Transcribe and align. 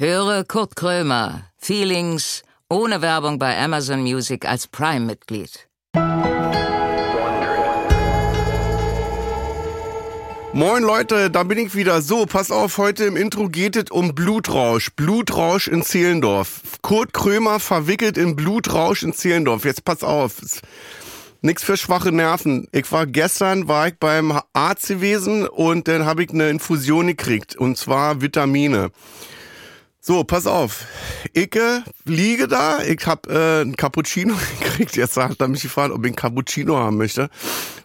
Höre 0.00 0.44
Kurt 0.44 0.76
Krömer, 0.76 1.42
Feelings, 1.56 2.44
ohne 2.70 3.02
Werbung 3.02 3.40
bei 3.40 3.58
Amazon 3.58 4.00
Music 4.02 4.48
als 4.48 4.68
Prime-Mitglied. 4.68 5.66
Moin 10.52 10.84
Leute, 10.84 11.32
da 11.32 11.42
bin 11.42 11.58
ich 11.58 11.74
wieder. 11.74 12.00
So, 12.00 12.26
pass 12.26 12.52
auf, 12.52 12.78
heute 12.78 13.06
im 13.06 13.16
Intro 13.16 13.48
geht 13.48 13.74
es 13.74 13.90
um 13.90 14.14
Blutrausch. 14.14 14.92
Blutrausch 14.94 15.66
in 15.66 15.82
Zehlendorf. 15.82 16.60
Kurt 16.80 17.12
Krömer 17.12 17.58
verwickelt 17.58 18.16
in 18.16 18.36
Blutrausch 18.36 19.02
in 19.02 19.12
Zehlendorf. 19.12 19.64
Jetzt 19.64 19.84
pass 19.84 20.04
auf. 20.04 20.34
Nix 21.40 21.64
für 21.64 21.76
schwache 21.76 22.12
Nerven. 22.12 22.68
Ich 22.70 22.92
war 22.92 23.04
gestern, 23.04 23.66
war 23.66 23.88
ich 23.88 23.94
beim 23.98 24.40
Arzt 24.52 24.86
gewesen 24.86 25.48
und 25.48 25.88
dann 25.88 26.06
habe 26.06 26.22
ich 26.22 26.30
eine 26.30 26.50
Infusion 26.50 27.08
gekriegt. 27.08 27.56
Und 27.56 27.76
zwar 27.76 28.20
Vitamine. 28.20 28.92
So, 30.00 30.22
pass 30.22 30.46
auf. 30.46 30.86
Ich 31.32 31.56
äh, 31.56 31.80
liege 32.04 32.46
da, 32.46 32.82
ich 32.82 33.04
habe 33.06 33.30
äh, 33.30 33.62
ein 33.62 33.74
Cappuccino 33.76 34.34
gekriegt. 34.60 34.96
Jetzt 34.96 35.16
hat 35.16 35.40
er 35.40 35.48
mich 35.48 35.62
gefragt, 35.62 35.92
ob 35.92 36.04
ich 36.04 36.12
ein 36.12 36.16
Cappuccino 36.16 36.76
haben 36.76 36.96
möchte. 36.96 37.28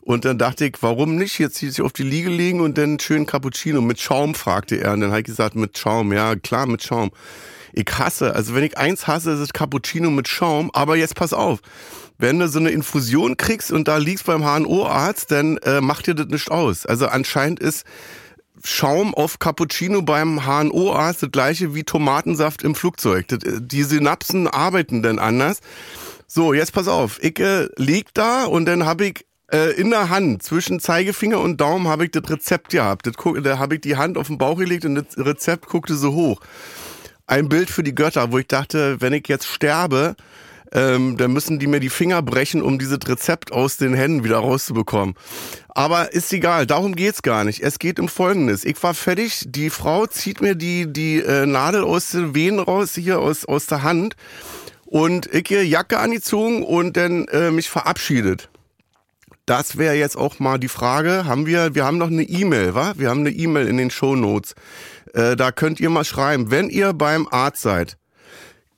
Und 0.02 0.24
dann 0.24 0.38
dachte 0.38 0.66
ich, 0.66 0.78
warum 0.82 1.16
nicht? 1.16 1.40
Jetzt 1.40 1.58
hier 1.58 1.84
auf 1.84 1.92
die 1.92 2.04
Liege 2.04 2.30
liegen 2.30 2.62
und 2.62 2.78
dann 2.78 3.00
schön 3.00 3.26
Cappuccino 3.26 3.82
mit 3.82 4.00
Schaum, 4.00 4.36
fragte 4.36 4.76
er. 4.76 4.94
Und 4.94 5.02
dann 5.02 5.10
habe 5.10 5.22
ich 5.22 5.26
gesagt, 5.26 5.56
mit 5.56 5.78
Schaum. 5.78 6.14
Ja, 6.14 6.36
klar, 6.36 6.68
mit 6.68 6.84
Schaum. 6.84 7.10
Ich 7.74 7.88
hasse, 7.98 8.36
also 8.36 8.54
wenn 8.54 8.64
ich 8.64 8.78
eins 8.78 9.08
hasse, 9.08 9.32
ist 9.32 9.40
es 9.40 9.52
Cappuccino 9.52 10.12
mit 10.12 10.28
Schaum. 10.28 10.70
Aber 10.74 10.96
jetzt 10.96 11.16
pass 11.16 11.34
auf. 11.34 11.60
Wenn 12.20 12.38
du 12.38 12.48
so 12.48 12.60
eine 12.60 12.70
Infusion 12.70 13.38
kriegst 13.38 13.72
und 13.72 13.88
da 13.88 13.98
liegst 13.98 14.28
beim 14.28 14.44
HNO-Arzt, 14.44 15.32
dann 15.32 15.58
äh, 15.58 15.82
macht 15.82 16.06
dir 16.06 16.14
das 16.14 16.28
nicht 16.28 16.52
aus. 16.52 16.86
Also 16.86 17.08
anscheinend 17.08 17.60
ist 17.60 17.86
Schaum 18.66 19.14
auf 19.14 19.40
Cappuccino 19.40 20.02
beim 20.02 20.46
HNO-Arzt 20.46 21.24
das 21.24 21.32
gleiche 21.32 21.76
wie 21.76 21.84
Tomatensaft 21.84 22.64
im 22.64 22.76
Flugzeug. 22.76 23.28
Das, 23.28 23.44
äh, 23.44 23.60
die 23.62 23.84
Synapsen 23.84 24.48
arbeiten 24.48 25.04
denn 25.04 25.20
anders. 25.20 25.60
So, 26.28 26.54
jetzt 26.54 26.74
pass 26.74 26.88
auf. 26.88 27.22
Ich 27.22 27.40
äh, 27.40 27.68
lieg 27.76 28.14
da 28.14 28.46
und 28.46 28.66
dann 28.66 28.86
habe 28.86 29.06
ich 29.06 29.26
äh, 29.52 29.72
in 29.74 29.92
der 29.92 30.10
Hand, 30.10 30.44
zwischen 30.44 30.80
Zeigefinger 30.80 31.40
und 31.40 31.62
Daumen, 31.62 31.88
habe 31.88 32.06
ich 32.06 32.12
das 32.12 32.30
Rezept 32.30 32.70
gehabt. 32.70 33.06
Das, 33.06 33.14
da 33.44 33.60
habe 33.60 33.76
ich 33.76 33.82
die 33.82 33.98
Hand 33.98 34.18
auf 34.18 34.28
den 34.28 34.38
Bauch 34.38 34.58
gelegt 34.58 34.86
und 34.86 34.96
das 34.96 35.18
Rezept 35.18 35.68
guckte 35.68 35.96
so 35.96 36.14
hoch. 36.14 36.42
Ein 37.28 37.50
Bild 37.50 37.70
für 37.70 37.84
die 37.84 37.96
Götter, 37.96 38.32
wo 38.32 38.40
ich 38.40 38.48
dachte, 38.48 39.00
wenn 39.00 39.14
ich 39.14 39.28
jetzt 39.28 39.48
sterbe, 39.48 40.16
ähm, 40.74 41.18
dann 41.18 41.32
müssen 41.32 41.60
die 41.60 41.68
mir 41.68 41.80
die 41.80 41.90
Finger 41.90 42.22
brechen, 42.22 42.62
um 42.62 42.80
dieses 42.80 43.00
Rezept 43.08 43.52
aus 43.52 43.78
den 43.78 43.94
Händen 43.94 44.24
wieder 44.24 44.38
rauszubekommen. 44.38 45.16
Aber 45.70 46.14
ist 46.14 46.34
egal, 46.34 46.66
darum 46.68 46.96
geht's 46.96 47.22
gar 47.22 47.44
nicht. 47.44 47.62
Es 47.62 47.80
geht 47.80 48.00
um 48.00 48.10
Folgendes. 48.10 48.66
Ich 48.66 48.82
war 48.84 48.94
fertig, 48.94 49.46
die 49.48 49.70
Frau 49.70 50.06
zieht 50.08 50.42
mir 50.42 50.56
die, 50.56 50.92
die 50.92 51.20
äh, 51.20 51.46
Nadel 51.46 51.84
aus 51.84 52.12
den 52.12 52.36
Venen 52.36 52.60
raus, 52.60 52.96
hier 52.96 53.20
aus, 53.20 53.46
aus 53.46 53.68
der 53.68 53.84
Hand 53.84 54.16
und 54.86 55.34
ich 55.34 55.48
hier 55.48 55.66
Jacke 55.66 56.00
angezogen 56.00 56.64
und 56.64 56.98
dann 56.98 57.28
äh, 57.30 57.52
mich 57.52 57.70
verabschiedet. 57.70 58.50
Das 59.46 59.78
wäre 59.78 59.96
jetzt 59.96 60.18
auch 60.18 60.40
mal 60.40 60.58
die 60.58 60.70
Frage. 60.70 61.26
Haben 61.26 61.46
wir, 61.46 61.76
wir 61.76 61.84
haben 61.84 61.98
noch 61.98 62.08
eine 62.08 62.24
E-Mail, 62.24 62.76
wa? 62.76 62.94
Wir 62.96 63.10
haben 63.10 63.22
eine 63.22 63.32
E-Mail 63.32 63.68
in 63.68 63.78
den 63.78 63.92
Show 63.92 64.16
Notes. 64.16 64.56
Äh, 65.14 65.36
da 65.36 65.52
könnt 65.52 65.80
ihr 65.80 65.90
mal 65.90 66.06
schreiben, 66.06 66.50
wenn 66.50 66.70
ihr 66.70 66.94
beim 66.94 67.28
Arzt 67.30 67.62
seid, 67.62 67.98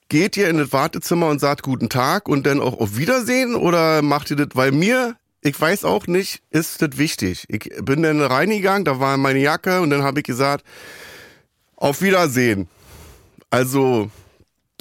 geht 0.09 0.37
ihr 0.37 0.49
in 0.49 0.57
das 0.57 0.71
Wartezimmer 0.71 1.27
und 1.27 1.39
sagt 1.39 1.63
guten 1.63 1.89
Tag 1.89 2.27
und 2.27 2.45
dann 2.45 2.59
auch 2.59 2.79
auf 2.79 2.97
Wiedersehen 2.97 3.55
oder 3.55 4.01
macht 4.01 4.29
ihr 4.31 4.37
das, 4.37 4.49
weil 4.53 4.71
mir, 4.71 5.15
ich 5.41 5.59
weiß 5.59 5.85
auch 5.85 6.07
nicht, 6.07 6.41
ist 6.51 6.81
das 6.81 6.97
wichtig. 6.97 7.45
Ich 7.47 7.69
bin 7.81 8.03
dann 8.03 8.21
reingegangen, 8.21 8.85
da 8.85 8.99
war 8.99 9.17
meine 9.17 9.39
Jacke 9.39 9.81
und 9.81 9.89
dann 9.89 10.03
habe 10.03 10.19
ich 10.19 10.25
gesagt, 10.25 10.63
auf 11.75 12.01
Wiedersehen. 12.01 12.67
Also, 13.49 14.09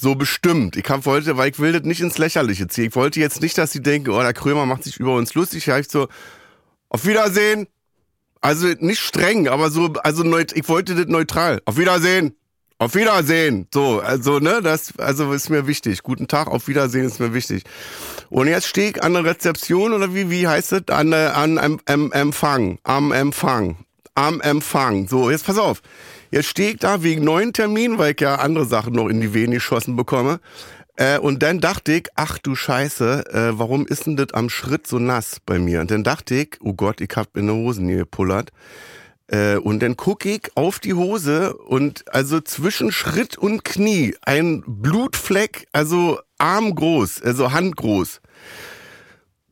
so 0.01 0.15
bestimmt. 0.15 0.77
Ich 0.77 0.89
wollte, 0.89 1.37
weil 1.37 1.51
ich 1.51 1.59
will 1.59 1.73
das 1.73 1.83
nicht 1.83 2.01
ins 2.01 2.19
Lächerliche 2.19 2.67
ziehen. 2.69 2.89
Ich 2.89 2.97
wollte 2.97 3.21
jetzt 3.21 3.41
nicht, 3.41 3.57
dass 3.59 3.73
sie 3.73 3.83
denken, 3.83 4.11
oh, 4.11 4.21
der 4.21 4.33
Krömer 4.33 4.67
macht 4.67 4.85
sich 4.85 4.99
über 4.99 5.15
uns 5.15 5.35
lustig. 5.35 5.69
Ich 5.69 5.89
so, 5.89 6.09
auf 6.89 7.07
Wiedersehen. 7.07 7.67
Also 8.41 8.67
nicht 8.79 9.01
streng, 9.01 9.49
aber 9.49 9.71
so, 9.71 9.95
also 10.03 10.23
ich 10.39 10.69
wollte 10.69 10.95
das 10.95 11.07
neutral. 11.07 11.63
Auf 11.65 11.79
Wiedersehen. 11.79 12.37
Auf 12.85 12.95
Wiedersehen. 12.95 13.67
So, 13.73 14.01
also, 14.01 14.41
ne, 14.41 14.61
das, 14.63 14.93
also 14.99 15.33
ist 15.33 15.49
mir 15.49 15.67
wichtig. 15.67 16.03
Guten 16.03 16.29
Tag, 16.29 16.49
auf 16.49 16.69
Wiedersehen 16.69 17.07
ist 17.07 17.19
mir 17.19 17.33
wichtig. 17.33 17.65
Und 18.29 18.47
jetzt 18.47 18.67
stehe 18.67 18.91
ich 18.91 19.03
an 19.03 19.15
der 19.15 19.25
Rezeption 19.25 19.95
oder 19.95 20.15
wie, 20.15 20.29
wie 20.29 20.47
heißt 20.47 20.73
es? 20.73 20.89
An, 20.89 21.15
äh, 21.15 21.31
an, 21.35 21.57
am, 21.57 21.81
am 21.87 22.13
Empfang. 22.13 22.79
Am 22.85 23.11
Empfang. 23.11 23.77
Am 24.15 24.43
Empfang. 24.43 25.09
So, 25.09 25.31
jetzt 25.31 25.47
pass 25.47 25.57
auf. 25.57 25.81
Jetzt 26.31 26.49
stehe 26.49 26.73
ich 26.73 26.79
da 26.79 27.03
wegen 27.03 27.25
neuen 27.25 27.55
Terminen, 27.55 27.97
weil 27.97 28.13
ich 28.13 28.21
ja 28.21 28.35
andere 28.35 28.67
Sachen 28.67 28.93
noch 28.93 29.09
in 29.09 29.23
die 29.23 29.33
Venen 29.33 29.53
geschossen 29.53 29.97
bekomme. 29.97 30.41
Äh, 30.97 31.19
und 31.19 31.43
dann 31.43 31.61
dachte 31.61 31.93
ich, 31.93 32.09
ach 32.17 32.37
du 32.37 32.55
Scheiße, 32.55 33.25
äh, 33.33 33.59
warum 33.59 33.87
ist 33.87 34.05
denn 34.05 34.17
das 34.17 34.35
am 34.35 34.51
Schritt 34.51 34.87
so 34.87 34.99
nass 34.99 35.39
bei 35.47 35.59
mir? 35.59 35.81
Und 35.81 35.91
dann 35.91 36.05
dachte 36.05 36.35
ich, 36.35 36.59
oh 36.61 36.75
Gott, 36.75 37.01
ich 37.01 37.17
hab 37.17 37.35
in 37.35 37.47
der 37.47 37.57
Hosen 37.57 37.89
gepullert. 37.89 38.51
Äh, 39.29 39.57
und 39.57 39.81
dann 39.81 39.97
gucke 39.97 40.31
ich 40.31 40.51
auf 40.55 40.79
die 40.79 40.95
Hose 40.95 41.55
und 41.57 42.05
also 42.13 42.41
zwischen 42.41 42.93
Schritt 42.93 43.39
und 43.39 43.65
Knie 43.65 44.15
ein 44.23 44.63
Blutfleck, 44.67 45.67
also 45.73 46.21
armgroß, 46.39 47.23
also 47.23 47.53
handgroß. 47.53 48.21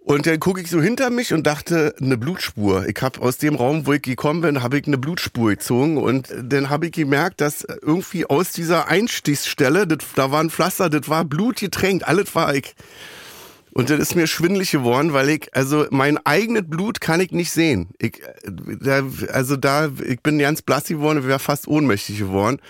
Und 0.05 0.27
dann 0.27 0.41
gucke 0.41 0.60
ich 0.60 0.69
so 0.69 0.83
hinter 0.83 1.10
mich 1.10 1.33
und 1.33 1.47
dachte, 1.47 1.94
eine 2.00 2.16
Blutspur. 2.16 2.87
Ich 2.88 3.00
habe 3.03 3.21
aus 3.21 3.38
dem 3.38 3.55
Raum, 3.55 3.87
wo 3.87 3.93
ich 3.93 4.03
gekommen 4.03 4.41
bin, 4.41 4.62
habe 4.62 4.78
ich 4.78 4.87
eine 4.88 4.99
Blutspur 4.99 5.50
gezogen 5.50 5.97
und 5.97 6.28
dann 6.43 6.71
habe 6.71 6.87
ich 6.87 6.93
gemerkt, 6.93 7.41
dass 7.41 7.65
irgendwie 7.83 8.27
aus 8.27 8.50
dieser 8.50 8.89
Einstichsstelle, 8.89 9.87
das, 9.87 9.99
da 10.16 10.33
war 10.33 10.41
ein 10.41 10.50
Pflaster, 10.50 10.91
das 10.91 11.09
war 11.09 11.25
blutgetränkt, 11.25 12.06
alles 12.06 12.34
war 12.34 12.53
ich. 12.53 12.75
Und 13.75 13.88
dann 13.88 14.00
ist 14.00 14.15
mir 14.15 14.27
schwindlig 14.27 14.71
geworden, 14.71 15.15
weil 15.15 15.31
ich, 15.31 15.49
also 15.55 15.87
mein 15.91 16.19
eigenes 16.27 16.65
Blut 16.66 17.00
kann 17.00 17.21
ich 17.21 17.33
nicht 17.33 17.50
sehen. 17.50 17.88
Ich, 17.99 18.21
da, 18.44 19.03
also 19.33 19.56
da, 19.56 19.91
ich 20.06 20.21
bin 20.21 20.38
ganz 20.38 20.60
blass 20.60 20.84
geworden, 20.84 21.21
ich 21.21 21.27
wäre 21.27 21.38
fast 21.38 21.66
ohnmächtig 21.66 22.19
geworden. 22.19 22.60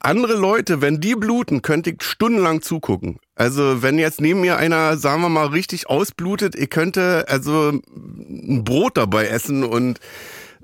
Andere 0.00 0.34
Leute, 0.34 0.80
wenn 0.80 1.00
die 1.00 1.14
bluten, 1.14 1.62
könnte 1.62 1.90
ich 1.90 2.02
stundenlang 2.02 2.60
zugucken. 2.60 3.20
Also 3.36 3.82
wenn 3.82 4.00
jetzt 4.00 4.20
neben 4.20 4.40
mir 4.40 4.56
einer, 4.56 4.96
sagen 4.96 5.22
wir 5.22 5.28
mal, 5.28 5.46
richtig 5.46 5.88
ausblutet, 5.88 6.56
ich 6.56 6.70
könnte 6.70 7.26
also 7.28 7.70
ein 7.70 8.64
Brot 8.64 8.96
dabei 8.96 9.28
essen 9.28 9.62
und 9.62 10.00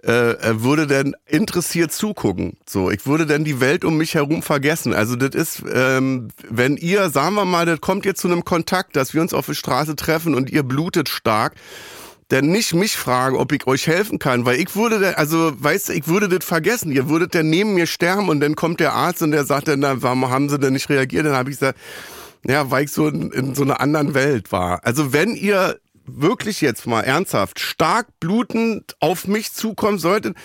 äh, 0.02 0.62
würde 0.62 0.86
dann 0.86 1.14
interessiert 1.26 1.92
zugucken. 1.92 2.56
So, 2.66 2.90
ich 2.90 3.06
würde 3.06 3.26
dann 3.26 3.44
die 3.44 3.60
Welt 3.60 3.84
um 3.84 3.96
mich 3.96 4.14
herum 4.14 4.42
vergessen. 4.42 4.94
Also 4.94 5.16
das 5.16 5.34
ist, 5.34 5.62
ähm, 5.72 6.28
wenn 6.48 6.76
ihr, 6.76 7.10
sagen 7.10 7.34
wir 7.34 7.44
mal, 7.44 7.66
das 7.66 7.80
kommt 7.80 8.04
jetzt 8.04 8.20
zu 8.20 8.28
einem 8.28 8.44
Kontakt, 8.44 8.96
dass 8.96 9.14
wir 9.14 9.20
uns 9.20 9.34
auf 9.34 9.46
der 9.46 9.54
Straße 9.54 9.96
treffen 9.96 10.34
und 10.34 10.50
ihr 10.50 10.62
blutet 10.62 11.08
stark, 11.08 11.54
dann 12.28 12.46
nicht 12.46 12.74
mich 12.74 12.96
fragen, 12.96 13.36
ob 13.36 13.52
ich 13.52 13.66
euch 13.66 13.86
helfen 13.86 14.18
kann, 14.18 14.44
weil 14.44 14.60
ich 14.60 14.76
würde, 14.76 15.16
also 15.16 15.52
weißt 15.58 15.88
du, 15.88 15.92
ich 15.94 16.06
würde 16.08 16.28
das 16.28 16.44
vergessen. 16.44 16.92
Ihr 16.92 17.08
würdet 17.08 17.34
dann 17.34 17.48
neben 17.48 17.74
mir 17.74 17.86
sterben 17.86 18.28
und 18.28 18.40
dann 18.40 18.54
kommt 18.54 18.80
der 18.80 18.92
Arzt 18.92 19.22
und 19.22 19.30
der 19.30 19.44
sagt 19.44 19.68
dann, 19.68 19.82
warum 19.82 20.28
haben 20.28 20.48
sie 20.50 20.58
denn 20.58 20.74
nicht 20.74 20.90
reagiert? 20.90 21.24
Dann 21.24 21.36
habe 21.36 21.50
ich 21.50 21.58
gesagt, 21.58 21.78
ja, 22.46 22.70
weil 22.70 22.84
ich 22.84 22.92
so 22.92 23.08
in, 23.08 23.30
in 23.32 23.54
so 23.54 23.62
einer 23.62 23.80
anderen 23.80 24.14
Welt 24.14 24.52
war. 24.52 24.84
Also 24.84 25.12
wenn 25.12 25.34
ihr 25.34 25.78
wirklich 26.10 26.60
jetzt 26.60 26.86
mal 26.86 27.02
ernsthaft 27.02 27.60
stark 27.60 28.06
blutend 28.20 28.96
auf 29.00 29.26
mich 29.26 29.52
zukommen 29.52 29.98
solltet, 29.98 30.36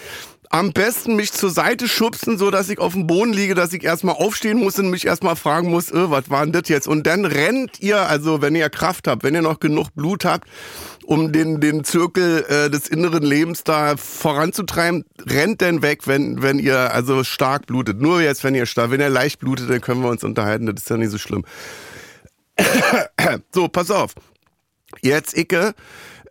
am 0.53 0.71
besten 0.71 1.15
mich 1.15 1.33
zur 1.33 1.49
Seite 1.49 1.87
schubsen, 1.87 2.37
so 2.37 2.51
dass 2.51 2.69
ich 2.69 2.77
auf 2.77 2.93
dem 2.93 3.07
Boden 3.07 3.33
liege, 3.33 3.55
dass 3.55 3.73
ich 3.73 3.83
erstmal 3.83 4.13
aufstehen 4.13 4.59
muss 4.59 4.77
und 4.77 4.91
mich 4.91 5.07
erstmal 5.07 5.35
fragen 5.35 5.71
muss, 5.71 5.89
äh, 5.89 6.11
was 6.11 6.29
war 6.29 6.43
denn 6.43 6.53
das 6.53 6.69
jetzt? 6.69 6.87
Und 6.87 7.07
dann 7.07 7.25
rennt 7.25 7.79
ihr, 7.79 8.07
also 8.07 8.43
wenn 8.43 8.53
ihr 8.53 8.69
Kraft 8.69 9.07
habt, 9.07 9.23
wenn 9.23 9.33
ihr 9.33 9.41
noch 9.41 9.59
genug 9.59 9.95
Blut 9.95 10.25
habt, 10.25 10.47
um 11.05 11.31
den, 11.31 11.59
den 11.59 11.83
Zirkel 11.83 12.45
äh, 12.47 12.69
des 12.69 12.87
inneren 12.87 13.23
Lebens 13.23 13.63
da 13.63 13.97
voranzutreiben, 13.97 15.05
rennt 15.25 15.61
denn 15.61 15.81
weg, 15.81 16.05
wenn, 16.05 16.43
wenn 16.43 16.59
ihr 16.59 16.93
also 16.93 17.23
stark 17.23 17.65
blutet. 17.65 17.99
Nur 17.99 18.21
jetzt, 18.21 18.43
wenn 18.43 18.53
ihr 18.53 18.67
stark, 18.67 18.91
wenn 18.91 19.01
ihr 19.01 19.09
leicht 19.09 19.39
blutet, 19.39 19.71
dann 19.71 19.81
können 19.81 20.03
wir 20.03 20.09
uns 20.09 20.23
unterhalten, 20.23 20.67
das 20.67 20.83
ist 20.83 20.89
ja 20.89 20.97
nicht 20.97 21.09
so 21.09 21.17
schlimm. 21.17 21.45
so, 23.51 23.67
pass 23.69 23.89
auf. 23.89 24.13
Jetzt 25.01 25.37
Icke 25.37 25.73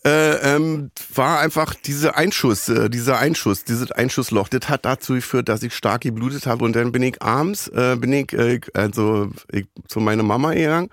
äh, 0.05 0.55
ähm, 0.57 0.91
war 1.15 1.41
einfach 1.41 1.75
diese 1.75 2.17
Einschuss, 2.17 2.69
äh, 2.69 2.91
dieser 2.91 3.19
Einschuss, 3.19 3.65
dieses 3.65 3.93
Einschussloch, 3.93 4.49
das 4.49 4.69
hat 4.69 4.85
dazu 4.85 5.15
geführt, 5.15 5.49
dass 5.49 5.63
ich 5.63 5.75
stark 5.75 6.03
geblutet 6.03 6.47
habe 6.47 6.65
und 6.65 6.75
dann 6.75 6.91
bin 6.91 7.03
ich 7.03 7.23
abends, 7.23 7.69
äh, 7.69 7.97
bin 7.97 8.13
ich, 8.13 8.33
äh, 8.33 8.61
also 8.75 9.31
ich, 9.51 9.67
zu 9.87 10.01
meiner 10.01 10.25
Mama 10.25 10.55
gegangen, 10.55 10.91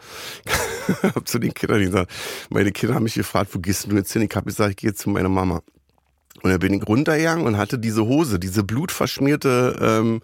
hab 1.01 1.27
zu 1.27 1.39
den 1.39 1.53
Kindern 1.53 1.81
gesagt, 1.81 2.11
meine 2.49 2.71
Kinder 2.71 2.95
haben 2.95 3.03
mich 3.03 3.15
gefragt, 3.15 3.49
wo 3.53 3.59
gehst 3.59 3.91
du 3.91 3.95
jetzt 3.95 4.13
hin? 4.13 4.21
Ich 4.21 4.35
habe 4.35 4.45
gesagt, 4.45 4.71
ich 4.71 4.77
gehe 4.77 4.93
zu 4.93 5.09
meiner 5.09 5.29
Mama. 5.29 5.61
Und 6.41 6.51
dann 6.51 6.59
bin 6.59 6.73
ich 6.73 6.87
runtergegangen 6.87 7.45
und 7.45 7.57
hatte 7.57 7.79
diese 7.79 8.05
Hose, 8.05 8.39
diese 8.39 8.63
blutverschmierte 8.63 9.77
ähm, 9.81 10.21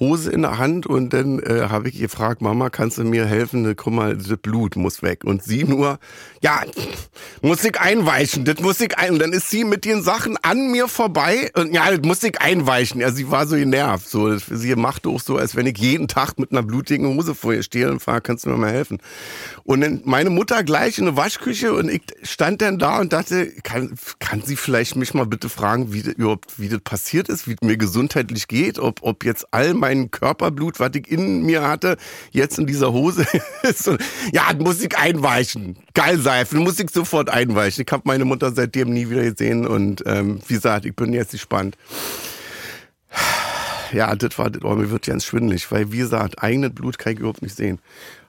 Hose 0.00 0.30
in 0.32 0.42
der 0.42 0.56
Hand 0.56 0.86
und 0.86 1.12
dann 1.12 1.40
äh, 1.40 1.66
habe 1.68 1.90
ich 1.90 1.98
gefragt, 1.98 2.40
Mama, 2.40 2.70
kannst 2.70 2.96
du 2.96 3.04
mir 3.04 3.26
helfen? 3.26 3.76
Guck 3.76 3.92
mal, 3.92 4.16
das 4.16 4.34
Blut 4.38 4.74
muss 4.76 5.02
weg. 5.02 5.24
Und 5.24 5.42
sie 5.42 5.64
nur, 5.64 5.98
ja, 6.40 6.62
muss 7.42 7.62
ich 7.64 7.78
einweichen, 7.78 8.46
das 8.46 8.60
muss 8.60 8.80
ich 8.80 8.96
ein. 8.96 9.12
Und 9.12 9.18
dann 9.18 9.32
ist 9.32 9.50
sie 9.50 9.64
mit 9.64 9.84
den 9.84 10.02
Sachen 10.02 10.38
an 10.42 10.70
mir 10.70 10.88
vorbei 10.88 11.50
und 11.54 11.74
ja, 11.74 11.90
das 11.90 12.00
muss 12.02 12.22
ich 12.22 12.40
einweichen. 12.40 13.00
Ja, 13.00 13.12
sie 13.12 13.30
war 13.30 13.46
so 13.46 13.56
genervt. 13.56 14.08
So, 14.08 14.34
sie 14.38 14.74
machte 14.74 15.10
auch 15.10 15.20
so, 15.20 15.36
als 15.36 15.54
wenn 15.54 15.66
ich 15.66 15.76
jeden 15.76 16.08
Tag 16.08 16.38
mit 16.38 16.50
einer 16.50 16.62
blutigen 16.62 17.14
Hose 17.14 17.34
vor 17.34 17.52
ihr 17.52 17.62
stehe 17.62 17.90
und 17.90 18.00
frage, 18.00 18.22
kannst 18.22 18.46
du 18.46 18.50
mir 18.50 18.56
mal 18.56 18.72
helfen? 18.72 18.98
Und 19.64 19.82
dann 19.82 20.00
meine 20.04 20.30
Mutter 20.30 20.64
gleich 20.64 20.98
in 20.98 21.04
der 21.04 21.16
Waschküche 21.16 21.74
und 21.74 21.90
ich 21.90 22.02
stand 22.22 22.62
dann 22.62 22.78
da 22.78 23.00
und 23.00 23.12
dachte, 23.12 23.52
kann, 23.62 23.94
kann 24.18 24.40
sie 24.42 24.56
vielleicht 24.56 24.96
mich 24.96 25.12
mal 25.12 25.26
bitte 25.26 25.49
fragen, 25.50 25.92
wie 25.92 26.02
das 26.02 26.14
überhaupt, 26.14 26.58
wie 26.58 26.68
das 26.68 26.80
passiert 26.80 27.28
ist, 27.28 27.46
wie 27.46 27.52
es 27.52 27.60
mir 27.60 27.76
gesundheitlich 27.76 28.48
geht, 28.48 28.78
ob, 28.78 29.00
ob 29.02 29.24
jetzt 29.24 29.46
all 29.52 29.74
mein 29.74 30.10
Körperblut, 30.10 30.80
was 30.80 30.90
ich 30.94 31.10
in 31.10 31.42
mir 31.42 31.62
hatte, 31.62 31.96
jetzt 32.30 32.58
in 32.58 32.66
dieser 32.66 32.92
Hose 32.92 33.26
ist. 33.62 33.88
Und, 33.88 34.00
ja, 34.32 34.50
muss 34.58 34.80
ich 34.80 34.96
einweichen. 34.96 35.76
Geil 35.94 36.18
Seife, 36.18 36.56
muss 36.56 36.80
ich 36.80 36.90
sofort 36.90 37.28
einweichen. 37.28 37.84
Ich 37.86 37.92
habe 37.92 38.02
meine 38.06 38.24
Mutter 38.24 38.52
seitdem 38.52 38.90
nie 38.90 39.10
wieder 39.10 39.22
gesehen 39.22 39.66
und 39.66 40.02
ähm, 40.06 40.40
wie 40.46 40.54
gesagt, 40.54 40.86
ich 40.86 40.94
bin 40.94 41.12
jetzt 41.12 41.32
gespannt. 41.32 41.76
Ja, 43.92 44.14
das 44.14 44.38
war, 44.38 44.50
das, 44.50 44.62
oh, 44.62 44.74
mir 44.74 44.90
wird 44.90 45.06
ganz 45.06 45.24
schwindelig, 45.24 45.70
weil 45.72 45.90
wie 45.92 45.98
gesagt, 45.98 46.42
eigenes 46.42 46.72
Blut 46.72 46.98
kann 46.98 47.12
ich 47.12 47.18
überhaupt 47.18 47.42
nicht 47.42 47.56
sehen. 47.56 47.80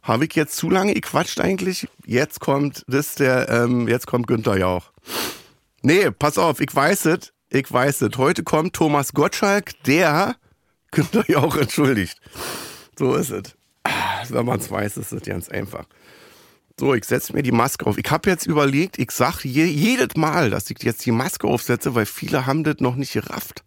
Habe 0.02 0.26
ich 0.26 0.34
jetzt 0.34 0.56
zu 0.56 0.70
lange 0.70 0.94
gequatscht 0.96 1.40
eigentlich? 1.40 1.88
Jetzt 2.06 2.40
kommt, 2.40 2.84
das 2.88 3.16
der, 3.16 3.50
ähm, 3.50 3.88
jetzt 3.88 4.08
kommt 4.08 4.26
Günther 4.28 4.58
Jauch. 4.58 4.92
Nee, 5.84 6.12
pass 6.12 6.38
auf, 6.38 6.60
ich 6.60 6.74
weiß 6.74 7.06
es, 7.06 7.34
ich 7.50 7.72
weiß 7.72 8.02
es. 8.02 8.18
Heute 8.18 8.44
kommt 8.44 8.74
Thomas 8.74 9.14
Gottschalk, 9.14 9.72
der 9.84 10.36
Günther 10.92 11.26
Jauch 11.28 11.56
entschuldigt. 11.56 12.20
So 12.98 13.16
ist 13.16 13.32
es. 13.32 13.56
Wenn 14.30 14.46
man 14.46 14.60
es 14.60 14.70
weiß, 14.70 14.98
ist 14.98 15.12
es 15.12 15.24
ganz 15.24 15.50
einfach. 15.50 15.86
So, 16.80 16.94
ich 16.94 17.06
setze 17.06 17.34
mir 17.34 17.42
die 17.42 17.52
Maske 17.52 17.86
auf. 17.88 17.98
Ich 17.98 18.10
habe 18.12 18.30
jetzt 18.30 18.46
überlegt, 18.46 19.00
ich 19.00 19.12
sage 19.12 19.48
je, 19.48 19.66
jedes 19.66 20.16
Mal, 20.16 20.52
dass 20.52 20.70
ich 20.70 20.82
jetzt 20.84 21.06
die 21.06 21.12
Maske 21.12 21.48
aufsetze, 21.48 21.96
weil 21.96 22.06
viele 22.06 22.46
haben 22.46 22.64
das 22.64 22.76
noch 22.80 22.96
nicht 22.96 23.14
gerafft. 23.14 23.64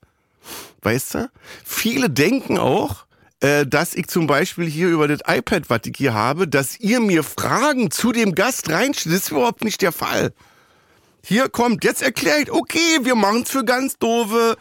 Weißt 0.83 1.15
du? 1.15 1.31
Viele 1.65 2.11
denken 2.11 2.59
auch, 2.59 3.07
äh, 3.41 3.67
dass 3.67 3.95
ich 3.95 4.07
zum 4.07 4.29
Beispiel 4.29 4.67
hier 4.67 4.89
über 4.89 5.09
das 5.09 5.21
iPad, 5.27 5.69
was 5.69 5.81
ich 5.87 5.97
hier 5.97 6.15
habe, 6.15 6.47
dass 6.47 6.79
ihr 6.79 7.01
mir 7.01 7.25
Fragen 7.25 7.91
zu 7.91 8.13
dem 8.13 8.35
Gast 8.37 8.71
reinstellt. 8.71 9.17
Das 9.17 9.25
ist 9.25 9.31
überhaupt 9.33 9.65
nicht 9.65 9.83
der 9.83 9.93
Fall. 9.93 10.33
Hier 11.27 11.49
kommt, 11.49 11.85
jetzt 11.85 12.03
erklärt, 12.03 12.51
okay, 12.51 12.99
wir 13.03 13.15
machen 13.15 13.43
es 13.45 13.51
für 13.51 13.65
ganz 13.65 13.99
doofe. 13.99 14.57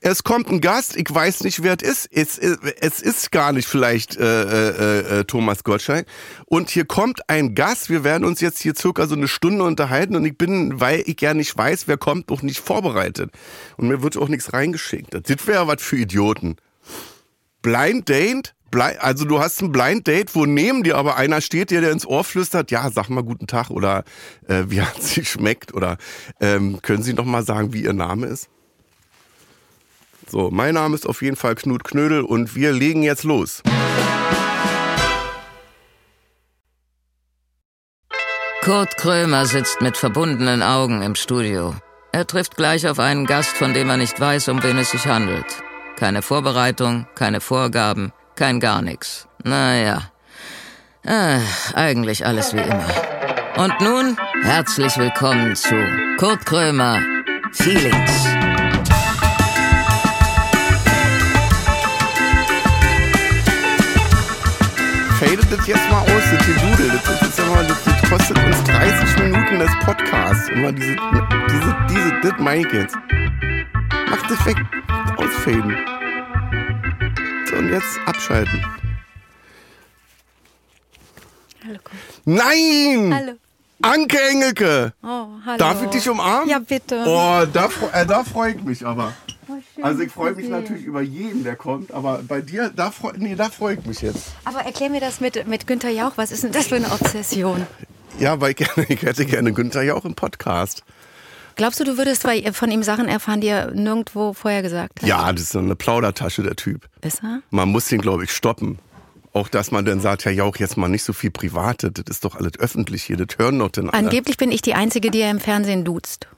Es 0.00 0.24
kommt 0.24 0.48
ein 0.48 0.60
Gast, 0.60 0.96
ich 0.96 1.06
weiß 1.08 1.44
nicht, 1.44 1.62
wer 1.62 1.76
es 1.80 2.04
ist. 2.04 2.42
Es, 2.42 2.58
es 2.80 3.00
ist 3.00 3.30
gar 3.30 3.52
nicht 3.52 3.68
vielleicht 3.68 4.16
äh, 4.16 4.42
äh, 4.42 5.20
äh, 5.20 5.24
Thomas 5.24 5.62
Gottschalk. 5.62 6.06
Und 6.46 6.68
hier 6.70 6.84
kommt 6.84 7.28
ein 7.28 7.54
Gast, 7.54 7.90
wir 7.90 8.02
werden 8.02 8.24
uns 8.24 8.40
jetzt 8.40 8.60
hier 8.60 8.74
circa 8.74 9.06
so 9.06 9.14
eine 9.14 9.28
Stunde 9.28 9.62
unterhalten 9.62 10.16
und 10.16 10.24
ich 10.24 10.36
bin, 10.36 10.80
weil 10.80 11.04
ich 11.06 11.20
ja 11.20 11.32
nicht 11.32 11.56
weiß, 11.56 11.86
wer 11.86 11.96
kommt, 11.96 12.32
auch 12.32 12.42
nicht 12.42 12.58
vorbereitet. 12.58 13.30
Und 13.76 13.86
mir 13.86 14.02
wird 14.02 14.16
auch 14.16 14.28
nichts 14.28 14.52
reingeschickt. 14.52 15.14
Das 15.14 15.46
wäre 15.46 15.68
was 15.68 15.80
für 15.80 15.96
Idioten. 15.96 16.56
Blind 17.62 18.08
Date? 18.08 18.54
Also 18.72 19.24
du 19.24 19.40
hast 19.40 19.60
ein 19.62 19.72
Blind 19.72 20.06
Date, 20.06 20.34
wo 20.34 20.46
neben 20.46 20.84
dir 20.84 20.96
aber 20.96 21.16
einer 21.16 21.40
steht, 21.40 21.70
der 21.70 21.80
dir 21.80 21.90
ins 21.90 22.06
Ohr 22.06 22.22
flüstert, 22.22 22.70
ja, 22.70 22.88
sag 22.90 23.08
mal 23.08 23.22
guten 23.22 23.46
Tag 23.46 23.70
oder 23.70 24.04
äh, 24.46 24.64
wie 24.68 24.80
hat 24.82 25.02
sie 25.02 25.24
schmeckt 25.24 25.74
oder 25.74 25.98
ähm, 26.40 26.80
können 26.82 27.02
Sie 27.02 27.12
noch 27.12 27.24
mal 27.24 27.44
sagen, 27.44 27.72
wie 27.72 27.82
Ihr 27.82 27.92
Name 27.92 28.26
ist? 28.26 28.48
So, 30.28 30.50
mein 30.52 30.74
Name 30.74 30.94
ist 30.94 31.08
auf 31.08 31.22
jeden 31.22 31.34
Fall 31.34 31.56
Knut 31.56 31.82
Knödel 31.82 32.22
und 32.22 32.54
wir 32.54 32.72
legen 32.72 33.02
jetzt 33.02 33.24
los. 33.24 33.62
Kurt 38.62 38.96
Krömer 38.98 39.46
sitzt 39.46 39.80
mit 39.80 39.96
verbundenen 39.96 40.62
Augen 40.62 41.02
im 41.02 41.16
Studio. 41.16 41.74
Er 42.12 42.26
trifft 42.26 42.56
gleich 42.56 42.86
auf 42.86 42.98
einen 42.98 43.26
Gast, 43.26 43.56
von 43.56 43.74
dem 43.74 43.88
er 43.88 43.96
nicht 43.96 44.20
weiß, 44.20 44.48
um 44.48 44.62
wen 44.62 44.78
es 44.78 44.90
sich 44.90 45.06
handelt. 45.06 45.62
Keine 45.96 46.22
Vorbereitung, 46.22 47.06
keine 47.14 47.40
Vorgaben, 47.40 48.12
kein 48.40 48.58
gar 48.58 48.80
nichts. 48.80 49.28
Naja, 49.44 50.12
äh, 51.04 51.40
eigentlich 51.74 52.24
alles 52.24 52.54
wie 52.54 52.60
immer. 52.60 52.86
Und 53.58 53.78
nun 53.82 54.16
herzlich 54.42 54.96
willkommen 54.96 55.54
zu 55.54 55.74
Kurt 56.16 56.46
Krömer 56.46 57.02
Feelings. 57.52 58.24
Fadet 65.18 65.52
das 65.52 65.66
jetzt 65.66 65.90
mal 65.90 66.00
aus, 66.00 66.24
das 66.32 66.46
Gedudel. 66.46 66.98
Das, 67.04 67.20
ist 67.20 67.38
immer, 67.40 67.62
das, 67.64 67.84
das 67.84 68.10
kostet 68.10 68.38
uns 68.38 68.64
30 68.64 69.18
Minuten 69.18 69.58
des 69.58 69.70
Podcasts. 69.84 70.48
Immer 70.48 70.72
diese, 70.72 70.96
diese, 71.50 71.76
diese, 71.90 72.20
das 72.22 72.32
meine 72.38 72.66
ich 72.66 72.72
jetzt. 72.72 72.96
Mach 74.08 74.26
das 74.26 74.46
weg. 74.46 74.56
Ausfaden. 75.18 75.99
Und 77.56 77.68
jetzt 77.70 77.98
abschalten. 78.06 78.64
Hallo. 81.66 81.78
Nein! 82.24 83.12
Hallo. 83.14 83.32
Anke 83.82 84.18
Engelke! 84.20 84.92
Oh, 85.02 85.26
hallo. 85.44 85.58
Darf 85.58 85.82
ich 85.82 85.90
dich 85.90 86.08
umarmen? 86.08 86.48
Ja, 86.48 86.58
bitte. 86.58 87.02
Oh, 87.06 87.44
da, 87.52 87.68
äh, 87.92 88.06
da 88.06 88.24
freue 88.24 88.52
ich 88.52 88.62
mich 88.62 88.86
aber. 88.86 89.12
Oh, 89.48 89.54
schön, 89.74 89.84
Also 89.84 90.02
ich 90.02 90.12
freue 90.12 90.32
mich 90.32 90.46
sehen. 90.46 90.52
natürlich 90.52 90.84
über 90.84 91.00
jeden, 91.00 91.44
der 91.44 91.56
kommt, 91.56 91.90
aber 91.92 92.22
bei 92.26 92.40
dir, 92.40 92.70
da 92.74 92.90
freue 92.90 93.14
nee, 93.18 93.34
da 93.34 93.48
freu 93.50 93.72
ich 93.72 93.84
mich 93.84 94.00
jetzt. 94.02 94.28
Aber 94.44 94.60
erklär 94.60 94.90
mir 94.90 95.00
das 95.00 95.20
mit, 95.20 95.46
mit 95.48 95.66
Günther 95.66 95.90
Jauch. 95.90 96.12
Was 96.16 96.30
ist 96.30 96.44
denn 96.44 96.52
das 96.52 96.68
für 96.68 96.76
eine 96.76 96.92
Obsession? 96.92 97.66
Ja, 98.18 98.40
weil 98.40 98.50
ich, 98.50 98.56
gerne, 98.58 98.86
ich 98.88 99.02
hätte 99.02 99.26
gerne 99.26 99.52
Günther 99.52 99.82
ja 99.82 99.94
auch 99.94 100.04
im 100.04 100.14
Podcast. 100.14 100.84
Glaubst 101.60 101.78
du, 101.78 101.84
du 101.84 101.98
würdest 101.98 102.22
bei- 102.22 102.50
von 102.54 102.70
ihm 102.70 102.82
Sachen 102.82 103.06
erfahren, 103.06 103.42
die 103.42 103.48
er 103.48 103.70
nirgendwo 103.72 104.32
vorher 104.32 104.62
gesagt 104.62 105.02
hat? 105.02 105.06
Ja, 105.08 105.30
das 105.30 105.42
ist 105.42 105.52
so 105.52 105.58
eine 105.58 105.76
Plaudertasche, 105.76 106.42
der 106.42 106.56
Typ. 106.56 106.88
Ist 107.02 107.22
er? 107.22 107.42
Man 107.50 107.68
muss 107.68 107.86
den, 107.88 108.00
glaube 108.00 108.24
ich, 108.24 108.30
stoppen. 108.32 108.78
Auch, 109.34 109.46
dass 109.48 109.70
man 109.70 109.84
dann 109.84 110.00
sagt, 110.00 110.24
ja, 110.24 110.30
Jauch, 110.30 110.56
jetzt 110.56 110.78
mal 110.78 110.88
nicht 110.88 111.02
so 111.04 111.12
viel 111.12 111.30
Private, 111.30 111.92
das 111.92 112.04
ist 112.08 112.24
doch 112.24 112.34
alles 112.34 112.52
öffentlich 112.58 113.02
hier, 113.02 113.18
das 113.18 113.36
hören 113.36 113.58
doch 113.58 113.68
denn 113.70 113.90
alle. 113.90 113.98
Angeblich 114.06 114.38
bin 114.38 114.50
ich 114.50 114.62
die 114.62 114.72
Einzige, 114.72 115.10
die 115.10 115.20
er 115.20 115.30
im 115.30 115.38
Fernsehen 115.38 115.84
duzt. 115.84 116.28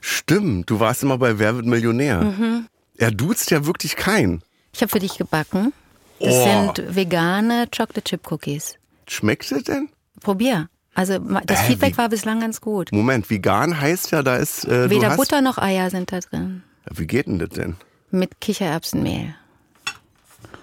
Stimmt, 0.00 0.70
du 0.70 0.80
warst 0.80 1.02
immer 1.02 1.18
bei 1.18 1.38
Wer 1.38 1.54
wird 1.56 1.66
Millionär. 1.66 2.22
Mhm. 2.22 2.66
Er 2.96 3.10
duzt 3.10 3.50
ja 3.50 3.66
wirklich 3.66 3.94
keinen. 3.96 4.42
Ich 4.72 4.80
habe 4.80 4.90
für 4.90 4.98
dich 5.00 5.18
gebacken. 5.18 5.74
Das 6.18 6.32
Oh. 6.34 6.44
sind 6.74 6.96
vegane 6.96 7.66
Chocolate 7.76 8.02
Chip 8.04 8.32
Cookies. 8.32 8.76
Schmeckt 9.06 9.52
es 9.52 9.64
denn? 9.64 9.90
Probier. 10.20 10.68
Also 10.96 11.18
das 11.44 11.60
Äh, 11.60 11.64
Feedback 11.64 11.92
wie- 11.94 11.98
war 11.98 12.08
bislang 12.08 12.40
ganz 12.40 12.60
gut. 12.60 12.90
Moment, 12.90 13.28
vegan 13.28 13.78
heißt 13.80 14.10
ja, 14.12 14.22
da 14.22 14.36
ist. 14.36 14.64
Äh, 14.64 14.88
Weder 14.90 15.10
hast, 15.10 15.16
Butter 15.18 15.42
noch 15.42 15.58
Eier 15.58 15.90
sind 15.90 16.10
da 16.10 16.20
drin. 16.20 16.62
Wie 16.90 17.06
geht 17.06 17.26
denn 17.26 17.38
das 17.38 17.50
denn? 17.50 17.76
Mit 18.10 18.40
Kichererbsenmehl. 18.40 19.34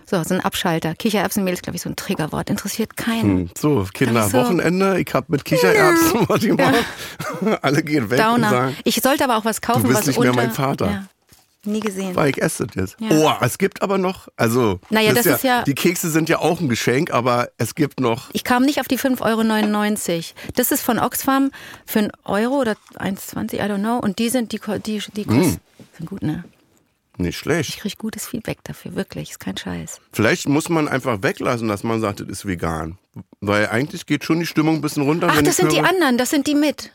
So, 0.06 0.22
so 0.24 0.34
ein 0.36 0.42
Abschalter. 0.42 0.96
Kichererbsenmehl 0.96 1.54
ist, 1.54 1.64
glaube 1.64 1.76
ich, 1.78 1.82
so 1.82 1.90
ein 1.90 1.96
Triggerwort. 1.96 2.50
Interessiert 2.50 2.98
keinen. 2.98 3.22
Hm, 3.22 3.50
So, 3.58 3.88
Kinder, 3.94 4.28
so. 4.28 4.38
Wochenende, 4.40 5.00
ich 5.00 5.14
hab 5.14 5.30
mit 5.30 5.46
Kichererbsen 5.46 6.22
was 6.28 6.42
gemacht. 6.42 6.86
Alle 7.62 7.84
gehen 7.84 8.10
weg 8.10 8.20
und 8.20 8.26
Downer. 8.26 8.50
sagen, 8.50 8.78
Ich 8.84 8.96
sollte 9.02 9.24
aber 9.24 9.38
auch 9.38 9.46
was 9.46 9.62
kaufen, 9.62 9.84
Du 9.84 9.88
bist 9.90 10.00
was 10.02 10.08
nicht 10.08 10.20
mehr 10.20 10.32
unter, 10.32 10.42
mein 10.44 10.52
Vater. 10.52 10.86
Ja, 10.88 11.06
nie 11.66 11.80
gesehen. 11.80 12.16
weil 12.16 12.30
ich 12.30 12.42
esse 12.42 12.68
das 12.68 12.76
jetzt. 12.76 12.96
Ja. 13.00 13.10
Oh, 13.40 13.46
es 13.46 13.58
gibt 13.58 13.82
aber 13.82 13.98
noch, 13.98 14.28
also, 14.36 14.80
Naja, 14.90 15.14
das 15.14 15.26
ist 15.26 15.44
ja- 15.44 15.64
Die 15.64 15.74
Kekse 15.76 16.10
sind 16.10 16.30
ja 16.30 16.40
auch 16.40 16.60
ein 16.60 16.70
Geschenk, 16.70 17.12
aber 17.12 17.50
es 17.58 17.76
gibt 17.76 18.00
noch, 18.00 18.30
Ich 18.34 18.44
kam 18.44 18.64
nicht 18.64 18.80
auf 18.80 18.88
die 18.88 18.98
5,99 18.98 20.34
Euro. 20.36 20.52
Das 20.56 20.72
ist 20.72 20.82
von 20.82 21.00
Oxfam 21.00 21.52
für 21.86 22.00
einen 22.00 22.12
Euro 22.26 22.56
oder 22.60 22.76
1,20, 22.98 23.56
I 23.60 23.62
don't 23.64 23.80
know. 23.80 23.98
Und 23.98 24.20
die 24.20 24.30
sind, 24.30 24.52
die, 24.52 24.60
die, 24.86 25.02
die 25.16 25.26
kosten, 25.26 25.60
sind 25.98 26.10
gut, 26.10 26.22
ne? 26.24 26.44
nicht 27.18 27.30
Ich 27.30 27.38
schlecht. 27.38 27.80
kriege 27.80 27.96
gutes 27.98 28.26
Feedback 28.26 28.58
dafür, 28.64 28.96
wirklich, 28.96 29.32
ist 29.32 29.40
kein 29.40 29.56
Scheiß. 29.56 30.02
Vielleicht 30.12 30.50
muss 30.50 30.68
man 30.70 30.88
einfach 30.88 31.22
weglassen, 31.22 31.68
dass 31.68 31.84
man 31.84 32.02
sagt, 32.02 32.22
das 32.22 32.28
ist 32.28 32.46
vegan. 32.48 32.98
Weil 33.40 33.68
eigentlich 33.70 34.08
geht 34.08 34.24
schon 34.24 34.40
die 34.40 34.48
Stimmung 34.48 34.76
ein 34.76 34.82
bisschen 34.82 35.04
runter. 35.04 35.28
Ach, 35.30 35.38
wenn 35.38 35.46
das 35.46 35.54
ich 35.56 35.62
sind 35.62 35.72
die 35.72 35.80
höre, 35.82 35.90
anderen, 35.90 36.18
das 36.18 36.32
sind 36.32 36.48
die 36.48 36.56
mit. 36.56 36.92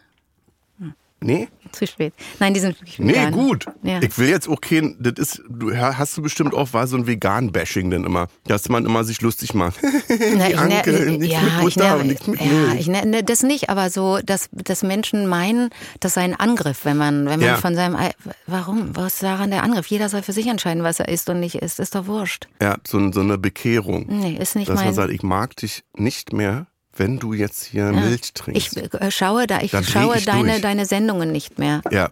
Nee? 1.20 1.48
Zu 1.72 1.86
spät. 1.86 2.14
Nein, 2.38 2.54
die 2.54 2.60
sind 2.60 2.80
wirklich 2.80 2.98
Nee, 3.00 3.10
vegan. 3.12 3.32
gut. 3.32 3.66
Ja. 3.82 4.00
Ich 4.00 4.16
will 4.18 4.28
jetzt 4.28 4.48
auch 4.48 4.60
kein, 4.60 4.96
das 5.00 5.14
ist, 5.18 5.42
du 5.48 5.76
hast 5.76 6.16
du 6.16 6.22
bestimmt 6.22 6.54
auch, 6.54 6.72
war 6.72 6.86
so 6.86 6.96
ein 6.96 7.06
Vegan-Bashing 7.08 7.90
denn 7.90 8.04
immer, 8.04 8.28
dass 8.46 8.68
man 8.68 8.86
immer 8.86 9.02
sich 9.04 9.20
lustig 9.20 9.52
macht. 9.52 9.78
Na, 10.36 10.48
ich 10.48 10.56
Anke, 10.58 10.92
ne, 10.92 11.18
nichts 11.18 11.34
ja, 11.34 11.40
mit 11.42 11.52
ich 11.68 11.74
Butter 11.74 11.94
ne, 11.96 12.00
und 12.00 12.06
nichts 12.06 12.26
mit 12.28 12.40
ja, 12.40 12.46
Milch. 12.46 12.80
ich 12.80 12.86
ne, 12.86 13.04
ne, 13.04 13.24
das 13.24 13.42
nicht, 13.42 13.68
aber 13.68 13.90
so, 13.90 14.18
dass, 14.24 14.48
dass 14.52 14.82
Menschen 14.84 15.26
meinen, 15.26 15.70
das 16.00 16.14
sei 16.14 16.22
ein 16.22 16.36
Angriff, 16.38 16.84
wenn 16.84 16.96
man, 16.96 17.26
wenn 17.26 17.40
man 17.40 17.48
Ja. 17.48 17.56
von 17.56 17.74
seinem, 17.74 17.96
Ei- 17.96 18.12
warum, 18.46 18.94
was 18.96 19.14
ist 19.14 19.22
daran 19.24 19.50
der 19.50 19.64
Angriff? 19.64 19.86
Jeder 19.88 20.08
soll 20.08 20.22
für 20.22 20.32
sich 20.32 20.46
entscheiden, 20.46 20.84
was 20.84 21.00
er 21.00 21.08
isst 21.08 21.28
und 21.28 21.40
nicht 21.40 21.56
isst, 21.56 21.80
ist 21.80 21.94
doch 21.96 22.06
wurscht. 22.06 22.46
Ja, 22.62 22.76
so, 22.86 23.10
so 23.12 23.20
eine 23.20 23.38
Bekehrung. 23.38 24.06
Nee, 24.08 24.36
ist 24.40 24.54
nicht 24.54 24.68
dass 24.68 24.76
man 24.76 24.84
mein. 24.86 24.94
sagt, 24.94 25.10
ich 25.10 25.22
mag 25.24 25.56
dich 25.56 25.82
nicht 25.96 26.32
mehr, 26.32 26.68
wenn 26.98 27.18
du 27.18 27.32
jetzt 27.32 27.64
hier 27.64 27.84
Milch 27.92 28.32
trinkst. 28.34 28.76
Ich 28.76 28.94
äh, 28.94 29.10
schaue 29.10 29.46
da, 29.46 29.60
ich 29.60 29.70
schaue 29.70 30.16
ich 30.18 30.24
deine, 30.24 30.50
durch. 30.52 30.62
deine 30.62 30.86
Sendungen 30.86 31.32
nicht 31.32 31.58
mehr. 31.58 31.82
ja, 31.90 32.10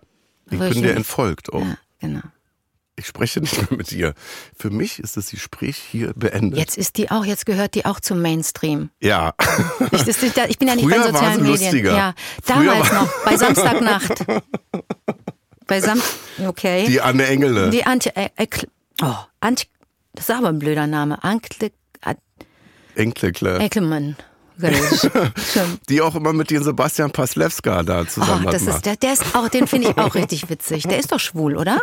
Ich 0.51 0.59
bin 0.59 0.83
dir 0.83 0.95
entfolgt 0.95 1.53
auch. 1.53 1.61
Ja, 1.61 1.77
genau. 2.01 2.21
Ich 2.99 3.07
spreche 3.07 3.41
nicht 3.43 3.57
mehr 3.71 3.79
mit 3.79 3.91
dir. 3.91 4.15
Für 4.57 4.71
mich 4.71 4.99
ist 5.01 5.17
das 5.19 5.31
Gespräch 5.31 5.77
hier 5.77 6.13
beendet. 6.15 6.59
Jetzt 6.59 6.79
ist 6.79 6.97
die 6.97 7.11
auch, 7.11 7.25
jetzt 7.27 7.45
gehört 7.45 7.75
die 7.75 7.85
auch 7.85 8.01
zum 8.01 8.23
Mainstream. 8.23 8.91
Ja. 9.01 9.35
Ich, 9.93 10.07
ist- 10.07 10.23
ich 10.23 10.59
bin 10.59 10.69
ja 10.69 10.75
nicht 10.75 10.85
Früher 10.85 10.99
bei 10.99 11.13
war 11.13 11.13
sozialen 11.13 11.43
Medien. 11.43 11.61
lustiger. 11.61 11.97
Ja, 11.97 12.15
damals 12.47 12.93
noch, 12.93 13.25
bei 13.25 13.37
Samstagnacht. 13.37 14.25
bei 15.67 15.81
Sam 15.81 16.01
okay. 16.47 16.87
Die 16.87 17.01
Anne 17.01 17.27
Engele. 17.27 17.71
Die 17.71 17.85
Antje, 17.85 18.13
äh, 18.17 18.47
oh, 19.03 19.15
Antje, 19.41 19.67
das 20.15 20.29
ist 20.29 20.35
aber 20.35 20.49
ein 20.49 20.59
blöder 20.59 20.87
Name. 20.87 21.23
Ankle, 21.23 21.73
äh, 22.03 22.15
Enkelkle. 22.95 23.59
Die 25.89 26.01
auch 26.01 26.15
immer 26.15 26.33
mit 26.33 26.51
den 26.51 26.63
Sebastian 26.63 27.11
Paslewska 27.11 27.83
da 27.83 28.07
zusammen 28.07 28.47
Oh, 28.47 28.51
das 28.51 28.63
macht. 28.65 28.77
ist, 28.77 28.87
der, 28.87 28.97
der 28.97 29.13
ist 29.13 29.35
auch, 29.35 29.49
den 29.49 29.67
finde 29.67 29.91
ich 29.91 29.99
auch 29.99 30.15
richtig 30.15 30.49
witzig. 30.49 30.85
Der 30.85 30.99
ist 30.99 31.13
doch 31.13 31.21
schwul, 31.21 31.57
oder? 31.57 31.79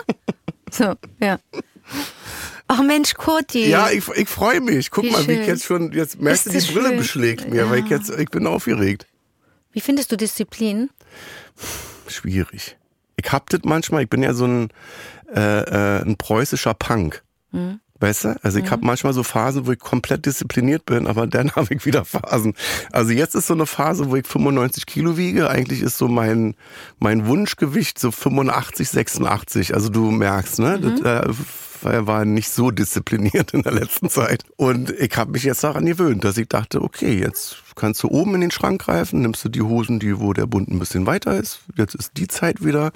So, 0.72 0.94
ja. 1.22 1.38
Ach 2.68 2.82
Mensch, 2.82 3.14
Kurti. 3.14 3.68
Ja, 3.70 3.90
ich, 3.92 4.08
ich 4.10 4.28
freue 4.30 4.62
mich. 4.62 4.90
Guck 4.90 5.04
Wie 5.04 5.12
mal, 5.12 5.28
wie 5.28 5.34
ich 5.34 5.38
schön. 5.40 5.48
jetzt 5.48 5.66
schon, 5.66 5.92
jetzt 5.92 6.20
merkst 6.20 6.48
du, 6.48 6.50
die 6.52 6.60
Brille 6.74 6.88
schön. 6.90 6.98
beschlägt 6.98 7.50
mir, 7.50 7.70
weil 7.70 7.84
ich 7.84 7.90
jetzt, 7.90 8.10
ich 8.10 8.30
bin 8.30 8.48
aufgeregt. 8.48 9.06
Wie 9.72 9.82
findest 9.82 10.12
du 10.12 10.18
Disziplin? 10.18 10.90
Schwierig. 12.08 12.78
Ich 13.18 13.32
hab 13.32 13.50
das 13.50 13.62
manchmal, 13.64 14.04
ich 14.04 14.10
bin 14.10 14.24
ja 14.24 14.34
so 14.34 14.46
ein, 14.46 14.70
äh, 15.36 15.40
äh, 15.40 16.02
ein 16.04 16.16
preußischer 16.18 16.74
Punk. 16.74 17.24
Mhm. 17.52 17.80
Weißt 18.04 18.26
du? 18.26 18.36
Also 18.44 18.60
ich 18.60 18.70
hab 18.70 18.82
manchmal 18.82 19.14
so 19.14 19.24
Phasen, 19.24 19.66
wo 19.66 19.72
ich 19.72 19.80
komplett 19.80 20.26
diszipliniert 20.26 20.86
bin, 20.86 21.08
aber 21.08 21.26
dann 21.26 21.52
habe 21.56 21.74
ich 21.74 21.86
wieder 21.86 22.04
Phasen. 22.04 22.54
Also 22.92 23.12
jetzt 23.12 23.34
ist 23.34 23.48
so 23.48 23.54
eine 23.54 23.66
Phase, 23.66 24.10
wo 24.12 24.18
ich 24.18 24.28
95 24.28 24.86
Kilo 24.86 25.16
wiege. 25.16 25.50
Eigentlich 25.50 25.82
ist 25.82 25.98
so 25.98 26.10
mein, 26.10 26.56
mein 27.00 27.28
Wunschgewicht 27.28 27.98
so 27.98 28.12
85, 28.12 28.90
86. 28.90 29.74
Also 29.74 29.88
du 29.88 30.12
merkst, 30.12 30.60
ne? 30.60 30.80
Mhm. 30.82 31.02
Das, 31.02 31.24
äh, 31.26 31.34
war- 31.82 32.08
war 32.08 32.26
nicht 32.26 32.50
so 32.50 32.72
diszipliniert 32.72 33.54
in 33.54 33.62
der 33.62 33.72
letzten 33.74 34.10
Zeit. 34.10 34.44
Und 34.58 34.90
ich 34.92 35.16
habe 35.18 35.32
mich 35.32 35.44
jetzt 35.44 35.64
daran 35.64 35.86
gewöhnt, 35.86 36.26
dass 36.26 36.38
ich 36.38 36.48
dachte, 36.50 36.82
okay, 36.82 37.18
jetzt 37.18 37.58
kannst 37.76 38.04
du 38.04 38.10
oben 38.10 38.36
in 38.36 38.42
den 38.42 38.52
Schrank 38.52 38.82
greifen, 38.84 39.22
nimmst 39.22 39.44
du 39.46 39.50
die 39.50 39.62
Hosen, 39.62 40.00
die, 40.00 40.20
wo 40.20 40.34
der 40.34 40.46
Bund 40.46 40.70
ein 40.70 40.80
bisschen 40.80 41.06
weiter 41.06 41.38
ist. 41.38 41.60
Jetzt 41.78 41.96
ist 41.96 42.12
die 42.18 42.28
Zeit 42.28 42.64
wieder. 42.66 42.92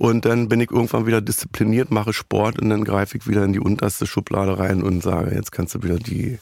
Und 0.00 0.24
dann 0.24 0.48
bin 0.48 0.60
ich 0.62 0.70
irgendwann 0.70 1.04
wieder 1.04 1.20
diszipliniert, 1.20 1.90
mache 1.90 2.14
Sport 2.14 2.58
und 2.58 2.70
dann 2.70 2.84
greife 2.84 3.18
ich 3.18 3.28
wieder 3.28 3.44
in 3.44 3.52
die 3.52 3.60
unterste 3.60 4.06
Schublade 4.06 4.58
rein 4.58 4.82
und 4.82 5.02
sage, 5.02 5.34
jetzt 5.34 5.52
kannst 5.52 5.74
du 5.74 5.82
wieder 5.82 5.98
die 5.98 6.38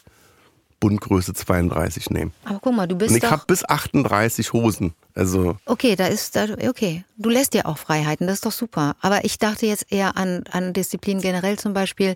Bundgröße 0.79 1.35
32 1.35 2.11
nehmen. 2.11 2.33
Aber 2.45 2.61
guck 2.63 2.77
mal, 2.77 2.87
du 2.87 2.95
bist 2.95 3.11
Und 3.11 3.17
ich 3.17 3.29
habe 3.29 3.43
bis 3.49 3.65
38 3.69 4.53
Hosen. 4.53 4.95
Also 5.17 5.57
Okay, 5.67 5.97
da 5.97 6.07
ist 6.07 6.37
da 6.37 6.47
okay. 6.69 7.03
Du 7.17 7.31
lässt 7.31 7.53
dir 7.53 7.67
auch 7.67 7.79
Freiheiten, 7.79 8.29
das 8.29 8.37
ist 8.37 8.47
doch 8.47 8.53
super. 8.53 8.95
Aber 9.01 9.25
ich 9.25 9.41
dachte 9.41 9.67
jetzt 9.67 9.91
eher 9.91 10.17
an, 10.17 10.45
an 10.53 10.73
Disziplin 10.73 11.21
generell 11.21 11.59
zum 11.59 11.73
Beispiel, 11.73 12.15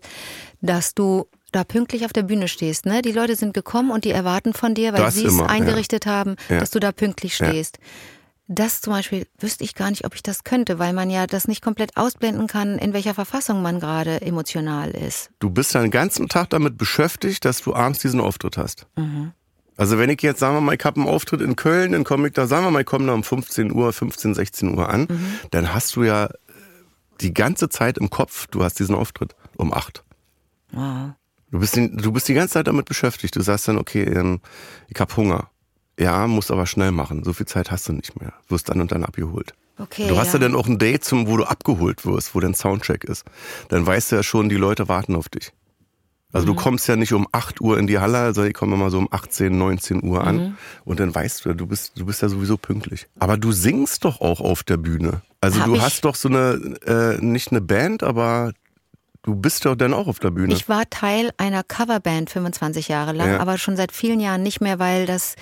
dass 0.61 0.94
du 0.94 1.26
da 1.50 1.64
pünktlich 1.64 2.04
auf 2.04 2.12
der 2.12 2.22
Bühne 2.22 2.46
stehst. 2.46 2.87
Ne? 2.87 3.02
Die 3.02 3.11
Leute 3.11 3.34
sind 3.34 3.52
gekommen 3.52 3.90
und 3.90 4.04
die 4.04 4.12
erwarten 4.12 4.54
von 4.54 4.75
dir, 4.75 4.92
weil 4.92 5.11
sie 5.11 5.26
es 5.26 5.32
immer, 5.32 5.42
ja. 5.46 5.49
eingerichtet 5.50 6.06
haben, 6.06 6.37
Ja. 6.49 6.61
dass 6.61 6.70
du 6.70 6.78
da 6.78 6.92
pünktlich 6.92 7.37
Ja. 7.37 7.49
Das 8.49 8.80
zum 8.80 8.92
Beispiel 8.92 9.26
wüsste 9.38 9.64
ich 9.64 9.75
gar 9.75 9.90
nicht, 9.90 10.04
ob 10.04 10.14
ich 10.14 10.22
das 10.22 10.44
könnte, 10.44 10.78
weil 10.78 10.92
man 10.92 11.11
ja 11.11 11.26
das 11.26 11.49
nicht 11.49 11.62
komplett 11.62 11.96
ausblenden 11.96 12.49
kann, 12.49 12.78
in 12.78 12.92
welcher 12.92 13.14
Verfassung 13.14 13.62
man 13.62 13.80
gerade 13.80 14.20
emotional 14.20 14.90
ist. 14.90 15.30
du 15.38 15.49
bist 15.49 15.75
den 15.75 15.90
ganzen 15.90 16.28
Tag 16.28 16.50
damit 16.50 16.76
beschäftigt, 16.76 17.44
dass 17.44 17.62
du 17.62 17.75
abends 17.75 18.00
diesen 18.00 18.20
Auftritt 18.20 18.58
hast. 18.58 18.87
Also 19.76 19.99
wenn 19.99 20.11
ich 20.11 20.20
jetzt, 20.22 20.40
sagen 20.40 20.56
wir 20.56 20.61
mal, 20.61 20.75
ich 20.75 20.84
habe 20.84 21.00
einen 21.00 21.08
Auftritt 21.08 21.40
in 21.40 21.56
Köln, 21.56 21.92
dann 21.92 22.04
komme 22.04 22.28
ich 22.28 22.34
da, 22.34 22.46
sagen 22.46 22.64
wir 22.66 22.70
mal, 22.70 22.80
ich 22.80 22.87
komme 22.87 23.06
da 23.06 23.14
um 23.14 23.25
15 23.25 23.72
Uhr, 23.72 23.92
15, 23.92 24.34
16 24.34 24.76
Uhr 24.76 24.88
an, 24.88 25.06
dann 25.50 25.72
hast 25.72 25.96
du 25.96 26.02
ja 26.02 26.28
die 27.20 27.32
ganze 27.32 27.68
Zeit 27.68 27.99
im 27.99 28.11
Kopf, 28.11 28.49
du 28.49 28.62
hast 28.64 28.78
diesen 28.78 28.94
Auftritt 28.94 29.34
um 29.56 29.72
8. 29.72 30.04
Wow. 30.72 31.12
Du 31.52 31.58
bist, 31.58 31.76
die, 31.76 31.94
du 31.94 32.12
bist 32.12 32.28
die 32.28 32.34
ganze 32.34 32.54
Zeit 32.54 32.66
damit 32.66 32.87
beschäftigt. 32.87 33.37
Du 33.37 33.42
sagst 33.42 33.68
dann, 33.68 33.76
okay, 33.76 34.04
ähm, 34.04 34.40
ich 34.88 34.99
habe 34.99 35.14
Hunger. 35.16 35.50
Ja, 36.02 36.26
musst 36.26 36.50
aber 36.50 36.66
schnell 36.66 36.90
machen. 36.92 37.25
So 37.25 37.32
viel 37.32 37.47
Zeit 37.47 37.71
hast 37.71 37.88
du 37.88 37.92
nicht 37.92 38.21
mehr. 38.21 38.32
Wirst 38.49 38.68
dann 38.68 38.80
und 38.80 38.92
dann 38.92 39.04
abgeholt. 39.04 39.54
Okay. 39.78 40.06
Du 40.09 40.16
hast 40.18 40.28
ja 40.28 40.32
ja 40.35 40.38
dann 40.40 40.54
auch 40.54 40.66
ein 40.66 40.78
Date, 40.78 41.04
zum, 41.04 41.26
wo 41.26 41.37
du 41.37 41.44
abgeholt 41.44 42.04
wirst, 42.04 42.35
wo 42.35 42.40
dein 42.40 42.54
Soundcheck 42.54 43.04
ist. 43.04 43.25
Dann 43.68 43.87
weißt 43.87 44.12
du 44.12 44.16
ja 44.16 44.23
schon, 44.23 44.49
die 44.49 44.56
Leute 44.56 44.88
warten 44.88 45.14
auf 45.16 45.28
dich. 45.28 45.52
Also 46.32 46.47
Mhm. 46.47 46.56
du 46.56 46.62
kommst 46.62 46.88
ja 46.88 46.97
nicht 46.97 47.12
um 47.12 47.26
8 47.32 47.61
Uhr 47.61 47.78
in 47.78 47.87
die 47.87 47.99
Halle, 47.99 48.18
also 48.18 48.42
ich 48.42 48.54
komme 48.54 48.75
immer 48.75 48.90
so 48.90 48.99
um 48.99 49.09
18, 49.11 49.56
19 49.59 50.02
Uhr 50.02 50.25
an 50.26 50.37
Mhm. 50.37 50.56
und 50.85 50.99
dann 51.00 51.14
weißt 51.14 51.44
du, 51.44 51.54
du 51.54 51.66
bist, 51.66 51.92
du 51.99 52.06
bist 52.06 52.23
ja 52.23 52.28
sowieso 52.28 52.56
pünktlich. 52.56 53.06
Aber 53.18 53.37
du 53.37 53.52
singst 53.52 54.04
doch 54.04 54.21
auch 54.21 54.40
auf 54.40 54.62
der 54.62 54.78
Bühne. 54.78 55.21
Also 55.40 55.61
Hab 55.61 55.66
du 55.66 55.75
ich- 55.76 55.82
hast 55.82 56.04
doch 56.04 56.14
so 56.14 56.28
eine, 56.28 56.52
äh, 56.87 57.23
nicht 57.25 57.50
eine 57.50 57.61
Band, 57.61 58.02
aber 58.02 58.52
du 59.23 59.35
bist 59.35 59.66
doch 59.66 59.75
dann 59.76 59.92
auch 59.92 60.06
auf 60.06 60.21
der 60.21 60.30
Bühne. 60.30 60.54
Ich 60.54 60.68
war 60.71 60.88
Teil 60.88 61.32
einer 61.37 61.62
Coverband 61.64 62.30
25 62.30 62.88
Jahre 62.88 63.12
lang, 63.12 63.32
Ja. 63.32 63.40
aber 63.40 63.59
schon 63.59 63.76
seit 63.76 63.92
vielen 63.92 64.18
Jahren 64.21 64.42
nicht 64.42 64.61
mehr, 64.62 64.78
weil 64.78 65.04
das 65.06 65.35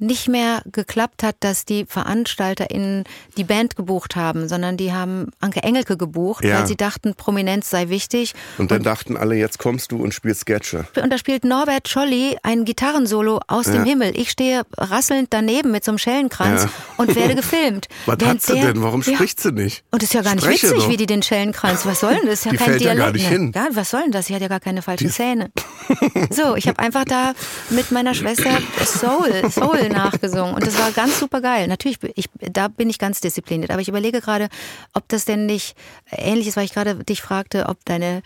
nicht 0.00 0.28
mehr 0.28 0.62
geklappt 0.70 1.22
hat, 1.22 1.36
dass 1.40 1.64
die 1.64 1.86
VeranstalterInnen 1.86 3.04
die 3.36 3.44
Band 3.44 3.76
gebucht 3.76 4.16
haben, 4.16 4.48
sondern 4.48 4.76
die 4.76 4.92
haben 4.92 5.28
Anke 5.40 5.62
Engelke 5.62 5.96
gebucht, 5.96 6.44
Ja. 6.44 6.58
weil 6.58 6.66
sie 6.66 6.76
dachten, 6.76 7.14
Prominenz 7.14 7.70
sei 7.70 7.88
wichtig. 7.88 8.34
und 8.58 8.70
dann 8.70 8.82
dachten 8.82 9.16
alle, 9.16 9.34
jetzt 9.36 9.58
kommst 9.58 9.92
du 9.92 10.02
und 10.02 10.12
spielst 10.12 10.40
Sketche. 10.42 10.86
Und 11.00 11.10
da 11.12 11.18
spielt 11.18 11.44
Norbert 11.44 11.88
Scholli 11.88 12.36
ein 12.42 12.64
Gitarrensolo 12.64 13.40
aus 13.46 13.66
dem 13.66 13.84
Himmel. 13.84 14.12
Ich 14.18 14.30
stehe 14.30 14.62
rasselnd 14.76 15.28
daneben 15.32 15.70
mit 15.70 15.84
so 15.84 15.90
einem 15.92 15.98
Schellenkranz 15.98 16.64
Ja. 16.64 16.70
und 16.96 17.14
werde 17.14 17.34
gefilmt. 17.34 17.88
Was 18.06 18.16
Während 18.20 18.40
hat 18.40 18.42
sie 18.42 18.54
der- 18.54 18.72
denn? 18.72 18.82
Warum 18.82 19.02
Ja. 19.02 19.14
spricht 19.14 19.40
sie 19.40 19.52
nicht? 19.52 19.84
Und 19.90 20.02
ist 20.02 20.14
ja 20.14 20.22
gar 20.22 20.34
nicht 20.34 20.44
Spreche 20.44 20.66
witzig, 20.68 20.78
doch. 20.84 20.88
wie 20.88 20.96
die 20.96 21.06
den 21.06 21.22
Schellenkranz. 21.22 21.86
Was 21.86 22.00
soll 22.00 22.14
denn 22.14 22.26
das? 22.26 22.40
Ist 22.40 22.44
ja 22.46 22.50
Die 22.52 22.56
kein 22.58 22.66
fällt 22.70 22.82
ja 22.82 22.94
Dialekt. 22.94 23.04
gar 23.06 23.12
nicht 23.12 23.28
hin. 23.28 23.52
Ja, 23.54 23.68
was 23.72 23.90
soll 23.90 24.02
denn 24.02 24.12
das? 24.12 24.26
Sie 24.26 24.34
hat 24.34 24.42
ja 24.42 24.48
gar 24.48 24.60
keine 24.60 24.82
falschen 24.82 25.06
Die- 25.08 25.12
Zähne. 25.12 25.50
So, 26.30 26.56
ich 26.56 26.66
habe 26.68 26.78
einfach 26.78 27.04
da 27.04 27.32
mit 27.70 27.90
meiner 27.90 28.14
Schwester 28.14 28.50
Soul, 28.84 29.50
Soul 29.50 29.83
nachgesungen 29.88 30.54
und 30.54 30.66
das 30.66 30.78
war 30.78 30.90
ganz 30.92 31.18
super 31.20 31.40
geil. 31.40 31.66
Natürlich, 31.68 31.98
ich, 32.14 32.26
da 32.40 32.68
bin 32.68 32.90
ich 32.90 32.98
ganz 32.98 33.20
diszipliniert, 33.20 33.70
aber 33.70 33.80
ich 33.80 33.88
überlege 33.88 34.20
gerade, 34.20 34.48
ob 34.92 35.08
das 35.08 35.24
denn 35.24 35.46
nicht 35.46 35.76
ähnlich 36.10 36.46
ist, 36.48 36.56
weil 36.56 36.64
ich 36.64 36.74
gerade 36.74 36.96
dich 37.04 37.22
fragte, 37.22 37.66
ob 37.68 37.84
deine 37.84 38.22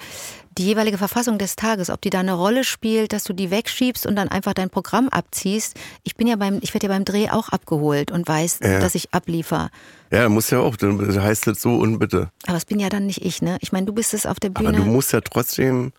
die 0.56 0.64
jeweilige 0.66 0.98
Verfassung 0.98 1.38
des 1.38 1.54
Tages, 1.54 1.88
ob 1.88 2.00
die 2.00 2.10
da 2.10 2.18
eine 2.18 2.32
Rolle 2.32 2.64
spielt, 2.64 3.12
dass 3.12 3.22
du 3.22 3.32
die 3.32 3.52
wegschiebst 3.52 4.06
und 4.06 4.16
dann 4.16 4.26
einfach 4.28 4.54
dein 4.54 4.70
Programm 4.70 5.08
abziehst. 5.08 5.76
Ich 6.02 6.16
bin 6.16 6.26
ja 6.26 6.34
beim, 6.34 6.58
ich 6.62 6.74
werde 6.74 6.88
ja 6.88 6.92
beim 6.92 7.04
Dreh 7.04 7.30
auch 7.30 7.50
abgeholt 7.50 8.10
und 8.10 8.26
weiß, 8.26 8.58
Ja. 8.64 8.80
dass 8.80 8.96
ich 8.96 9.14
abliefer. 9.14 9.70
Ja, 10.10 10.28
muss 10.28 10.50
ja 10.50 10.58
auch, 10.58 10.74
dann 10.76 11.22
heißt 11.22 11.46
das 11.46 11.62
so 11.62 11.76
und 11.76 12.00
bitte. 12.00 12.30
Aber 12.48 12.56
es 12.56 12.64
bin 12.64 12.80
ja 12.80 12.88
dann 12.88 13.06
nicht 13.06 13.24
ich, 13.24 13.40
ne? 13.40 13.56
Ich 13.60 13.70
meine, 13.70 13.86
du 13.86 13.92
bist 13.92 14.14
es 14.14 14.26
auf 14.26 14.40
der 14.40 14.50
Aber 14.52 14.64
Bühne. 14.72 14.78
du 14.78 14.84
musst 14.84 15.12
ja 15.12 15.20
trotzdem 15.20 15.92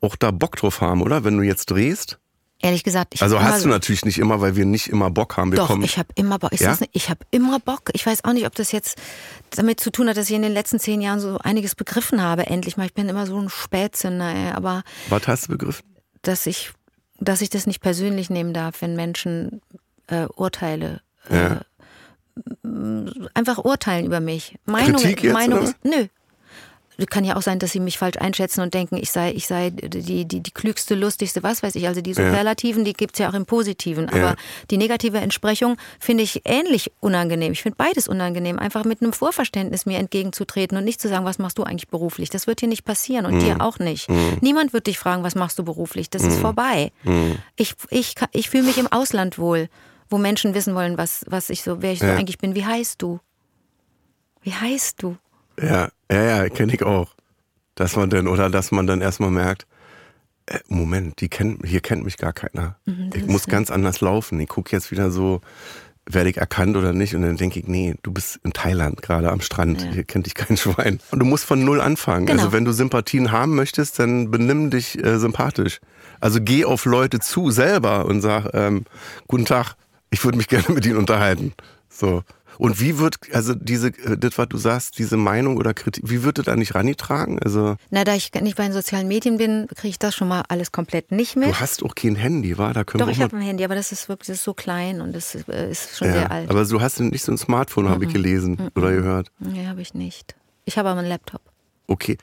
auch 0.00 0.16
da 0.16 0.30
Bock 0.30 0.56
drauf 0.56 0.80
haben, 0.80 1.02
oder? 1.02 1.24
Wenn 1.24 1.36
du 1.36 1.42
jetzt 1.42 1.66
drehst. 1.66 2.18
Ehrlich 2.62 2.84
gesagt, 2.84 3.14
ich 3.14 3.22
Also 3.22 3.40
hast 3.40 3.64
du 3.64 3.68
natürlich 3.68 4.04
nicht 4.04 4.18
immer, 4.18 4.40
weil 4.42 4.54
wir 4.54 4.66
nicht 4.66 4.88
immer 4.88 5.10
Bock 5.10 5.36
haben. 5.38 5.50
Wir 5.50 5.56
Doch, 5.56 5.68
kommen, 5.68 5.82
ich 5.82 5.96
habe 5.98 6.08
immer 6.14 6.38
Bock. 6.38 6.52
Ich, 6.52 6.60
Ja? 6.60 6.70
nicht, 6.78 6.90
ich 6.92 7.08
habe 7.08 7.20
immer 7.30 7.58
Bock. 7.58 7.90
Ich 7.94 8.04
weiß 8.04 8.24
auch 8.24 8.32
nicht, 8.34 8.44
ob 8.46 8.54
das 8.54 8.70
jetzt 8.70 8.98
damit 9.50 9.80
zu 9.80 9.90
tun 9.90 10.08
hat, 10.08 10.16
dass 10.18 10.28
ich 10.28 10.36
in 10.36 10.42
den 10.42 10.52
letzten 10.52 10.78
zehn 10.78 11.00
Jahren 11.00 11.20
so 11.20 11.38
einiges 11.38 11.74
begriffen 11.74 12.22
habe, 12.22 12.46
endlich 12.46 12.76
mal. 12.76 12.84
Ich 12.86 12.92
bin 12.94 13.08
immer 13.08 13.26
so 13.26 13.38
ein 13.40 13.48
Spätzünder, 13.48 14.28
ey. 14.34 14.52
aber 14.52 14.82
Was 15.08 15.26
hast 15.26 15.46
du 15.46 15.52
begriffen? 15.52 15.84
dass 16.22 16.44
ich, 16.46 16.72
dass 17.18 17.40
ich 17.40 17.48
das 17.48 17.66
nicht 17.66 17.80
persönlich 17.80 18.28
nehmen 18.28 18.52
darf, 18.52 18.82
wenn 18.82 18.94
Menschen 18.94 19.62
äh, 20.08 20.26
Urteile 20.36 21.00
äh, 21.30 21.36
Ja. 21.36 21.60
einfach 23.34 23.58
urteilen 23.58 24.06
über 24.06 24.20
mich. 24.20 24.56
Meinung, 24.66 25.00
Kritik 25.00 25.22
jetzt, 25.22 25.32
Meinung 25.32 25.58
oder 25.60 25.68
ist, 25.68 25.76
nö. 25.84 26.06
Kann 27.08 27.24
ja 27.24 27.36
auch 27.36 27.42
sein, 27.42 27.58
dass 27.58 27.72
sie 27.72 27.80
mich 27.80 27.98
falsch 27.98 28.18
einschätzen 28.18 28.60
und 28.60 28.74
denken, 28.74 28.96
ich 28.96 29.10
sei, 29.10 29.32
ich 29.32 29.46
sei 29.46 29.70
die, 29.70 30.24
die, 30.24 30.42
die 30.42 30.50
klügste, 30.50 30.94
lustigste, 30.94 31.42
was 31.42 31.62
weiß 31.62 31.74
ich. 31.76 31.86
Also 31.86 32.00
die 32.00 32.12
Superlativen, 32.14 32.84
die 32.84 32.92
gibt's 32.92 33.18
ja 33.18 33.30
auch 33.30 33.34
im 33.34 33.46
Positiven. 33.46 34.08
Aber 34.08 34.18
Ja. 34.18 34.36
die 34.70 34.76
negative 34.76 35.18
Entsprechung 35.18 35.76
finde 35.98 36.22
ich 36.24 36.42
ähnlich 36.44 36.92
unangenehm. 37.00 37.52
Ich 37.52 37.62
finde 37.62 37.76
beides 37.76 38.08
unangenehm. 38.08 38.58
Einfach 38.58 38.84
mit 38.84 39.00
einem 39.02 39.12
Vorverständnis 39.12 39.86
mir 39.86 39.98
entgegenzutreten 39.98 40.76
und 40.76 40.84
nicht 40.84 41.00
zu 41.00 41.08
sagen, 41.08 41.24
was 41.24 41.38
machst 41.38 41.58
du 41.58 41.62
eigentlich 41.64 41.88
beruflich? 41.88 42.30
Das 42.30 42.46
wird 42.46 42.60
hier 42.60 42.68
nicht 42.68 42.84
passieren 42.84 43.26
und 43.26 43.40
dir 43.40 43.60
auch 43.60 43.78
nicht. 43.78 44.08
Niemand 44.40 44.72
wird 44.72 44.86
dich 44.86 44.98
fragen, 44.98 45.22
was 45.22 45.34
machst 45.34 45.58
du 45.58 45.64
beruflich? 45.64 46.10
Das 46.10 46.22
ist 46.22 46.38
vorbei. 46.38 46.92
Ich, 47.56 47.74
ich, 47.90 48.14
kann- 48.14 48.28
ich 48.32 48.50
fühle 48.50 48.64
mich 48.64 48.78
im 48.78 48.86
Ausland 48.92 49.38
wohl, 49.38 49.68
wo 50.08 50.18
Menschen 50.18 50.54
wissen 50.54 50.74
wollen, 50.74 50.98
was, 50.98 51.24
was 51.28 51.50
ich 51.50 51.62
so, 51.62 51.82
wer 51.82 51.92
ich 51.92 52.00
so 52.00 52.06
Ja. 52.06 52.16
eigentlich 52.16 52.38
bin. 52.38 52.54
Wie 52.54 52.64
heißt 52.66 53.00
du? 53.00 53.20
Wie 54.42 54.52
heißt 54.52 55.02
du? 55.02 55.16
Ja, 55.62 55.88
ja, 56.10 56.22
ja, 56.22 56.48
kenne 56.48 56.74
ich 56.74 56.82
auch. 56.82 57.14
Dass 57.74 57.96
man 57.96 58.10
dann, 58.10 58.26
oder 58.26 58.50
dass 58.50 58.72
man 58.72 58.86
dann 58.86 59.00
erstmal 59.00 59.30
merkt, 59.30 59.66
äh, 60.46 60.58
Moment, 60.68 61.20
die 61.20 61.28
kennt, 61.28 61.64
hier 61.64 61.80
kennt 61.80 62.04
mich 62.04 62.16
gar 62.16 62.32
keiner. 62.32 62.76
Mhm, 62.84 63.10
ich 63.14 63.26
muss 63.26 63.46
ganz 63.46 63.70
anders 63.70 64.00
laufen. 64.00 64.40
Ich 64.40 64.48
gucke 64.48 64.72
jetzt 64.72 64.90
wieder 64.90 65.10
so, 65.10 65.40
werde 66.06 66.30
ich 66.30 66.36
erkannt 66.38 66.76
oder 66.76 66.92
nicht? 66.92 67.14
Und 67.14 67.22
dann 67.22 67.36
denke 67.36 67.60
ich, 67.60 67.68
nee, 67.68 67.94
du 68.02 68.12
bist 68.12 68.40
in 68.42 68.52
Thailand 68.52 69.02
gerade 69.02 69.30
am 69.30 69.40
Strand. 69.40 69.86
Hier 69.92 70.04
kennt 70.04 70.26
dich 70.26 70.34
kein 70.34 70.56
Schwein. 70.56 71.00
Und 71.10 71.18
du 71.20 71.26
musst 71.26 71.44
von 71.44 71.64
null 71.64 71.80
anfangen. 71.80 72.26
Genau. 72.26 72.38
Also 72.38 72.52
wenn 72.52 72.64
du 72.64 72.72
Sympathien 72.72 73.32
haben 73.32 73.54
möchtest, 73.54 73.98
dann 73.98 74.30
benimm 74.30 74.70
dich 74.70 75.02
äh, 75.02 75.18
sympathisch. 75.18 75.80
Also 76.20 76.40
geh 76.42 76.64
auf 76.64 76.84
Leute 76.84 77.20
zu 77.20 77.50
selber 77.50 78.06
und 78.06 78.20
sag, 78.20 78.50
ähm, 78.54 78.84
guten 79.26 79.44
Tag, 79.44 79.74
ich 80.10 80.24
würde 80.24 80.38
mich 80.38 80.48
gerne 80.48 80.66
mit 80.68 80.84
ihnen 80.86 80.96
unterhalten. 80.96 81.52
So. 81.88 82.22
Und 82.60 82.78
wie 82.78 82.98
wird, 82.98 83.16
also 83.32 83.54
diese, 83.54 83.88
äh, 83.88 84.18
das, 84.18 84.36
was 84.36 84.48
du 84.48 84.58
sagst, 84.58 84.98
diese 84.98 85.16
Meinung 85.16 85.56
oder 85.56 85.72
Kritik, 85.72 86.04
wie 86.06 86.22
wird 86.24 86.36
das 86.36 86.44
da 86.44 86.56
nicht 86.56 86.74
rangetragen? 86.74 87.38
Also, 87.42 87.76
Na, 87.88 88.04
da 88.04 88.14
ich 88.14 88.34
nicht 88.34 88.58
bei 88.58 88.64
den 88.64 88.74
sozialen 88.74 89.08
Medien 89.08 89.38
bin, 89.38 89.66
kriege 89.74 89.88
ich 89.88 89.98
das 89.98 90.14
schon 90.14 90.28
mal 90.28 90.42
alles 90.48 90.70
komplett 90.70 91.10
nicht 91.10 91.36
mit. 91.36 91.48
du 91.48 91.54
hast 91.54 91.82
auch 91.82 91.94
kein 91.94 92.16
Handy, 92.16 92.58
war? 92.58 92.74
Da 92.74 92.84
können 92.84 93.00
Doch, 93.00 93.06
wir 93.06 93.12
ich 93.12 93.22
habe 93.22 93.34
ein 93.34 93.42
Handy, 93.42 93.64
aber 93.64 93.76
das 93.76 93.92
ist 93.92 94.10
wirklich 94.10 94.26
das 94.26 94.36
ist 94.36 94.44
so 94.44 94.52
klein 94.52 95.00
und 95.00 95.14
das 95.14 95.34
äh, 95.48 95.70
ist 95.70 95.96
schon 95.96 96.08
mal, 96.08 96.12
sehr 96.12 96.22
ja, 96.24 96.28
alt. 96.28 96.50
aber 96.50 96.66
du 96.66 96.82
hast 96.82 97.00
nicht 97.00 97.24
so 97.24 97.32
ein 97.32 97.38
Smartphone, 97.38 97.88
habe 97.88 98.04
ich 98.04 98.12
gelesen 98.12 98.70
oder 98.76 98.92
gehört. 98.92 99.32
Nee, 99.38 99.66
habe 99.66 99.80
ich 99.80 99.94
nicht. 99.94 100.34
Ich 100.66 100.76
habe 100.76 100.90
aber 100.90 101.00
einen 101.00 101.08
Laptop. 101.08 101.40
Okay. 101.86 102.18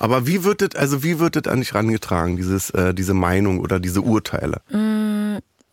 Aber 0.00 0.26
wie 0.26 0.42
wird 0.44 0.62
das, 0.62 0.74
also 0.74 1.02
wie 1.02 1.18
wird 1.18 1.36
das 1.36 1.46
eigentlich 1.46 1.74
rangetragen, 1.74 2.36
dieses, 2.36 2.70
äh, 2.70 2.92
diese 2.94 3.14
Meinung 3.14 3.60
oder 3.60 3.78
diese 3.78 4.00
Urteile? 4.00 4.62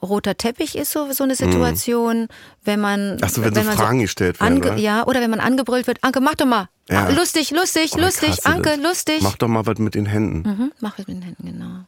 Roter 0.01 0.38
Teppich 0.38 0.75
ist 0.77 0.91
so, 0.91 1.12
so 1.12 1.24
eine 1.24 1.36
Situation, 1.36 2.27
wenn 2.63 2.79
man. 2.79 3.13
Mhm. 3.15 3.17
Ach 3.22 3.29
so, 3.29 3.43
wenn 3.43 3.55
so 3.55 3.63
man 3.63 3.75
Fragen 3.75 4.00
gestellt 4.00 4.39
werden, 4.39 4.60
oder? 4.60 4.75
Ja, 4.77 5.07
oder 5.07 5.22
wenn 5.22 5.31
man 5.31 5.39
angebrüllt 5.39 5.88
wird, 5.88 6.03
Anke, 6.03 6.22
mach 6.22 6.36
doch 6.36 6.46
mal. 6.46 6.69
Ja. 6.89 7.10
Lustig, 7.10 7.51
lustig, 7.51 7.93
Oh, 7.96 8.01
lustig, 8.01 8.46
Anke, 8.46 8.69
das. 8.69 8.79
lustig. 8.79 9.22
Mach 9.22 9.38
doch 9.38 9.48
mal 9.48 9.65
was 9.65 9.79
mit 9.79 9.96
den 9.96 10.05
Händen. 10.05 10.48
Mhm, 10.48 10.72
mach 10.79 11.00
es 11.00 11.07
mit 11.07 11.17
den 11.17 11.22
Händen, 11.24 11.46
genau. 11.48 11.86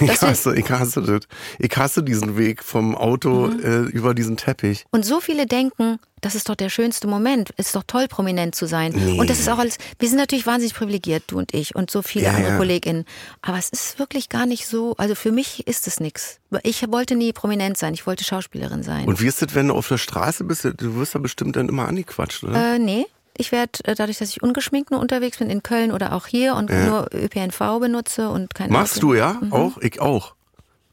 Ich 0.00 0.20
hasse, 0.22 0.54
ich 0.56 0.68
hasse 0.70 1.02
das. 1.02 1.20
Ich 1.58 1.76
hasse 1.76 2.02
diesen 2.02 2.36
Weg 2.36 2.62
vom 2.64 2.94
Auto 2.96 3.48
Mhm. 3.48 3.60
äh, 3.60 3.78
über 3.90 4.14
diesen 4.14 4.36
Teppich. 4.36 4.84
Und 4.90 5.04
so 5.04 5.20
viele 5.20 5.46
denken, 5.46 5.98
das 6.20 6.34
ist 6.34 6.48
doch 6.48 6.54
der 6.54 6.68
schönste 6.70 7.06
Moment. 7.08 7.50
Es 7.56 7.66
ist 7.66 7.74
doch 7.76 7.82
toll, 7.86 8.06
prominent 8.08 8.54
zu 8.54 8.66
sein. 8.66 8.92
Nee. 8.94 9.18
Und 9.18 9.28
das 9.28 9.40
ist 9.40 9.48
auch 9.48 9.58
alles. 9.58 9.78
Wir 9.98 10.08
sind 10.08 10.18
natürlich 10.18 10.46
wahnsinnig 10.46 10.74
privilegiert, 10.74 11.24
du 11.28 11.38
und 11.38 11.52
ich 11.52 11.74
und 11.74 11.90
so 11.90 12.00
viele 12.02 12.26
Ja, 12.26 12.30
andere 12.32 12.52
ja. 12.52 12.56
KollegInnen. 12.58 13.04
Aber 13.42 13.58
es 13.58 13.68
ist 13.70 13.98
wirklich 13.98 14.28
gar 14.28 14.46
nicht 14.46 14.66
so. 14.66 14.94
Also 14.98 15.14
für 15.14 15.32
mich 15.32 15.66
ist 15.66 15.86
es 15.88 15.98
nichts. 16.00 16.38
Ich 16.62 16.84
wollte 16.90 17.16
nie 17.16 17.32
prominent 17.32 17.76
sein. 17.76 17.92
Ich 17.94 18.06
wollte 18.06 18.24
Schauspielerin 18.24 18.82
sein. 18.82 19.06
Und 19.06 19.20
wie 19.20 19.26
ist 19.26 19.42
das, 19.42 19.54
wenn 19.54 19.68
du 19.68 19.74
auf 19.74 19.88
der 19.88 19.98
Straße 19.98 20.44
bist? 20.44 20.64
Du 20.64 20.94
wirst 20.96 21.14
da 21.14 21.18
bestimmt 21.18 21.56
dann 21.56 21.68
immer 21.68 21.88
angequatscht, 21.88 22.44
oder? 22.44 22.74
Äh, 22.74 22.78
nee. 22.78 23.06
Ich 23.36 23.50
werde, 23.52 23.78
dadurch, 23.96 24.18
dass 24.18 24.28
ich 24.30 24.42
ungeschminkt 24.42 24.90
nur 24.90 25.00
unterwegs 25.00 25.38
bin, 25.38 25.48
in 25.50 25.62
Köln 25.62 25.90
oder 25.92 26.12
auch 26.12 26.26
hier 26.26 26.54
und 26.54 26.70
nur 26.70 27.08
ÖPNV 27.14 27.78
benutze 27.80 28.28
und 28.28 28.54
kein 28.54 28.70
Machst 28.70 28.98
Auto. 28.98 29.08
du, 29.08 29.14
ja? 29.14 29.38
Mhm. 29.40 29.52
Auch? 29.52 29.78
Ich 29.78 30.00
auch. 30.00 30.34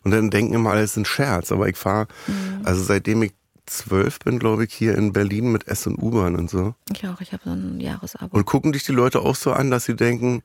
Und 0.03 0.11
dann 0.11 0.29
denken 0.29 0.53
immer, 0.53 0.71
alles 0.71 0.91
ist 0.91 0.97
ein 0.97 1.05
Scherz. 1.05 1.51
Aber 1.51 1.67
ich 1.67 1.75
fahre, 1.77 2.07
Mhm. 2.27 2.61
also 2.65 2.81
seitdem 2.83 3.21
ich 3.23 3.33
zwölf 3.65 4.19
bin, 4.19 4.39
glaube 4.39 4.63
ich, 4.65 4.73
hier 4.73 4.95
in 4.95 5.13
Berlin 5.13 5.51
mit 5.51 5.67
S 5.67 5.85
und 5.85 6.01
U-Bahn 6.01 6.35
und 6.35 6.49
so. 6.49 6.73
Ich 6.93 7.05
auch, 7.07 7.19
ich 7.21 7.33
habe 7.33 7.43
so 7.45 7.51
ein 7.51 7.79
Jahresabo. 7.79 8.35
Und 8.35 8.45
gucken 8.45 8.71
dich 8.71 8.83
die 8.83 8.93
Leute 8.93 9.19
auch 9.19 9.35
so 9.35 9.51
an, 9.51 9.69
dass 9.69 9.85
sie 9.85 9.95
denken, 9.95 10.41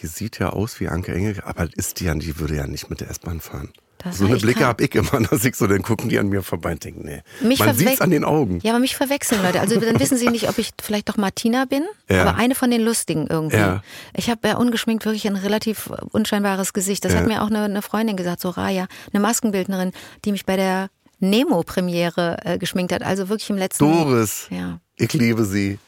die 0.00 0.06
sieht 0.06 0.38
ja 0.38 0.50
aus 0.50 0.78
wie 0.80 0.88
Anke 0.88 1.12
Engel, 1.12 1.42
aber 1.44 1.68
ist 1.76 2.00
die 2.00 2.04
ja, 2.04 2.14
die 2.14 2.38
würde 2.38 2.54
ja 2.56 2.66
nicht 2.66 2.88
mit 2.88 3.00
der 3.00 3.10
S-Bahn 3.10 3.40
fahren. 3.40 3.70
Das 4.02 4.18
so 4.18 4.26
eine 4.26 4.36
Blicke 4.36 4.60
krank. 4.60 4.68
hab 4.68 4.80
ich 4.80 4.94
immer, 4.94 5.20
dass 5.30 5.44
ich 5.44 5.54
so, 5.56 5.66
dann 5.66 5.82
gucken 5.82 6.08
die 6.08 6.18
an 6.18 6.28
mir 6.28 6.42
vorbei 6.42 6.72
und 6.72 6.82
denken, 6.84 7.02
nee. 7.04 7.22
Mich 7.40 7.58
Man 7.58 7.74
sieht's 7.74 8.00
an 8.00 8.10
den 8.10 8.24
Augen. 8.24 8.60
Ja, 8.62 8.72
aber 8.72 8.80
mich 8.80 8.96
verwechseln 8.96 9.42
Leute. 9.42 9.60
Also 9.60 9.78
dann 9.78 9.98
wissen 10.00 10.16
sie 10.16 10.28
nicht, 10.28 10.48
ob 10.48 10.58
ich 10.58 10.70
vielleicht 10.82 11.08
doch 11.08 11.16
Martina 11.16 11.64
bin, 11.66 11.84
Ja. 12.08 12.22
aber 12.22 12.36
eine 12.36 12.54
von 12.54 12.70
den 12.70 12.80
Lustigen 12.82 13.26
irgendwie. 13.28 13.56
Ja. 13.58 13.82
Ich 14.14 14.30
habe 14.30 14.48
ja 14.48 14.56
ungeschminkt 14.56 15.04
wirklich 15.04 15.26
ein 15.26 15.36
relativ 15.36 15.90
unscheinbares 16.12 16.72
Gesicht. 16.72 17.04
Das 17.04 17.12
Ja. 17.12 17.20
hat 17.20 17.26
mir 17.26 17.42
auch 17.42 17.48
eine, 17.50 17.64
eine 17.64 17.82
Freundin 17.82 18.16
gesagt, 18.16 18.40
so 18.40 18.48
Raya, 18.50 18.86
eine 19.12 19.20
Maskenbildnerin, 19.20 19.92
die 20.24 20.32
mich 20.32 20.46
bei 20.46 20.56
der 20.56 20.88
Nemo-Premiere 21.18 22.38
äh, 22.44 22.58
geschminkt 22.58 22.92
hat. 22.92 23.02
Also 23.02 23.28
wirklich 23.28 23.50
im 23.50 23.56
letzten... 23.56 23.84
Doris, 23.84 24.46
Ja. 24.50 24.80
ich 24.96 25.12
liebe 25.12 25.44
sie. 25.44 25.78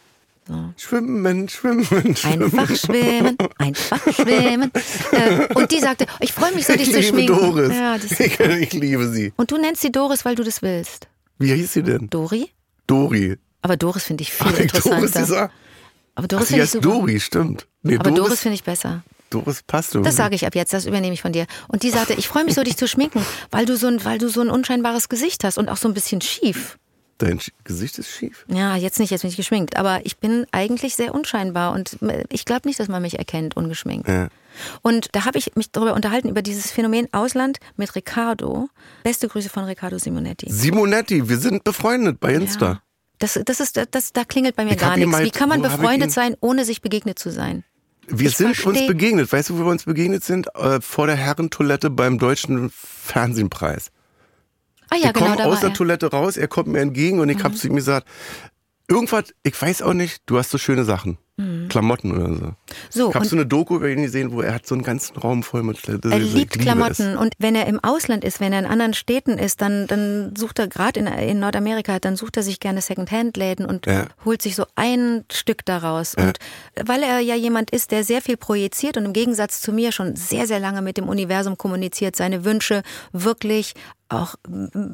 Schwimmen, 0.76 1.48
schwimmen, 1.48 1.84
schwimmen. 2.16 2.16
Einfach 2.44 2.76
schwimmen, 2.76 3.36
einfach 3.58 4.00
schwimmen. 4.12 4.70
Äh, 5.12 5.46
und 5.54 5.70
die 5.70 5.78
sagte, 5.78 6.06
ich 6.20 6.32
freue 6.32 6.52
mich 6.52 6.66
so, 6.66 6.72
dich 6.72 6.88
Ich 6.88 6.94
zu 6.94 7.02
schminken. 7.02 7.36
Doris. 7.36 7.68
Ja, 7.70 7.96
ich, 7.96 8.40
ich 8.40 8.72
liebe 8.72 9.08
sie. 9.08 9.32
und 9.36 9.50
du 9.50 9.58
nennst 9.58 9.82
sie 9.82 9.92
Doris, 9.92 10.24
weil 10.24 10.34
du 10.34 10.42
das 10.42 10.62
willst. 10.62 11.06
Wie 11.38 11.52
hieß 11.52 11.72
sie 11.74 11.82
denn? 11.82 12.08
Dori? 12.10 12.50
Dori. 12.86 13.36
Aber 13.60 13.76
Doris 13.76 14.04
finde 14.04 14.22
ich 14.22 14.32
viel 14.32 14.46
Ach, 14.46 14.52
Doris, 14.52 14.62
interessanter. 14.62 15.20
dieser. 15.20 15.50
Aber 16.14 16.28
Doris 16.28 16.48
finde 16.48 16.64
ich 16.64 16.70
super. 16.70 16.88
Dori, 16.88 17.20
stimmt. 17.20 17.66
Nee, 17.82 17.94
Aber 17.96 18.10
Doris 18.10 18.24
Doris, 18.28 18.40
finde 18.40 18.54
ich 18.54 18.64
besser. 18.64 19.02
Doris 19.30 19.62
passt 19.62 19.94
irgendwie. 19.94 20.08
Das 20.08 20.16
sage 20.16 20.34
ich 20.34 20.46
ab 20.46 20.54
jetzt, 20.54 20.72
das 20.72 20.86
übernehme 20.86 21.14
ich 21.14 21.22
von 21.22 21.32
dir. 21.32 21.46
Und 21.68 21.82
die 21.82 21.90
sagte, 21.90 22.14
ich 22.14 22.28
freue 22.28 22.44
mich 22.44 22.54
so, 22.54 22.62
dich 22.62 22.76
zu 22.76 22.86
schminken, 22.88 23.24
weil 23.50 23.64
du 23.66 23.76
so 23.76 23.86
ein, 23.86 24.04
weil 24.04 24.18
du 24.18 24.28
so 24.28 24.40
ein 24.40 24.50
unscheinbares 24.50 25.08
Gesicht 25.08 25.44
hast 25.44 25.58
und 25.58 25.68
auch 25.68 25.76
so 25.76 25.88
ein 25.88 25.94
bisschen 25.94 26.20
schief. 26.20 26.78
Dein 27.22 27.38
Gesicht 27.62 27.98
ist 27.98 28.08
schief. 28.08 28.44
Ja, 28.48 28.74
jetzt 28.74 28.98
nicht, 28.98 29.10
jetzt 29.10 29.20
bin 29.22 29.30
ich 29.30 29.36
geschminkt, 29.36 29.76
aber 29.76 30.00
ich 30.04 30.16
bin 30.18 30.44
eigentlich 30.50 30.96
sehr 30.96 31.14
unscheinbar 31.14 31.72
und 31.72 31.96
ich 32.30 32.44
glaube 32.44 32.66
nicht, 32.66 32.80
dass 32.80 32.88
man 32.88 33.00
mich 33.00 33.18
erkennt, 33.18 33.56
ungeschminkt. 33.56 34.08
Ja. 34.08 34.28
Und 34.82 35.08
da 35.12 35.24
habe 35.24 35.38
ich 35.38 35.54
mich 35.54 35.70
darüber 35.70 35.94
unterhalten, 35.94 36.28
über 36.28 36.42
dieses 36.42 36.72
Phänomen 36.72 37.06
Ausland 37.12 37.58
mit 37.76 37.94
Ricardo. 37.94 38.68
Beste 39.04 39.28
Grüße 39.28 39.48
von 39.48 39.64
Riccardo 39.64 39.98
Simonetti. 39.98 40.46
Simonetti, 40.50 41.28
wir 41.28 41.38
sind 41.38 41.62
befreundet 41.62 42.18
bei 42.18 42.34
Insta. 42.34 42.66
Ja. 42.66 42.82
Das, 43.20 43.38
das 43.44 43.60
ist, 43.60 43.80
das, 43.92 44.12
da 44.12 44.24
klingelt 44.24 44.56
bei 44.56 44.64
mir 44.64 44.72
Ich 44.72 44.78
gar 44.78 44.96
nichts. 44.96 45.12
mal- 45.12 45.24
Wie 45.24 45.30
kann 45.30 45.48
man 45.48 45.62
befreundet 45.62 46.10
sein, 46.10 46.34
ohne 46.40 46.64
sich 46.64 46.82
begegnet 46.82 47.20
zu 47.20 47.30
sein? 47.30 47.62
Wir 48.08 48.30
Ich 48.30 48.36
sind 48.36 48.66
uns 48.66 48.84
begegnet. 48.88 49.32
Weißt 49.32 49.50
du, 49.50 49.54
wo 49.58 49.64
wir 49.64 49.70
uns 49.70 49.84
begegnet 49.84 50.24
sind? 50.24 50.48
Äh, 50.56 50.80
vor 50.80 51.06
der 51.06 51.14
Herrentoilette 51.14 51.88
beim 51.88 52.18
Deutschen 52.18 52.70
Fernsehpreis. 52.74 53.90
Ah 54.92 54.96
ja, 54.96 55.04
wir 55.06 55.12
genau, 55.14 55.26
kommen 55.26 55.38
da 55.38 55.44
aus 55.46 55.60
der 55.60 55.70
er. 55.70 55.74
Toilette 55.74 56.10
raus, 56.10 56.36
er 56.36 56.48
kommt 56.48 56.68
mir 56.68 56.80
entgegen 56.80 57.18
und 57.20 57.28
ich 57.30 57.38
Mhm. 57.38 57.44
habe 57.44 57.54
zu 57.54 57.66
ihm 57.68 57.76
gesagt, 57.76 58.06
irgendwas, 58.92 59.34
ich 59.42 59.60
weiß 59.60 59.82
auch 59.82 59.94
nicht, 59.94 60.22
du 60.26 60.38
hast 60.38 60.50
so 60.50 60.58
schöne 60.58 60.84
Sachen. 60.84 61.18
Klamotten 61.68 62.12
oder 62.12 62.26
so. 62.34 62.44
Mhm. 62.44 62.56
So, 62.90 63.08
ich 63.08 63.14
habe 63.14 63.24
so 63.24 63.34
eine 63.34 63.46
Doku 63.46 63.76
über 63.76 63.88
ihn 63.88 64.02
gesehen, 64.02 64.32
wo 64.32 64.42
er 64.42 64.54
hat 64.54 64.66
so 64.66 64.74
einen 64.74 64.84
ganzen 64.84 65.16
Raum 65.16 65.42
voll 65.42 65.62
mit 65.62 65.78
Er 65.88 65.98
ich 66.20 66.32
liebt 66.34 66.58
Klamotten 66.58 67.14
es. 67.14 67.18
und 67.18 67.32
wenn 67.38 67.54
er 67.56 67.66
im 67.66 67.80
Ausland 67.82 68.22
ist, 68.22 68.38
wenn 68.38 68.52
er 68.52 68.60
in 68.60 68.66
anderen 68.66 68.94
Städten 68.94 69.38
ist, 69.38 69.60
dann, 69.60 69.86
dann 69.86 70.36
sucht 70.36 70.58
er 70.60 70.68
gerade 70.68 71.00
in, 71.00 71.06
in 71.06 71.40
Nordamerika, 71.40 71.98
dann 71.98 72.16
sucht 72.16 72.36
er 72.36 72.42
sich 72.42 72.60
gerne 72.60 72.80
Secondhand-Läden 72.82 73.64
und 73.64 73.86
Ja. 73.86 74.06
holt 74.24 74.42
sich 74.42 74.54
so 74.54 74.66
ein 74.76 75.24
Stück 75.32 75.64
daraus. 75.64 76.14
Und 76.14 76.38
weil 76.84 77.02
er 77.02 77.18
ja 77.20 77.34
jemand 77.34 77.70
ist, 77.70 77.90
der 77.92 78.04
sehr 78.04 78.20
viel 78.20 78.36
projiziert 78.36 78.96
und 78.98 79.06
im 79.06 79.12
Gegensatz 79.14 79.62
zu 79.62 79.72
mir 79.72 79.90
schon 79.90 80.14
sehr, 80.14 80.46
sehr 80.46 80.60
lange 80.60 80.82
mit 80.82 80.96
dem 80.98 81.08
Universum 81.08 81.56
kommuniziert, 81.56 82.14
seine 82.14 82.44
Wünsche 82.44 82.82
wirklich 83.12 83.72
auch 84.10 84.34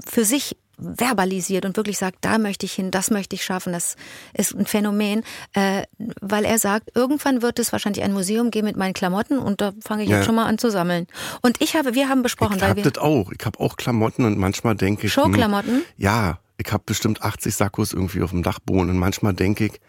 für 0.06 0.24
sich 0.24 0.56
verbalisiert 0.78 1.64
und 1.64 1.76
wirklich 1.76 1.98
sagt, 1.98 2.18
da 2.20 2.38
möchte 2.38 2.64
ich 2.66 2.72
hin, 2.72 2.90
das 2.90 3.10
möchte 3.10 3.34
ich 3.36 3.44
schaffen, 3.44 3.72
das 3.72 3.96
ist 4.34 4.54
ein 4.54 4.64
Phänomen, 4.66 5.22
äh, 5.54 5.82
weil 6.20 6.44
er 6.44 6.58
sagt, 6.58 6.90
irgendwann 6.94 7.42
wird 7.42 7.58
es 7.58 7.72
wahrscheinlich 7.72 8.04
ein 8.04 8.12
Museum 8.12 8.50
geben 8.50 8.66
mit 8.68 8.76
meinen 8.76 8.94
Klamotten 8.94 9.38
und 9.38 9.60
da 9.60 9.72
fange 9.84 10.04
ich 10.04 10.08
Ja. 10.10 10.16
jetzt 10.16 10.26
schon 10.26 10.34
mal 10.36 10.46
an 10.46 10.58
zu 10.58 10.70
sammeln. 10.70 11.06
Und 11.42 11.60
ich 11.60 11.74
habe, 11.76 11.94
wir 11.94 12.08
haben 12.08 12.22
besprochen, 12.22 12.56
Ich 12.56 12.62
weil 12.62 12.76
wir 12.76 12.84
das 12.84 12.98
auch. 13.02 13.30
Ich 13.32 13.44
habe 13.44 13.58
auch 13.60 13.76
Klamotten 13.76 14.24
und 14.24 14.38
manchmal 14.38 14.74
denke 14.76 15.06
ich. 15.08 15.12
Showklamotten? 15.12 15.74
hm, 15.78 15.82
Ja, 15.96 16.38
ich 16.56 16.72
habe 16.72 16.82
bestimmt 16.86 17.22
80 17.22 17.54
Sakkos 17.54 17.92
irgendwie 17.92 18.22
auf 18.22 18.30
dem 18.30 18.42
Dachboden 18.42 18.90
und 18.90 18.98
manchmal 18.98 19.34
denke 19.34 19.66
ich, 19.66 19.80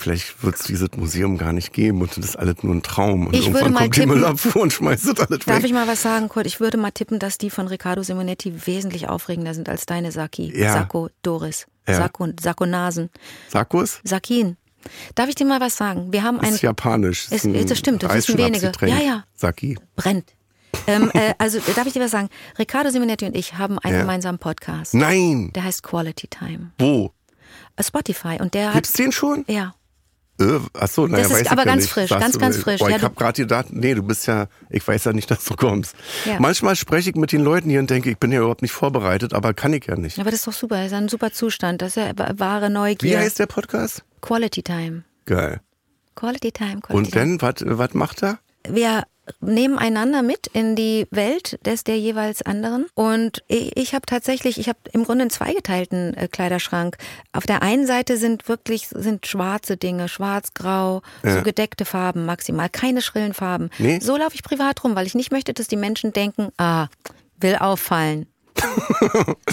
vielleicht 0.00 0.42
wird 0.42 0.56
es 0.56 0.62
dieses 0.62 0.88
Museum 0.96 1.38
gar 1.38 1.52
nicht 1.52 1.72
geben 1.72 2.00
und 2.02 2.16
das 2.16 2.24
ist 2.24 2.36
alles 2.36 2.62
nur 2.62 2.74
ein 2.74 2.82
Traum. 2.82 3.26
Und 3.28 3.34
Ich 3.34 3.46
würde 3.46 3.58
irgendwann 3.58 3.72
mal 3.72 3.80
kommt 3.82 3.96
die 3.96 4.00
tippen- 4.00 4.14
Müllabfuhr 4.14 4.62
und 4.62 4.72
schmeißt 4.72 5.06
das 5.08 5.20
alles 5.28 5.40
Darf 5.44 5.58
weg. 5.58 5.64
ich 5.64 5.72
mal 5.72 5.86
was 5.86 6.02
sagen, 6.02 6.28
Kurt? 6.28 6.46
Ich 6.46 6.58
würde 6.60 6.76
mal 6.78 6.90
tippen, 6.90 7.18
dass 7.18 7.38
die 7.38 7.50
von 7.50 7.68
Riccardo 7.68 8.02
Simonetti 8.02 8.66
wesentlich 8.66 9.08
aufregender 9.08 9.54
sind 9.54 9.68
als 9.68 9.86
deine 9.86 10.10
Saki, 10.12 10.52
Ja. 10.58 10.72
Sakko, 10.72 11.08
Doris, 11.22 11.66
Ja. 11.86 11.94
Sakko, 11.96 12.28
Sakko-Nasen, 12.40 13.10
Sakkos? 13.48 14.00
Sakin. 14.04 14.56
Darf 15.14 15.28
ich 15.28 15.34
dir 15.34 15.44
mal 15.44 15.60
was 15.60 15.76
sagen? 15.76 16.12
Wir 16.12 16.22
haben 16.22 16.38
Das 16.38 16.48
ein 16.48 16.54
ist 16.54 16.62
japanisch. 16.62 17.28
Ist- 17.30 17.46
das 17.70 17.78
stimmt, 17.78 18.02
das 18.02 18.14
wissen 18.14 18.38
wenige. 18.38 18.72
Ja, 18.82 18.98
ja. 18.98 19.24
Saki. 19.34 19.76
brennt. 19.96 20.32
ähm, 20.86 21.10
äh, 21.14 21.34
also 21.36 21.58
darf 21.76 21.86
ich 21.86 21.92
dir 21.92 22.00
was 22.00 22.12
sagen? 22.12 22.28
Riccardo 22.58 22.90
Simonetti 22.90 23.26
und 23.26 23.36
ich 23.36 23.58
haben 23.58 23.78
einen 23.80 23.94
Ja. 23.96 24.00
gemeinsamen 24.00 24.38
Podcast. 24.38 24.94
Nein. 24.94 25.50
Der 25.54 25.64
heißt 25.64 25.82
Quality 25.82 26.28
Time. 26.28 26.70
Wo? 26.78 27.12
Äh, 27.76 27.82
Spotify 27.82 28.38
und 28.40 28.54
der 28.54 28.68
hat 28.68 28.74
Gibt's 28.74 28.92
den 28.92 29.12
schon? 29.12 29.44
ja. 29.48 29.74
Äh, 30.40 30.58
achso, 30.72 31.06
naja, 31.06 31.28
Das 31.28 31.40
ist 31.40 31.50
aber 31.52 31.60
ja 31.62 31.64
ganz 31.66 31.82
nicht. 31.82 31.92
frisch, 31.92 32.08
Sagst 32.08 32.22
ganz, 32.22 32.34
du, 32.34 32.40
ganz 32.40 32.56
äh, 32.56 32.60
frisch. 32.60 32.78
Boah, 32.80 32.88
Ja, 32.90 32.96
ich 32.96 33.00
du- 33.02 33.06
hab 33.08 33.16
gerade 33.16 33.42
gedacht, 33.42 33.66
nee, 33.70 33.94
du 33.94 34.02
bist 34.02 34.26
ja, 34.26 34.46
ich 34.70 34.86
weiß 34.86 35.04
ja 35.04 35.12
nicht, 35.12 35.30
dass 35.30 35.44
du 35.44 35.54
kommst. 35.54 35.94
Ja. 36.24 36.40
Manchmal 36.40 36.76
spreche 36.76 37.10
ich 37.10 37.16
mit 37.16 37.32
den 37.32 37.42
Leuten 37.42 37.68
hier 37.70 37.80
und 37.80 37.90
denke, 37.90 38.10
ich 38.10 38.18
bin 38.18 38.32
ja 38.32 38.38
überhaupt 38.40 38.62
nicht 38.62 38.72
vorbereitet, 38.72 39.34
aber 39.34 39.52
kann 39.54 39.72
ich 39.72 39.86
ja 39.86 39.96
nicht. 39.96 40.18
Aber 40.18 40.30
das 40.30 40.40
ist 40.40 40.46
doch 40.46 40.52
super, 40.52 40.76
das 40.76 40.86
ist 40.86 40.92
ein 40.94 41.08
super 41.08 41.30
Zustand, 41.32 41.82
das 41.82 41.96
ist 41.96 41.96
ja 41.96 42.12
wa- 42.16 42.32
wahre 42.36 42.70
Neugier. 42.70 43.10
Wie 43.10 43.16
heißt 43.18 43.38
der 43.38 43.46
Podcast? 43.46 44.02
Quality 44.22 44.62
Time. 44.62 45.04
Geil. 45.26 45.60
Quality 46.16 46.52
Time, 46.52 46.80
Quality 46.80 46.92
Und 46.92 47.16
dann, 47.16 47.40
was 47.78 47.94
macht 47.94 48.22
er? 48.22 48.38
Wir 48.68 49.04
nehmen 49.40 49.78
einander 49.78 50.22
mit 50.22 50.46
in 50.48 50.76
die 50.76 51.06
Welt 51.10 51.58
des 51.64 51.84
der 51.84 51.98
jeweils 51.98 52.42
anderen. 52.42 52.86
Und 52.94 53.42
ich, 53.48 53.94
habe 53.94 54.06
tatsächlich, 54.06 54.58
ich 54.58 54.68
habe 54.68 54.78
im 54.92 55.04
Grunde 55.04 55.22
einen 55.22 55.30
zweigeteilten 55.30 56.14
äh, 56.16 56.28
Kleiderschrank. 56.28 56.96
Auf 57.32 57.46
der 57.46 57.62
einen 57.62 57.86
Seite 57.86 58.16
sind 58.16 58.48
wirklich 58.48 58.88
sind 58.88 59.26
schwarze 59.26 59.76
Dinge, 59.76 60.08
schwarz, 60.08 60.54
grau, 60.54 61.02
so 61.22 61.42
gedeckte 61.42 61.84
Farben 61.84 62.26
maximal, 62.26 62.68
keine 62.68 63.02
schrillen 63.02 63.34
Farben. 63.34 63.70
Nee. 63.78 64.00
So 64.00 64.16
laufe 64.16 64.34
ich 64.34 64.42
privat 64.42 64.82
rum, 64.84 64.94
weil 64.94 65.06
ich 65.06 65.14
nicht 65.14 65.32
möchte, 65.32 65.52
dass 65.52 65.68
die 65.68 65.76
Menschen 65.76 66.12
denken, 66.12 66.48
ah, 66.58 66.88
will 67.38 67.56
auffallen. 67.56 68.26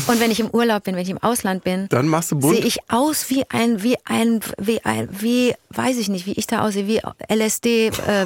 Und 0.07 0.19
wenn 0.19 0.31
ich 0.31 0.39
im 0.39 0.49
Urlaub 0.49 0.83
bin, 0.83 0.95
wenn 0.95 1.01
ich 1.03 1.09
im 1.09 1.17
Ausland 1.21 1.63
bin, 1.63 1.87
Dann 1.89 2.07
machst 2.07 2.31
du 2.31 2.39
bunt. 2.39 2.55
sehe 2.55 2.65
ich 2.65 2.79
aus 2.89 3.29
wie 3.29 3.43
ein, 3.49 3.83
wie 3.83 3.97
ein, 4.05 4.39
wie 4.57 4.83
ein, 4.83 5.09
wie, 5.11 5.53
weiß 5.71 5.97
ich 5.97 6.09
nicht, 6.09 6.25
wie 6.25 6.33
ich 6.33 6.47
da 6.47 6.61
aussehe, 6.61 6.87
wie 6.87 7.01
LSD, 7.33 7.87
äh, 8.07 8.25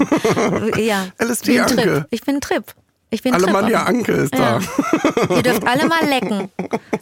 ja. 0.82 1.08
LSD 1.20 1.60
ein 1.60 1.68
Trip. 1.68 2.06
Ich 2.12 2.22
bin 2.24 2.36
ein 2.36 2.42
Trip. 2.42 2.64
Ich 3.14 3.22
bin 3.24 3.34
Alemannia. 3.34 3.84
Anke 3.84 4.14
ist 4.14 4.34
Ja. 4.34 4.60
da. 5.28 5.36
Ihr 5.36 5.44
dürft 5.44 5.68
alle 5.68 5.86
mal 5.86 6.06
lecken. 6.08 6.50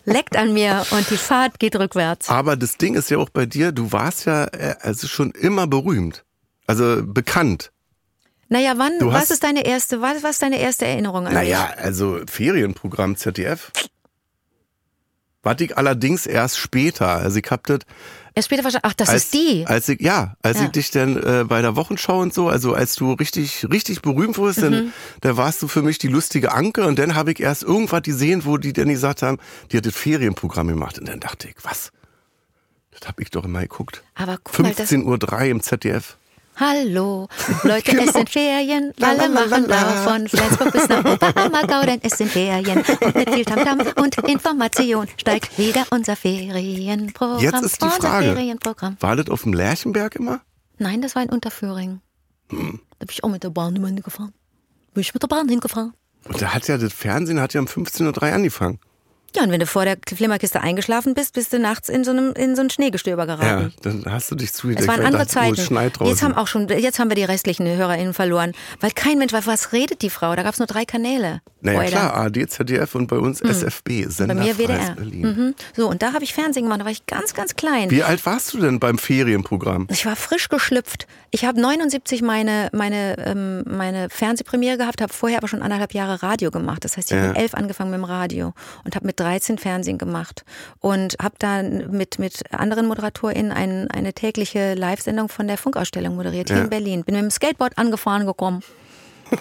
Leckt 0.05 0.35
an 0.37 0.53
mir 0.53 0.83
und 0.89 1.07
die 1.11 1.17
Fahrt 1.17 1.59
geht 1.59 1.75
rückwärts. 1.75 2.29
Aber 2.29 2.55
das 2.55 2.77
Ding 2.77 2.95
ist 2.95 3.11
ja 3.11 3.19
auch 3.19 3.29
bei 3.29 3.45
dir, 3.45 3.71
du 3.71 3.91
warst 3.91 4.25
ja 4.25 4.45
äh, 4.45 4.73
also 4.81 5.07
schon 5.07 5.31
immer 5.31 5.67
berühmt. 5.67 6.23
Also 6.65 7.03
bekannt. 7.05 7.71
Naja, 8.49 8.73
wann, 8.77 8.97
Du 8.99 9.07
was 9.07 9.21
hast- 9.21 9.31
ist 9.31 9.43
deine 9.43 9.65
erste, 9.65 10.01
was, 10.01 10.23
was 10.23 10.31
ist 10.31 10.41
deine 10.41 10.59
erste 10.59 10.85
Erinnerung 10.85 11.27
an 11.27 11.33
Naja, 11.33 11.69
also 11.77 12.19
Ferienprogramm 12.27 13.15
ZDF. 13.15 13.71
Warte 15.41 15.63
ich 15.63 15.77
allerdings 15.77 16.25
erst 16.25 16.57
später. 16.57 17.07
Also 17.07 17.37
ich 17.39 17.49
hab 17.49 17.65
das? 17.67 17.79
Erst 18.35 18.47
später 18.47 18.61
verstanden, 18.61 18.87
ach, 18.89 18.93
das 18.93 19.09
als, 19.09 19.23
ist 19.25 19.33
die. 19.33 19.65
Als 19.67 19.87
ich, 19.87 20.01
ja, 20.01 20.35
als 20.41 20.59
Ja. 20.59 20.65
ich 20.65 20.71
dich 20.71 20.91
dann 20.91 21.15
äh, 21.17 21.45
bei 21.47 21.61
der 21.61 21.75
Wochenschau 21.75 22.19
und 22.19 22.33
so, 22.33 22.49
also 22.49 22.73
als 22.73 22.95
du 22.95 23.13
richtig, 23.13 23.65
richtig 23.71 24.01
berühmt 24.01 24.37
wurdest, 24.37 24.61
dann 24.63 24.85
Mhm. 24.85 24.93
da 25.21 25.37
warst 25.37 25.61
du 25.61 25.67
für 25.67 25.81
mich 25.81 25.97
die 25.97 26.07
lustige 26.09 26.51
Anke 26.51 26.85
und 26.85 26.99
dann 26.99 27.15
habe 27.15 27.31
ich 27.31 27.39
erst 27.39 27.63
irgendwas 27.63 28.01
gesehen, 28.03 28.45
wo 28.45 28.57
die 28.57 28.73
dann 28.73 28.89
gesagt 28.89 29.21
haben, 29.21 29.37
die 29.71 29.77
hat 29.77 29.85
das 29.85 29.95
Ferienprogramm 29.95 30.67
gemacht 30.67 30.99
und 30.99 31.07
dann 31.07 31.19
dachte 31.19 31.47
ich, 31.47 31.55
was? 31.63 31.91
Das 32.91 33.07
habe 33.07 33.21
ich 33.23 33.29
doch 33.31 33.45
immer 33.45 33.61
geguckt. 33.61 34.03
Aber 34.15 34.37
guck 34.43 34.59
mal, 34.59 34.73
das, 34.73 34.91
15.03 34.91 35.33
Uhr 35.33 35.41
im 35.45 35.61
ZDF. 35.61 36.17
Hallo, 36.59 37.29
Leute, 37.63 37.97
es 38.05 38.11
sind 38.11 38.29
Ferien, 38.29 38.91
alle 39.01 39.29
machen. 39.29 39.65
Lauf 39.65 40.03
von 40.03 40.27
Flensburg 40.27 40.73
bis 40.73 40.89
nach 40.89 41.05
Oberammergau, 41.05 41.85
denn 41.85 41.99
es 42.03 42.17
sind 42.17 42.29
Ferien. 42.29 42.83
Und 43.01 43.15
mit 43.15 43.29
viel 43.29 43.45
Tamtam 43.45 43.79
und 43.95 44.17
Information 44.27 45.07
steigt 45.15 45.57
wieder 45.57 45.85
unser 45.91 46.17
Ferienprogramm. 46.17 47.39
Jetzt 47.39 47.61
ist 47.63 47.81
die 47.81 47.87
Frage. 47.87 48.35
War 48.99 49.15
das 49.15 49.29
auf 49.29 49.43
dem 49.43 49.53
Lerchenberg 49.53 50.15
immer? 50.15 50.41
Nein, 50.79 51.01
das 51.01 51.15
war 51.15 51.23
in 51.23 51.29
Unterföhring. 51.29 52.01
Hm. 52.49 52.81
Da 52.99 53.05
bin 53.05 53.09
ich 53.09 53.23
auch 53.23 53.29
mit 53.29 53.43
der 53.43 53.51
Bahn 53.51 53.75
hingefahren. 53.75 54.33
Bin 54.93 55.01
ich 55.01 55.13
mit 55.13 55.23
der 55.23 55.27
Bahn 55.27 55.47
hingefahren. 55.47 55.93
Und 56.25 56.41
da 56.41 56.53
hat 56.53 56.67
ja 56.67 56.77
das 56.77 56.91
Fernsehen 56.91 57.39
hat 57.39 57.53
ja 57.53 57.61
um 57.61 57.67
15.03 57.67 58.17
Uhr 58.17 58.33
angefangen. 58.33 58.79
Ja, 59.35 59.43
und 59.43 59.51
wenn 59.51 59.59
du 59.59 59.65
vor 59.67 59.85
der 59.85 59.97
Flimmerkiste 60.07 60.61
eingeschlafen 60.61 61.13
bist, 61.13 61.33
bist 61.33 61.53
du 61.53 61.59
nachts 61.59 61.87
in 61.89 62.03
so 62.03 62.11
einem 62.11 62.33
in 62.33 62.55
so 62.55 62.61
ein 62.61 62.69
Schneegestöber 62.69 63.27
Ja, 63.27 63.35
geraten. 63.35 63.73
dann 63.81 64.03
hast 64.07 64.31
du 64.31 64.35
dich 64.35 64.53
zu 64.53 64.69
Es 64.69 64.87
waren 64.87 65.05
andere 65.05 65.27
Zeiten. 65.27 65.55
Schneit 65.57 65.97
draußen. 65.99 66.11
Jetzt 66.11 66.23
haben 66.23 66.33
auch 66.35 66.47
schon, 66.47 66.67
jetzt 66.69 66.99
haben 66.99 67.09
wir 67.09 67.15
die 67.15 67.23
restlichen 67.23 67.67
HörerInnen 67.67 68.13
verloren, 68.13 68.53
weil 68.79 68.91
kein 68.91 69.17
Mensch 69.17 69.31
weiß, 69.33 69.45
was 69.47 69.71
redet 69.73 70.01
die 70.01 70.09
Frau? 70.09 70.35
Da 70.35 70.43
gab 70.43 70.53
es 70.53 70.59
nur 70.59 70.67
drei 70.67 70.85
Kanäle. 70.85 71.41
Naja, 71.61 71.79
Oder? 71.79 71.87
klar, 71.89 72.13
ARD, 72.13 72.49
ZDF 72.49 72.95
und 72.95 73.07
bei 73.07 73.17
uns 73.17 73.41
SFB, 73.41 74.05
Bei 74.05 74.09
Sender 74.09 74.35
mir 74.35 74.55
Freies 74.55 74.57
WDR. 74.69 74.95
Berlin. 74.95 75.21
Mhm. 75.21 75.55
So, 75.75 75.89
und 75.89 76.01
da 76.01 76.13
habe 76.13 76.23
ich 76.23 76.33
Fernsehen 76.33 76.63
gemacht, 76.63 76.79
da 76.79 76.85
war 76.85 76.91
ich 76.91 77.05
ganz, 77.05 77.33
ganz 77.33 77.55
klein. 77.55 77.91
Wie 77.91 78.03
alt 78.03 78.25
warst 78.25 78.53
du 78.53 78.59
denn 78.59 78.79
beim 78.79 78.97
Ferienprogramm? 78.97 79.87
Ich 79.91 80.05
war 80.05 80.15
frisch 80.15 80.47
geschlüpft. 80.49 81.07
Ich 81.31 81.45
habe 81.45 81.59
79 81.59 82.21
meine, 82.21 82.69
meine, 82.71 83.17
ähm, 83.25 83.63
meine 83.67 84.09
Fernsehpremiere 84.09 84.77
gehabt, 84.77 85.01
habe 85.01 85.13
vorher 85.13 85.37
aber 85.39 85.47
schon 85.47 85.61
anderthalb 85.61 85.93
Jahre 85.93 86.23
Radio 86.23 86.49
gemacht. 86.51 86.85
Das 86.85 86.95
heißt, 86.97 87.11
ich 87.11 87.17
habe 87.17 87.25
Ja. 87.27 87.33
mit 87.33 87.41
elf 87.41 87.53
angefangen 87.53 87.91
mit 87.91 87.99
dem 87.99 88.05
Radio 88.05 88.53
und 88.85 88.95
habe 88.95 89.05
mit 89.05 89.19
13 89.19 89.57
Fernsehen 89.57 89.97
gemacht 89.97 90.45
und 90.79 91.17
habe 91.21 91.35
dann 91.39 91.91
mit, 91.91 92.19
mit 92.19 92.41
anderen 92.53 92.87
ModeratorInnen 92.87 93.51
ein, 93.51 93.91
eine 93.91 94.13
tägliche 94.13 94.73
Live-Sendung 94.75 95.29
von 95.29 95.47
der 95.47 95.57
Funkausstellung 95.57 96.15
moderiert 96.15 96.47
hier 96.49 96.57
Ja. 96.57 96.63
in 96.63 96.69
Berlin. 96.69 97.03
Bin 97.03 97.15
mit 97.15 97.23
dem 97.23 97.31
Skateboard 97.31 97.77
angefahren 97.77 98.25
gekommen. 98.25 98.61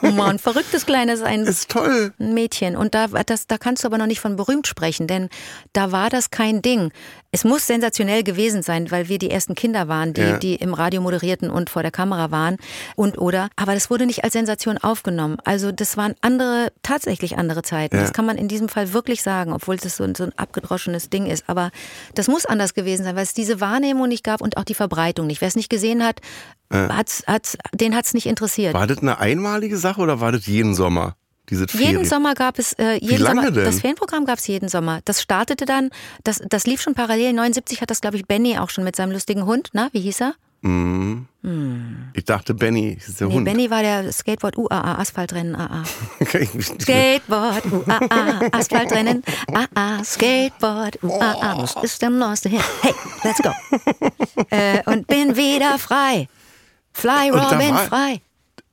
Oh 0.03 0.11
Mann, 0.11 0.39
verrücktes 0.39 0.87
kleines 0.87 1.23
ein 1.23 1.43
Ist 1.43 1.71
toll. 1.71 2.13
ein 2.19 2.35
Mädchen. 2.35 2.77
Und 2.77 2.95
da, 2.95 3.07
das, 3.09 3.47
da 3.47 3.59
kannst 3.59 3.85
du 3.85 3.89
aber 3.89 3.99
noch 3.99 4.07
nicht 4.07 4.21
von 4.21 4.37
berühmt 4.37 4.67
sprechen, 4.67 5.07
denn 5.07 5.29
da 5.73 5.93
war 5.93 6.11
das 6.11 6.31
kein 6.31 6.63
Ding. 6.63 6.93
Es 7.31 7.45
muss 7.45 7.67
sensationell 7.67 8.23
gewesen 8.23 8.63
sein, 8.63 8.91
weil 8.91 9.11
wir 9.11 9.19
die 9.19 9.31
ersten 9.31 9.55
Kinder 9.55 9.87
waren, 9.87 10.15
die, 10.15 10.21
Ja. 10.23 10.39
die 10.39 10.55
im 10.55 10.73
Radio 10.73 11.03
moderierten 11.03 11.51
und 11.51 11.69
vor 11.69 11.83
der 11.83 11.91
Kamera 11.91 12.31
waren 12.31 12.57
und 12.97 13.19
oder. 13.19 13.51
Aber 13.55 13.75
das 13.75 13.91
wurde 13.91 14.07
nicht 14.07 14.25
als 14.25 14.33
Sensation 14.33 14.79
aufgenommen. 14.79 15.37
Also 15.45 15.71
das 15.71 15.99
waren 15.99 16.15
andere, 16.23 16.73
tatsächlich 16.83 17.37
andere 17.37 17.61
Zeiten. 17.61 17.97
Ja. 17.97 18.03
Das 18.03 18.15
kann 18.15 18.25
man 18.25 18.39
in 18.39 18.49
diesem 18.49 18.71
Fall 18.71 18.95
wirklich 18.95 19.23
sagen, 19.23 19.53
obwohl 19.53 19.77
das 19.77 19.99
so, 19.99 20.05
ein- 20.05 20.15
so 20.15 20.25
ein 20.25 20.33
abgedroschenes 20.39 21.11
Ding 21.11 21.27
ist. 21.27 21.45
Aber 21.49 21.71
das 22.15 22.29
muss 22.29 22.47
anders 22.47 22.73
gewesen 22.73 23.05
sein, 23.05 23.15
weil 23.15 23.25
es 23.25 23.35
diese 23.35 23.61
Wahrnehmung 23.61 24.09
nicht 24.09 24.25
gab 24.25 24.41
und 24.41 24.57
auch 24.57 24.65
die 24.65 24.75
Verbreitung 24.75 25.27
nicht. 25.27 25.43
Wer 25.43 25.49
es 25.49 25.57
nicht 25.57 25.69
gesehen 25.69 26.03
hat, 26.05 26.21
hat's, 26.73 27.25
hat's, 27.27 27.59
den 27.75 27.95
hat 27.95 28.07
es 28.07 28.15
nicht 28.15 28.27
interessiert. 28.27 28.73
War 28.73 28.87
das 28.87 28.99
eine 28.99 29.19
einmalige 29.19 29.77
Sache 29.77 30.01
oder 30.01 30.21
war 30.21 30.33
das 30.33 30.47
jeden 30.47 30.75
Sommer? 30.75 31.15
Diese 31.51 31.67
Jeden 31.71 31.79
Ferien? 31.79 32.05
Sommer 32.05 32.35
gab 32.35 32.59
es, 32.59 32.73
äh, 32.75 32.95
jeden 33.01 33.19
lange 33.23 33.41
Sommer, 33.43 33.51
denn? 33.53 33.65
das 33.65 33.81
Ferienprogramm 33.81 34.25
gab 34.27 34.39
es 34.39 34.47
jeden 34.47 34.69
Sommer. 34.69 35.01
Das 35.05 35.23
startete 35.23 35.65
dann, 35.65 35.91
das, 36.25 36.43
das 36.49 36.67
lief 36.67 36.81
schon 36.83 36.95
parallel. 36.95 37.33
79 37.33 37.81
hat 37.81 37.91
das, 37.91 38.01
glaube 38.01 38.17
ich, 38.17 38.27
Benny 38.27 38.59
auch 38.59 38.71
schon 38.71 38.85
mit 38.85 38.97
seinem 38.97 39.13
lustigen 39.13 39.45
Hund. 39.47 39.71
Na, 39.73 39.89
wie 39.93 40.01
hieß 40.01 40.21
er? 40.23 40.35
Ich 42.15 42.25
dachte, 42.25 42.53
Benny 42.53 42.99
ist 42.99 43.21
der 43.21 43.29
Nee, 43.29 43.35
Hund. 43.35 43.45
Benny 43.45 43.71
war 43.71 43.81
der 43.83 44.11
Skateboard 44.13 44.59
UAA, 44.59 44.99
Asphaltrennen 44.99 45.55
AA. 45.55 45.85
Nicht- 46.19 46.83
Skateboard 46.83 47.65
UAA, 47.73 48.41
Asphaltrennen 48.53 49.23
AA, 49.55 50.03
Skateboard 50.05 51.01
UAA. 51.03 51.63
Was 51.63 51.77
ist 51.85 52.03
der 52.03 52.11
neueste 52.11 52.49
Hit? 52.49 52.61
Hey, 52.83 52.93
let's 53.23 53.41
go. 53.41 53.51
äh, 54.51 54.83
und 54.87 55.07
bin 55.07 55.37
wieder 55.37 55.79
frei. 55.79 56.29
Fly, 56.93 57.31
Robin, 57.31 57.77
frei. 57.77 58.21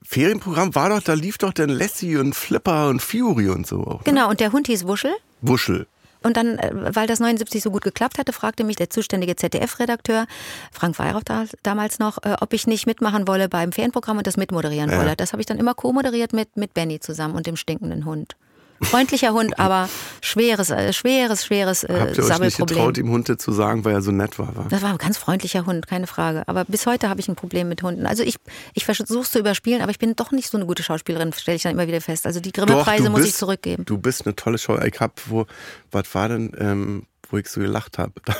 Ferienprogramm 0.08 0.76
war 0.76 0.89
doch, 0.89 1.02
da 1.02 1.13
lief 1.13 1.38
doch 1.38 1.54
dann 1.54 1.70
Lassie 1.70 2.18
und 2.18 2.36
Flipper 2.36 2.89
und 2.89 3.02
Fury 3.02 3.50
und 3.50 3.65
so. 3.65 3.82
auch. 3.82 4.04
Genau, 4.04 4.30
und 4.30 4.39
der 4.39 4.52
Hund 4.52 4.68
hieß 4.68 4.88
Wuschel. 4.88 5.13
Wuschel. 5.41 5.88
Und 6.26 6.38
dann, 6.38 6.58
äh, 6.58 6.96
weil 6.96 7.06
das 7.06 7.20
79 7.20 7.62
so 7.62 7.70
gut 7.70 7.84
geklappt 7.84 8.18
hatte, 8.18 8.34
fragte 8.34 8.63
mich 8.63 8.76
der 8.76 8.89
zuständige 8.89 9.36
ZDF-Redakteur, 9.36 10.26
Frank 10.72 10.98
Weihrauch 10.98 11.24
da, 11.24 11.46
damals 11.62 12.00
noch, 12.00 12.18
äh, 12.24 12.36
ob 12.41 12.54
ich 12.54 12.65
nicht 12.65 12.88
mitmachen 12.88 13.28
wolle 13.28 13.48
beim 13.48 13.72
Ferienprogramm 13.72 14.18
und 14.18 14.26
das 14.26 14.36
mitmoderieren 14.36 14.91
wolle. 14.91 15.15
Das 15.15 15.34
habe 15.34 15.41
ich 15.41 15.46
dann 15.46 15.60
immer 15.60 15.76
co-moderiert 15.76 16.34
mit, 16.34 16.58
mit 16.58 16.74
Benny 16.74 17.00
zusammen 17.00 17.36
und 17.36 17.46
dem 17.46 17.56
stinkenden 17.56 18.06
Hund. 18.06 18.36
Freundlicher 18.82 19.34
Hund, 19.34 19.58
aber 19.60 19.90
schweres, 20.22 20.70
äh, 20.70 20.92
schweres, 20.94 21.46
schweres 21.46 21.84
äh, 21.84 21.98
Habt 22.00 22.18
ihr 22.18 22.24
euch 22.26 22.40
nicht 22.40 22.58
getraut, 22.58 22.98
ihm 22.98 23.10
Hunde 23.10 23.38
zu 23.38 23.52
sagen, 23.52 23.86
weil 23.86 23.94
er 23.94 24.02
so 24.02 24.12
nett 24.12 24.38
war? 24.38 24.56
war? 24.56 24.66
Das 24.70 24.82
war 24.82 24.92
ein 24.92 24.98
ganz 24.98 25.18
freundlicher 25.18 25.66
Hund, 25.66 25.88
keine 25.88 26.08
Frage. 26.08 26.44
Aber 26.48 26.66
bis 26.66 26.86
heute 26.86 27.10
habe 27.10 27.20
ich 27.20 27.28
ein 27.28 27.36
Problem 27.36 27.70
mit 27.70 27.82
Hunden. 27.84 28.06
Also 28.06 28.24
ich, 28.24 28.36
ich 28.74 28.86
versuche 28.86 29.20
es 29.22 29.32
zu 29.32 29.40
überspielen, 29.40 29.82
aber 29.82 29.92
ich 29.92 30.00
bin 30.00 30.16
doch 30.16 30.32
nicht 30.32 30.50
so 30.50 30.58
eine 30.58 30.66
gute 30.66 30.84
Schauspielerin, 30.84 31.32
stelle 31.34 31.56
ich 31.56 31.64
dann 31.64 31.72
immer 31.72 31.88
wieder 31.88 32.02
fest. 32.02 32.26
Also 32.26 32.40
die 32.40 32.52
Grimme-Preise 32.52 33.10
muss 33.10 33.26
ich 33.26 33.36
zurückgeben. 33.36 33.86
Du 33.86 33.98
bist 33.98 34.26
eine 34.26 34.36
tolle 34.36 34.58
Show. 34.58 34.78
Ich 34.80 35.00
hab, 35.00 35.22
wo, 35.30 35.46
was 35.92 36.14
war 36.14 36.30
denn, 36.30 36.52
ähm, 36.60 37.04
wo 37.30 37.38
ich 37.38 37.48
so 37.48 37.60
gelacht 37.62 37.98
habe? 37.98 38.14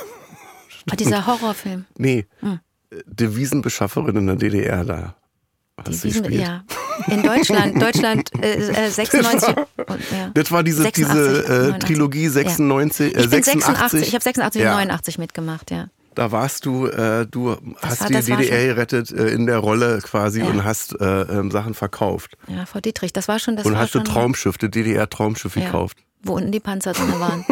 Ah, 0.88 0.94
dieser 0.94 1.26
Horrorfilm. 1.26 1.84
nee, 1.98 2.26
Hm. 2.38 2.60
Devisenbeschafferin 3.06 4.16
in 4.16 4.26
der 4.28 4.36
DDR 4.36 4.84
da. 4.84 5.16
Hast 5.84 6.04
Die 6.04 6.08
gespielt? 6.10 6.40
ja. 6.40 6.64
In 7.08 7.22
Deutschland, 7.22 7.80
Deutschland 7.82 8.30
äh, 8.42 8.86
äh, 8.86 8.90
96. 8.90 9.48
Und, 9.48 9.66
ja. 10.10 10.30
Das 10.32 10.50
war 10.50 10.62
diese, 10.62 10.82
86, 10.82 11.04
diese 11.06 11.44
äh, 11.44 11.48
89. 11.48 11.78
Trilogie 11.88 12.28
96, 12.28 13.06
Ich 13.08 13.16
äh, 13.16 13.20
bin 13.28 13.30
86. 13.42 13.64
86, 13.66 14.08
ich 14.08 14.14
habe 14.14 14.24
86 14.24 14.62
Ja. 14.62 14.70
und 14.70 14.76
89 14.78 15.18
mitgemacht, 15.18 15.70
ja. 15.70 15.88
Da 16.14 16.32
warst 16.32 16.64
du, 16.64 16.86
äh, 16.86 17.26
du 17.26 17.56
hast 17.82 18.00
war- 18.00 18.08
die 18.08 18.14
das 18.14 18.30
war 18.30 18.38
DDR 18.38 18.66
gerettet 18.68 19.10
äh, 19.12 19.28
in 19.28 19.44
der 19.46 19.58
Rolle 19.58 20.00
quasi 20.02 20.40
Ja. 20.40 20.46
und 20.46 20.64
hast 20.64 20.98
äh, 20.98 21.04
ähm, 21.04 21.50
Sachen 21.50 21.74
verkauft. 21.74 22.38
Ja, 22.48 22.64
Frau 22.64 22.80
Dietrich, 22.80 23.12
das 23.12 23.28
war 23.28 23.38
schon 23.38 23.56
das 23.56 23.66
und 23.66 23.74
war 23.74 23.80
hast 23.82 23.94
du 23.94 23.98
schon, 23.98 24.06
Traumschiff, 24.06 24.56
das 24.56 24.70
DDR-Traumschiff 24.70 25.56
ja, 25.56 25.66
gekauft. 25.66 25.98
Wo 26.22 26.36
unten 26.36 26.52
die 26.52 26.60
Panzer 26.60 26.94
drin 26.94 27.12
waren. 27.20 27.44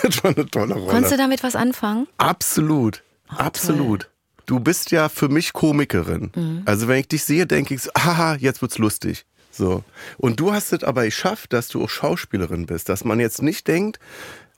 Das 0.00 0.22
war 0.22 0.30
eine 0.30 0.46
tolle 0.48 0.74
Rolle. 0.74 0.86
Konntest 0.92 1.12
du 1.12 1.16
damit 1.16 1.42
was 1.42 1.56
anfangen? 1.56 2.06
Absolut. 2.18 3.02
Absolut. 3.26 4.08
Du 4.50 4.58
bist 4.58 4.90
ja 4.90 5.08
für 5.08 5.28
mich 5.28 5.52
Komikerin. 5.52 6.32
Mhm. 6.34 6.62
Also 6.64 6.88
wenn 6.88 6.98
ich 6.98 7.06
dich 7.06 7.22
sehe, 7.22 7.46
denke 7.46 7.72
ich 7.74 7.82
so, 7.82 7.90
haha, 7.96 8.34
jetzt 8.34 8.60
wird's 8.62 8.78
lustig. 8.78 9.24
So. 9.52 9.84
Und 10.18 10.40
du 10.40 10.52
hast 10.52 10.72
es 10.72 10.82
aber 10.82 11.04
geschafft, 11.04 11.52
dass 11.52 11.68
du 11.68 11.84
auch 11.84 11.88
Schauspielerin 11.88 12.66
bist, 12.66 12.88
dass 12.88 13.04
man 13.04 13.20
jetzt 13.20 13.42
nicht 13.42 13.68
denkt, 13.68 14.00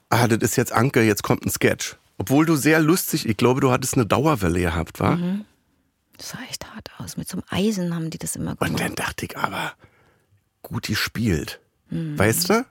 ah, 0.09 0.29
das 0.29 0.39
ist 0.39 0.57
jetzt 0.57 0.73
Anke, 0.73 1.03
jetzt 1.03 1.23
kommt 1.23 1.45
ein 1.45 1.51
Sketch. 1.51 1.97
Obwohl 2.17 2.47
du 2.47 2.57
sehr 2.57 2.81
lustig, 2.81 3.29
ich 3.29 3.37
glaube, 3.37 3.61
du 3.61 3.71
hattest 3.71 3.93
eine 3.95 4.07
Dauerwelle 4.07 4.61
gehabt, 4.61 4.99
war? 4.99 5.17
Mhm. 5.17 5.45
Das 6.17 6.31
sah 6.31 6.39
echt 6.49 6.65
hart 6.75 6.89
aus. 6.97 7.19
Mit 7.19 7.29
so 7.29 7.37
einem 7.37 7.45
Eisen 7.51 7.95
haben 7.95 8.09
die 8.09 8.17
das 8.19 8.35
immer 8.35 8.53
Und 8.53 8.61
gemacht. 8.61 8.81
dann 8.83 8.95
dachte 8.95 9.27
ich 9.27 9.37
aber, 9.37 9.73
gut 10.63 10.87
gespielt. 10.87 11.61
Mhm. 11.91 12.19
Weißt 12.19 12.49
du? 12.49 12.65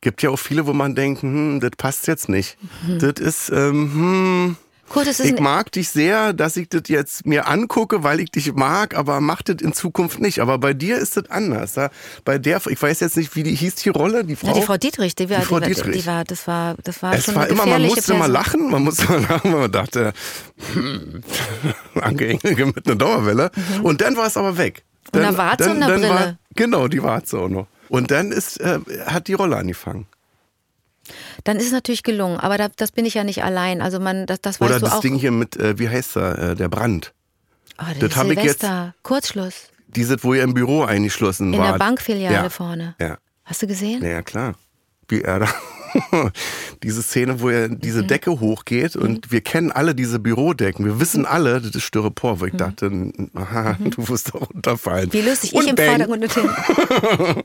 Gibt 0.00 0.22
ja 0.22 0.30
auch 0.30 0.38
viele, 0.38 0.66
wo 0.68 0.72
man 0.72 0.94
denkt, 0.94 1.22
hm, 1.22 1.58
das 1.58 1.72
passt 1.76 2.06
jetzt 2.06 2.28
nicht. 2.28 2.58
Das 3.00 3.14
ist, 3.18 3.50
ähm, 3.50 3.92
hm, 3.92 4.56
Kurt, 4.92 5.06
es 5.06 5.20
ich 5.20 5.40
mag 5.40 5.72
dich 5.72 5.88
sehr, 5.88 6.32
dass 6.34 6.56
ich 6.56 6.68
das 6.68 6.82
jetzt 6.88 7.24
mir 7.26 7.48
angucke, 7.48 8.02
weil 8.04 8.20
ich 8.20 8.30
dich 8.30 8.52
mag, 8.52 8.94
aber 8.94 9.20
mach 9.20 9.40
das 9.42 9.56
in 9.62 9.72
Zukunft 9.72 10.20
nicht. 10.20 10.40
Aber 10.40 10.58
bei 10.58 10.74
dir 10.74 10.98
ist 10.98 11.16
das 11.16 11.30
anders. 11.30 11.72
Da, 11.72 11.90
bei 12.24 12.38
der, 12.38 12.60
ich 12.68 12.80
weiß 12.82 13.00
jetzt 13.00 13.16
nicht, 13.16 13.34
wie 13.34 13.42
die 13.42 13.54
hieß 13.54 13.76
die 13.76 13.88
Rolle, 13.88 14.24
die 14.24 14.36
Frau. 14.36 14.48
ja, 14.48 14.52
die 14.54 14.62
Frau 14.62 14.76
Dietrich, 14.76 15.14
die 15.14 15.30
war, 15.30 15.38
Die 15.38 15.44
Frau 15.46 15.60
die, 15.60 15.62
war, 15.62 15.68
Dietrich. 15.68 16.02
die 16.02 16.06
war, 16.06 16.24
das 16.24 16.46
war, 16.46 16.76
das 16.84 17.02
war 17.02 17.14
es 17.14 17.24
schon 17.24 17.34
war 17.34 17.44
eine 17.44 17.52
immer, 17.52 17.66
man 17.66 17.82
musste 17.82 18.12
mal 18.12 18.18
Person. 18.18 18.32
lachen, 18.32 18.70
man 18.70 18.84
musste 18.84 19.04
mal 19.10 19.22
lachen, 19.22 19.52
weil 19.52 19.60
man 19.60 19.72
dachte, 19.72 20.12
hm, 20.74 21.22
Anke 22.00 22.28
Engelke 22.28 22.66
mit 22.66 22.86
einer 22.86 22.96
Dauerwelle. 22.96 23.50
Und 23.82 24.00
dann 24.02 24.16
war 24.16 24.26
es 24.26 24.36
aber 24.36 24.58
weg. 24.58 24.82
Mhm. 24.84 25.08
Und 25.08 25.14
Dann, 25.16 25.24
eine 25.24 25.38
Warze 25.38 25.70
und 25.70 25.82
eine 25.82 26.08
War, 26.08 26.16
Brille. 26.18 26.38
genau, 26.54 26.88
die 26.88 27.02
Warze 27.02 27.38
auch 27.38 27.48
noch. 27.48 27.66
Und 27.88 28.10
dann 28.10 28.30
ist, 28.32 28.60
äh, 28.60 28.78
hat 29.06 29.28
die 29.28 29.34
Rolle 29.34 29.56
angefangen. 29.56 30.06
Dann 31.44 31.56
ist 31.56 31.66
es 31.66 31.72
natürlich 31.72 32.02
gelungen, 32.02 32.38
aber 32.38 32.58
da, 32.58 32.68
das 32.76 32.92
bin 32.92 33.04
ich 33.04 33.14
ja 33.14 33.24
nicht 33.24 33.42
allein. 33.44 33.82
Also 33.82 33.98
man, 34.00 34.26
das, 34.26 34.40
das 34.40 34.60
weißt 34.60 34.70
Oder 34.70 34.78
du 34.80 34.84
das 34.86 34.94
auch. 34.94 35.00
Ding 35.00 35.16
hier 35.16 35.32
mit, 35.32 35.56
äh, 35.56 35.78
wie 35.78 35.88
heißt 35.88 36.16
er, 36.16 36.38
äh, 36.38 36.54
der 36.54 36.68
Brand. 36.68 37.12
oh, 37.80 37.84
der 38.00 38.08
das 38.08 38.16
hab 38.16 38.26
ich 38.26 38.30
jetzt- 38.36 38.60
Silvester, 38.60 38.94
Kurzschluss. 39.02 39.54
Dieses, 39.88 40.22
wo 40.24 40.32
ihr 40.32 40.42
im 40.42 40.54
Büro 40.54 40.84
eingeschlossen 40.84 41.52
In 41.52 41.58
war. 41.60 41.72
der 41.72 41.78
Bankfiliale 41.78 42.34
ja. 42.34 42.48
vorne. 42.50 42.94
Ja. 43.00 43.18
Hast 43.44 43.62
du 43.62 43.66
gesehen? 43.66 44.02
Ja, 44.02 44.22
klar. 44.22 44.54
Wie 45.08 45.20
er 45.20 45.40
da. 45.40 45.48
diese 46.82 47.02
Szene, 47.02 47.40
wo 47.42 47.50
er 47.50 47.68
Mhm. 47.68 47.80
diese 47.80 48.02
Decke 48.04 48.30
hochgeht 48.40 48.96
und 48.96 49.30
wir 49.30 49.42
kennen 49.42 49.70
alle 49.70 49.94
diese 49.94 50.18
Bürodecken. 50.18 50.86
Wir 50.86 50.98
wissen 51.00 51.26
alle, 51.26 51.60
das 51.60 51.72
ist 51.74 51.82
Styropor, 51.82 52.40
wo 52.40 52.46
ich 52.46 52.54
dachte, 52.54 52.90
aha, 53.34 53.76
du 53.80 54.08
wirst 54.08 54.32
da 54.34 54.38
runterfallen. 54.38 55.08
Mhm. 55.08 55.12
Wie 55.12 55.20
lustig, 55.20 55.52
und 55.52 55.64
ich 55.64 55.70
im. 55.70 55.76
Vordergrund. 55.76 57.44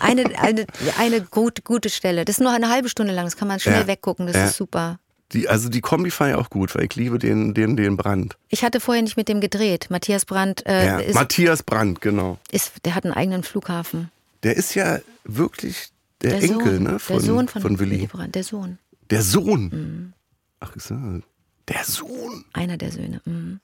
Eine, 0.00 0.38
eine, 0.38 0.66
eine 0.98 1.20
gut, 1.22 1.64
gute 1.64 1.90
Stelle. 1.90 2.24
Das 2.24 2.36
ist 2.36 2.40
nur 2.40 2.52
eine 2.52 2.68
halbe 2.68 2.88
Stunde 2.88 3.12
lang, 3.12 3.24
das 3.24 3.36
kann 3.36 3.48
man 3.48 3.60
schnell 3.60 3.80
Ja. 3.82 3.86
weggucken, 3.86 4.26
das 4.26 4.36
Ja. 4.36 4.46
ist 4.46 4.56
super. 4.56 4.98
Die, 5.32 5.46
also 5.48 5.68
die 5.68 5.80
Kombi 5.82 6.10
fand 6.10 6.30
ich 6.30 6.36
auch 6.36 6.48
gut, 6.48 6.74
weil 6.74 6.84
ich 6.84 6.94
liebe 6.96 7.18
den, 7.18 7.52
den, 7.52 7.76
den 7.76 7.96
Brand. 7.98 8.38
Ich 8.48 8.64
hatte 8.64 8.80
vorher 8.80 9.02
nicht 9.02 9.16
mit 9.18 9.28
dem 9.28 9.40
gedreht. 9.42 9.88
Matthias 9.90 10.24
Brandt 10.24 10.64
äh, 10.66 10.86
Ja. 10.86 10.98
ist, 11.00 11.14
Matthias 11.14 11.62
Brandt, 11.62 12.00
genau. 12.00 12.38
ist, 12.50 12.72
der 12.86 12.94
hat 12.94 13.04
einen 13.04 13.12
eigenen 13.12 13.42
Flughafen. 13.42 14.10
Der 14.42 14.56
ist 14.56 14.74
ja 14.74 15.00
wirklich 15.24 15.90
der, 16.22 16.30
Der 16.38 16.42
Enkel 16.44 16.76
Sohn, 16.76 16.82
ne, 16.84 16.98
von, 16.98 17.16
der 17.16 17.24
Sohn 17.26 17.48
von, 17.48 17.60
von 17.62 17.78
Willi. 17.78 18.06
Brandt, 18.06 18.34
der 18.36 18.44
Sohn. 18.44 18.78
Der 19.10 19.22
Sohn. 19.22 19.62
Mhm. 19.68 20.12
Ach, 20.60 20.74
ist 20.74 20.90
er? 20.90 21.20
Der 21.68 21.84
Sohn. 21.84 22.44
Einer 22.54 22.76
der 22.78 22.90
Söhne. 22.90 23.20
Mhm. 23.26 23.60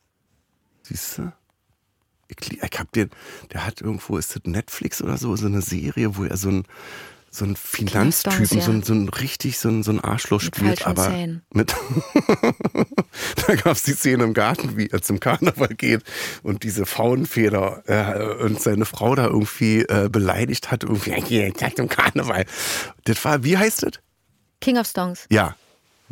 Siehst 0.83 1.17
du? 1.19 1.33
Ich, 2.41 2.79
hab 2.79 2.93
den, 2.93 3.11
der 3.53 3.67
hat 3.67 3.81
irgendwo, 3.81 4.17
ist 4.17 4.35
das 4.35 4.43
Netflix 4.45 5.03
oder 5.03 5.17
so, 5.17 5.35
so 5.37 5.47
eine 5.47 5.63
Serie, 5.63 6.17
wo 6.17 6.25
er 6.25 6.37
so 6.37 6.49
ein, 6.49 6.65
so 7.31 7.45
ein 7.45 7.57
Finanztypen, 7.57 8.59
ja. 8.59 8.65
so, 8.65 8.71
ein, 8.71 8.83
so 8.85 8.95
ein 8.95 9.09
richtig, 9.09 9.59
so 9.59 9.69
ein, 9.69 9.83
so 9.83 9.91
ein 9.91 10.01
Arschloch 10.01 10.43
Mit 10.43 10.55
spielt, 10.55 10.87
aber 10.87 11.09
Zähnen. 11.09 11.43
mit, 11.53 11.75
da 13.47 13.55
gab's 13.57 13.83
die 13.83 13.93
Szene 13.93 14.23
im 14.23 14.35
Garten, 14.35 14.77
wie 14.77 14.87
er 14.87 15.03
zum 15.03 15.19
Karneval 15.19 15.69
geht 15.69 16.03
und 16.45 16.63
diese 16.63 16.87
Faunfeder 16.87 17.83
äh, 17.87 18.45
und 18.45 18.63
seine 18.63 18.85
Frau 18.85 19.17
da 19.17 19.27
irgendwie 19.27 19.81
äh, 19.81 20.09
beleidigt 20.09 20.71
hat, 20.71 20.85
irgendwie, 20.85 21.11
ja, 21.11 21.49
ich 21.49 21.75
zum 21.75 21.89
Karneval. 21.89 22.47
Das 23.05 23.25
war, 23.25 23.43
wie 23.43 23.59
heißt 23.59 23.83
das? 23.83 23.93
King 24.61 24.79
of 24.79 24.87
Songs. 24.87 25.27
Ja, 25.29 25.57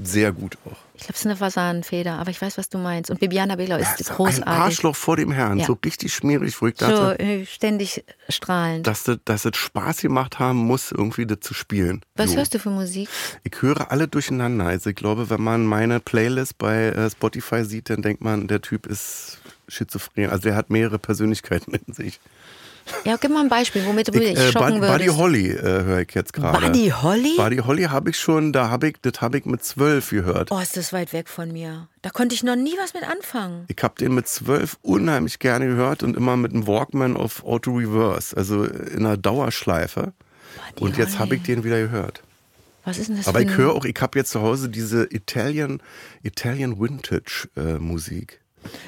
sehr 0.03 0.33
gut 0.33 0.59
auch. 0.65 0.77
Ich 1.03 1.07
glaube, 1.09 1.15
es 1.15 1.21
ist 1.23 1.27
eine 1.27 1.37
Fasanenfeder, 1.37 2.13
aber 2.21 2.31
ich 2.31 2.41
weiß, 2.41 2.59
was 2.59 2.69
du 2.69 2.79
meinst. 2.79 3.11
Und 3.11 3.19
Bibiana 3.19 3.57
Belo 3.57 3.75
ist 3.77 3.99
Ja, 3.99 4.05
so 4.05 4.11
ein 4.13 4.17
großartig. 4.17 4.47
Arschloch 4.47 4.95
vor 4.95 5.17
dem 5.17 5.33
Herrn, 5.33 5.59
Ja. 5.59 5.67
so 5.67 5.77
richtig 5.85 6.15
schmierig, 6.15 6.63
wo 6.63 6.69
ich 6.69 6.75
So 6.79 6.87
dachte, 6.87 7.19
äh, 7.19 7.45
ständig 7.45 8.05
strahlend. 8.29 8.87
dass 8.87 9.03
das, 9.03 9.19
dass 9.25 9.45
es 9.45 9.57
Spaß 9.57 10.03
gemacht 10.03 10.39
haben 10.39 10.59
muss, 10.59 10.93
irgendwie 10.93 11.27
das 11.27 11.41
zu 11.41 11.55
spielen. 11.55 12.03
Was 12.15 12.31
so. 12.31 12.37
hörst 12.37 12.55
du 12.55 12.61
für 12.61 12.71
Musik? 12.71 13.09
Ich 13.43 13.61
höre 13.61 13.91
alle 13.91 14.07
durcheinander. 14.07 14.67
Also 14.67 14.91
ich 14.91 14.97
glaube, 14.97 15.29
wenn 15.29 15.43
man 15.43 15.67
meine 15.67 15.99
Playlist 15.99 16.57
bei 16.59 16.85
äh, 16.91 17.11
Spotify 17.11 17.65
sieht, 17.65 17.91
dann 17.91 18.01
denkt 18.03 18.23
man, 18.23 18.47
der 18.47 18.63
Typ 18.63 18.87
ist 18.87 19.39
schizophren. 19.67 20.31
Also 20.31 20.45
der 20.45 20.55
hat 20.55 20.71
mehrere 20.71 21.01
Persönlichkeiten 21.01 21.75
in 21.87 21.93
sich. 21.95 22.21
Ja, 23.05 23.17
gib 23.17 23.31
mal 23.31 23.41
ein 23.43 23.49
Beispiel, 23.49 23.85
womit 23.87 24.09
du 24.09 24.13
mich 24.13 24.31
Ich, 24.33 24.39
äh, 24.39 24.53
schocken 24.53 24.81
Bud- 24.81 24.89
Buddy 24.89 25.05
würdest. 25.07 25.17
Holly 25.19 25.49
äh, 25.51 25.63
höre 25.85 26.01
ich 26.01 26.15
jetzt 26.15 26.33
gerade. 26.33 26.61
Buddy 26.67 26.89
Holly? 26.91 27.35
Buddy 27.37 27.57
Holly 27.59 27.83
habe 27.85 28.11
ich 28.11 28.19
schon, 28.19 28.53
da 28.53 28.71
habe 28.71 28.89
ich, 28.89 28.97
das 29.03 29.21
habe 29.21 29.39
ich 29.39 29.45
mit 29.45 29.65
zwölf 29.65 30.11
gehört. 30.11 30.51
Oh, 30.53 30.59
ist 30.59 30.77
das 30.77 30.93
weit 30.93 31.13
weg 31.13 31.29
von 31.29 31.53
mir. 31.53 31.89
Da 32.03 32.11
konnte 32.11 32.35
ich 32.35 32.43
noch 32.43 32.57
nie 32.57 32.75
was 32.81 32.95
mit 32.95 33.03
anfangen. 33.09 33.65
Ich 33.69 33.83
habe 33.83 33.95
den 33.99 34.15
mit 34.15 34.29
zwölf 34.29 34.77
unheimlich 34.83 35.39
gerne 35.39 35.67
gehört 35.67 36.03
und 36.03 36.17
immer 36.17 36.37
mit 36.37 36.53
einem 36.53 36.67
Walkman 36.67 37.17
auf 37.17 37.45
Auto 37.45 37.73
Reverse, 37.77 38.37
also 38.37 38.65
in 38.65 38.99
einer 39.07 39.17
Dauerschleife. 39.17 40.13
Buddy 40.75 40.85
Und 40.85 40.99
jetzt 40.99 41.19
habe 41.19 41.37
ich 41.37 41.43
den 41.43 41.65
wieder 41.65 41.81
gehört. 41.81 42.23
Was 42.85 42.99
ist 42.99 43.09
denn 43.09 43.17
das 43.17 43.29
Aber 43.29 43.39
für 43.39 43.45
ich 43.45 43.57
höre 43.57 43.73
auch, 43.75 43.85
ich 43.85 43.95
habe 44.01 44.19
jetzt 44.19 44.33
zu 44.33 44.43
Hause 44.43 44.69
diese 44.69 45.05
Italian, 45.11 45.81
Italian 46.23 46.81
Vintage 46.81 47.49
äh, 47.57 47.79
Musik. 47.79 48.41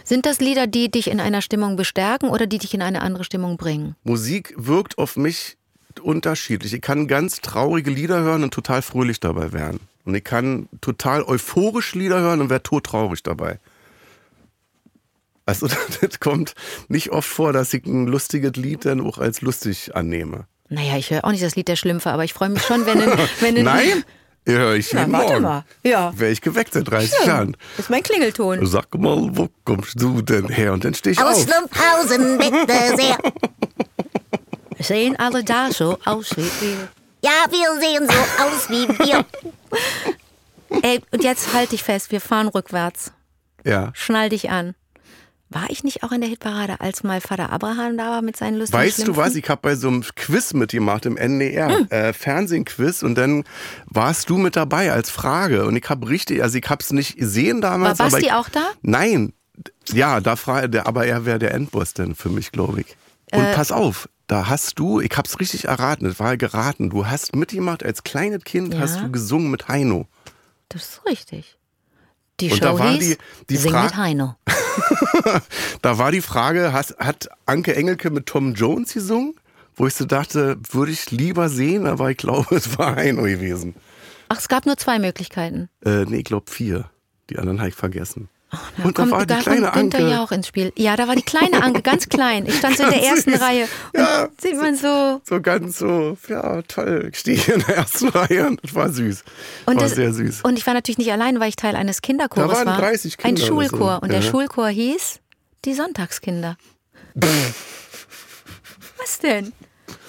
Sind 0.04 0.26
das 0.26 0.40
Lieder, 0.40 0.66
die 0.66 0.90
dich 0.90 1.10
in 1.10 1.20
einer 1.20 1.42
Stimmung 1.42 1.76
bestärken 1.76 2.28
oder 2.28 2.46
die 2.46 2.58
dich 2.58 2.74
in 2.74 2.82
eine 2.82 3.02
andere 3.02 3.24
Stimmung 3.24 3.56
bringen? 3.56 3.96
Musik 4.04 4.54
wirkt 4.56 4.98
auf 4.98 5.16
mich 5.16 5.56
unterschiedlich. 6.02 6.74
Ich 6.74 6.82
kann 6.82 7.08
ganz 7.08 7.40
traurige 7.40 7.90
Lieder 7.90 8.20
hören 8.20 8.42
und 8.42 8.52
total 8.52 8.82
fröhlich 8.82 9.20
dabei 9.20 9.52
werden. 9.52 9.80
Und 10.04 10.14
ich 10.14 10.24
kann 10.24 10.68
total 10.80 11.22
euphorisch 11.22 11.94
Lieder 11.94 12.20
hören 12.20 12.40
und 12.40 12.50
werde 12.50 12.64
todtraurig 12.64 13.22
dabei. 13.22 13.58
Also 15.46 15.68
das 16.00 16.20
kommt 16.20 16.54
nicht 16.88 17.10
oft 17.10 17.28
vor, 17.28 17.52
dass 17.52 17.72
ich 17.74 17.86
ein 17.86 18.06
lustiges 18.06 18.56
Lied 18.56 18.84
dann 18.84 19.00
auch 19.00 19.18
als 19.18 19.40
lustig 19.40 19.94
annehme. 19.94 20.46
Naja, 20.68 20.96
ich 20.96 21.10
höre 21.10 21.24
auch 21.24 21.30
nicht 21.30 21.42
das 21.42 21.56
Lied 21.56 21.68
der 21.68 21.76
Schlümpfe, 21.76 22.10
aber 22.10 22.24
ich 22.24 22.32
freue 22.32 22.48
mich 22.48 22.62
schon, 22.62 22.86
wenn 22.86 23.00
ein, 23.00 23.18
wenn 23.40 23.56
ein 23.58 23.64
Nein, 23.64 24.04
höre 24.52 24.74
ich 24.74 24.92
Na, 24.92 25.00
jeden 25.00 25.12
warte 25.12 25.28
Morgen. 25.32 25.42
mal. 25.42 25.64
Ja. 25.82 26.12
Wäre 26.16 26.30
ich 26.32 26.40
geweckt 26.40 26.74
seit 26.74 26.88
30 26.90 27.26
Jahren. 27.26 27.56
Das 27.76 27.86
ist 27.86 27.90
mein 27.90 28.02
Klingelton. 28.02 28.64
Sag 28.66 28.94
mal, 28.94 29.30
wo 29.32 29.48
kommst 29.64 30.00
du 30.00 30.20
denn 30.22 30.48
her? 30.48 30.72
Und 30.72 30.84
dann 30.84 30.94
stehe 30.94 31.12
ich 31.12 31.20
Aus 31.20 31.36
auf. 31.36 31.42
Schlumpfhausen, 31.48 32.38
bitte 32.38 32.96
sehr. 32.96 33.18
Sehen 34.78 35.16
alle 35.16 35.42
da 35.44 35.70
so 35.70 35.98
aus 36.04 36.30
wie 36.36 36.42
wir. 36.60 36.88
Ja, 37.22 37.30
wir 37.48 37.80
sehen 37.80 38.06
so 38.06 38.42
aus 38.44 38.68
wie 38.68 38.86
wir. 39.06 39.24
Ey, 40.82 41.00
und 41.10 41.24
jetzt 41.24 41.54
halt 41.54 41.72
dich 41.72 41.82
fest, 41.82 42.10
wir 42.12 42.20
fahren 42.20 42.48
rückwärts. 42.48 43.12
Ja. 43.64 43.92
Schnall 43.94 44.28
dich 44.28 44.50
an. 44.50 44.74
War 45.54 45.70
ich 45.70 45.84
nicht 45.84 46.02
auch 46.02 46.10
in 46.12 46.20
der 46.20 46.28
Hitparade, 46.28 46.80
als 46.80 47.04
mal 47.04 47.20
Vater 47.20 47.50
Abraham 47.50 47.96
da 47.96 48.10
war 48.10 48.22
mit 48.22 48.36
seinen 48.36 48.56
lustigen 48.58 48.82
Weißt 48.82 48.98
du 48.98 49.02
Schlümpfen? 49.04 49.22
was? 49.24 49.34
Ich 49.36 49.48
habe 49.48 49.60
bei 49.62 49.76
so 49.76 49.86
einem 49.88 50.02
Quiz 50.16 50.52
mitgemacht 50.52 51.06
im 51.06 51.16
NDR, 51.16 51.78
Hm. 51.78 51.86
äh, 51.90 52.12
Fernsehquiz 52.12 53.02
und 53.04 53.14
dann 53.14 53.44
warst 53.86 54.28
du 54.30 54.36
mit 54.36 54.56
dabei 54.56 54.90
als 54.92 55.10
Frage 55.10 55.64
und 55.66 55.76
ich 55.76 55.88
habe 55.88 56.08
richtig, 56.08 56.42
also 56.42 56.58
ich 56.58 56.68
habe 56.68 56.82
es 56.82 56.92
nicht 56.92 57.16
gesehen 57.16 57.60
damals. 57.60 57.98
War 58.00 58.10
Basti 58.10 58.26
ich, 58.26 58.32
auch 58.32 58.48
da? 58.48 58.64
Nein, 58.82 59.32
ja, 59.92 60.20
da 60.20 60.34
frage 60.36 60.84
aber 60.86 61.06
er 61.06 61.24
wäre 61.24 61.38
der 61.38 61.54
Endboss 61.54 61.94
denn 61.94 62.16
für 62.16 62.30
mich, 62.30 62.50
glaube 62.50 62.80
ich. 62.80 62.96
Und 63.32 63.40
Äh. 63.44 63.54
pass 63.54 63.70
auf, 63.70 64.08
da 64.26 64.48
hast 64.48 64.78
du, 64.80 65.00
ich 65.00 65.16
habe 65.16 65.28
es 65.28 65.38
richtig 65.38 65.66
erraten, 65.66 66.06
es 66.06 66.18
war 66.18 66.36
geraten. 66.36 66.90
Du 66.90 67.06
hast 67.06 67.36
mitgemacht 67.36 67.84
als 67.84 68.02
kleines 68.02 68.42
Kind, 68.42 68.74
Ja. 68.74 68.80
hast 68.80 69.00
du 69.00 69.10
gesungen 69.12 69.50
mit 69.52 69.68
Heino. 69.68 70.06
Das 70.68 70.82
ist 70.82 71.06
richtig. 71.06 71.58
Die 72.40 72.50
Und 72.50 72.56
Show 72.58 72.64
da 72.64 72.78
war 72.80 72.90
hieß 72.90 73.10
die- 73.10 73.16
die 73.50 73.56
Sing 73.56 73.70
Fra- 73.70 73.84
mit 73.84 73.96
Heino. 73.96 74.34
Da 75.82 75.98
war 75.98 76.12
die 76.12 76.20
Frage, 76.20 76.72
hast, 76.72 76.96
hat 76.98 77.28
Anke 77.46 77.74
Engelke 77.76 78.10
mit 78.10 78.26
Tom 78.26 78.54
Jones 78.54 78.92
gesungen? 78.94 79.34
Wo 79.76 79.86
ich 79.86 79.94
so 79.94 80.04
dachte, 80.04 80.56
würde 80.70 80.92
ich 80.92 81.10
lieber 81.10 81.48
sehen, 81.48 81.86
aber 81.86 82.10
ich 82.10 82.16
glaube, 82.16 82.54
es 82.54 82.78
war 82.78 82.94
Heino 82.96 83.22
gewesen. 83.22 83.74
Ach, 84.28 84.38
es 84.38 84.48
gab 84.48 84.66
nur 84.66 84.76
zwei 84.76 84.98
Möglichkeiten. 84.98 85.68
Äh, 85.84 86.04
nee, 86.04 86.18
ich 86.18 86.24
glaube 86.24 86.50
vier. 86.50 86.90
Die 87.30 87.38
anderen 87.38 87.58
habe 87.58 87.70
ich 87.70 87.74
vergessen. 87.74 88.28
Da 88.76 88.84
Und 88.84 88.98
da 88.98 89.02
kommt, 89.02 89.12
war 89.12 89.20
die 89.20 89.34
da 89.34 89.40
kleine 89.40 89.72
Anke. 89.72 90.08
Jauch 90.08 90.32
ins 90.32 90.46
Spiel. 90.48 90.72
Ja, 90.76 90.96
da 90.96 91.06
war 91.08 91.16
die 91.16 91.22
kleine 91.22 91.62
Anke, 91.62 91.82
ganz 91.82 92.08
klein. 92.08 92.46
Ich 92.46 92.56
stand 92.56 92.76
so 92.76 92.84
in 92.84 92.90
der 92.90 93.02
ersten 93.04 93.32
süß. 93.32 93.40
Reihe. 93.40 93.68
Ja. 93.94 94.28
sieht 94.40 94.56
man 94.56 94.76
so. 94.76 95.20
So 95.28 95.40
ganz 95.40 95.78
so, 95.78 96.16
ja, 96.28 96.62
toll. 96.62 97.10
Ich 97.12 97.18
stehe 97.20 97.36
hier 97.38 97.54
in 97.54 97.64
der 97.66 97.76
ersten 97.76 98.08
Reihe 98.08 98.46
und 98.46 98.60
das 98.62 98.74
war 98.74 98.88
süß. 98.90 99.24
Und, 99.66 99.76
war 99.76 99.82
das, 99.84 99.94
sehr 99.94 100.12
süß. 100.12 100.42
und 100.42 100.58
ich 100.58 100.66
war 100.66 100.74
natürlich 100.74 100.98
nicht 100.98 101.12
allein, 101.12 101.40
weil 101.40 101.48
ich 101.48 101.56
Teil 101.56 101.76
eines 101.76 102.02
Kinderchores 102.02 102.50
Da 102.50 102.56
waren 102.56 102.66
war. 102.66 102.78
30 102.78 103.18
Ein 103.18 103.34
Kinder 103.34 103.40
so. 103.42 103.46
Schulchor. 103.46 104.02
Und 104.02 104.10
der 104.12 104.20
Ja. 104.20 104.30
Schulchor 104.30 104.68
hieß 104.68 105.20
Die 105.64 105.74
Sonntagskinder. 105.74 106.56
Was 108.98 109.18
denn? 109.22 109.52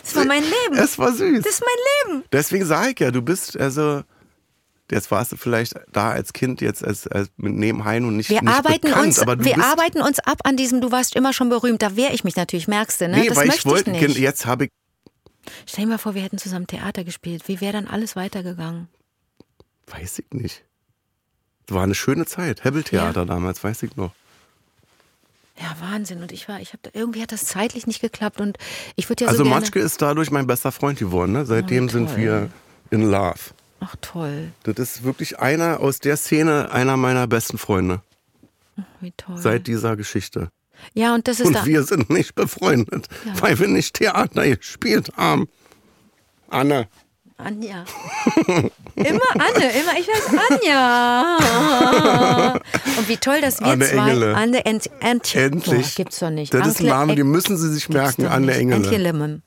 Das 0.04 0.16
war 0.16 0.26
mein 0.26 0.44
Leben. 0.44 0.76
es 0.78 0.98
war 1.00 1.12
süß. 1.12 1.44
Das 1.44 1.54
ist 1.54 1.62
mein 1.64 2.14
Leben. 2.14 2.24
Deswegen 2.32 2.66
sage 2.66 2.92
ich 2.92 3.00
ja, 3.00 3.12
du 3.12 3.22
bist, 3.22 3.58
also, 3.60 4.04
jetzt 4.92 5.12
warst 5.12 5.32
du 5.32 5.38
vielleicht 5.38 5.74
da 5.92 6.12
als 6.12 6.34
Kind, 6.34 6.62
jetzt 6.62 6.84
als, 6.84 7.08
als 7.08 7.30
mit 7.38 7.54
neben 7.54 7.86
Heino 7.86 8.12
nicht, 8.12 8.30
Wir 8.30 8.42
nicht 8.42 8.54
arbeiten 8.54 8.82
bekannt, 8.82 9.06
uns, 9.08 9.20
aber 9.20 9.44
wir 9.44 9.64
arbeiten 9.64 10.02
uns 10.02 10.20
ab 10.20 10.40
an 10.44 10.58
diesem, 10.58 10.82
du 10.82 10.92
warst 10.92 11.16
immer 11.16 11.34
schon 11.34 11.50
berühmt. 11.50 11.82
Da 11.82 11.96
wehre 11.96 12.14
ich 12.14 12.24
mich 12.24 12.36
natürlich, 12.36 12.68
merkst 12.68 13.02
du, 13.02 13.08
ne? 13.08 13.20
Nee, 13.20 13.28
das 13.28 13.38
weil 13.38 13.48
möchte 13.48 13.60
ich 13.62 13.66
wollte, 13.66 13.92
ich 13.92 14.18
jetzt 14.18 14.46
habe 14.46 14.66
ich, 14.66 14.72
Stell 15.66 15.86
dir 15.86 15.92
mal 15.92 15.98
vor, 15.98 16.16
wir 16.16 16.22
hätten 16.22 16.38
zusammen 16.38 16.68
Theater 16.68 17.04
gespielt. 17.04 17.48
Wie 17.48 17.62
wäre 17.62 17.74
dann 17.74 17.88
alles 17.88 18.16
weitergegangen? 18.16 18.88
weiß 19.88 20.20
ich 20.20 20.32
nicht. 20.32 20.64
War 21.68 21.84
eine 21.84 21.96
schöne 21.96 22.26
Zeit. 22.26 22.64
Hebbeltheater 22.64 23.26
damals, 23.26 23.64
weiß 23.64 23.84
ich 23.84 23.96
noch. 23.96 24.14
Ja, 25.60 25.76
Wahnsinn. 25.80 26.22
Und 26.22 26.32
ich 26.32 26.50
war, 26.50 26.60
ich 26.60 26.74
habe 26.74 26.90
irgendwie 26.94 27.22
hat 27.22 27.32
das 27.32 27.46
zeitlich 27.46 27.88
nicht 27.88 28.02
geklappt 28.02 28.42
und 28.42 28.58
ich 28.96 29.10
würde 29.10 29.24
ja 29.24 29.30
also 29.30 29.40
so 29.40 29.44
gerne. 29.44 29.62
Matschke 29.62 29.80
ist 29.80 30.02
dadurch 30.02 30.32
mein 30.32 30.48
bester 30.48 30.72
Freund 30.72 31.00
geworden. 31.00 31.32
Ne? 31.32 31.46
Seitdem 31.46 31.86
Oh, 31.86 31.90
sind 31.90 32.18
wir 32.18 32.50
in 32.92 33.04
Love. 33.04 33.40
Ach 33.80 33.96
toll, 34.02 34.52
Das 34.64 34.78
ist 34.80 35.04
wirklich 35.04 35.40
einer 35.40 35.80
aus 35.80 36.00
der 36.00 36.18
Szene, 36.18 36.72
einer 36.72 36.98
meiner 36.98 37.28
besten 37.28 37.58
Freunde. 37.58 38.02
wie 39.02 39.12
toll. 39.16 39.38
Seit 39.38 39.68
dieser 39.68 39.96
Geschichte. 39.96 40.50
ja, 40.94 41.14
und 41.14 41.28
das 41.28 41.40
ist 41.40 41.48
Und 41.48 41.54
da. 41.56 41.66
wir 41.66 41.84
sind 41.84 42.10
nicht 42.10 42.36
befreundet, 42.36 43.08
weil 43.40 43.60
wir 43.60 43.68
nicht 43.68 43.96
Theater 43.96 44.48
gespielt 44.56 45.12
haben. 45.18 45.48
Anne. 46.50 46.88
Anja. 47.38 47.84
immer 48.96 49.20
Anne, 49.34 49.72
immer 49.74 50.00
ich 50.00 50.08
heiße 50.08 50.40
Anja. 50.50 51.38
Und 52.98 53.10
wie 53.10 53.18
toll, 53.18 53.42
dass 53.42 53.60
wir 53.60 53.68
Anne 53.68 53.86
zwei 53.86 53.98
Engele. 54.10 54.36
Anne 54.38 54.66
Ent, 54.66 54.90
Ent, 55.02 55.36
Endlich. 55.36 55.88
Boah, 55.88 55.96
gibt's 55.98 56.20
doch 56.20 56.30
nicht. 56.30 56.54
Das 56.54 56.66
ist 56.66 56.80
ein 56.80 56.86
Ankle- 56.86 56.90
Name, 56.90 57.16
den 57.16 57.28
müssen 57.30 57.58
Sie 57.58 57.70
sich 57.74 57.90
merken, 57.90 58.26
Anne. 58.26 58.54
Engele. 58.54 58.78
Antje 58.86 58.98
Limmem. 59.00 59.42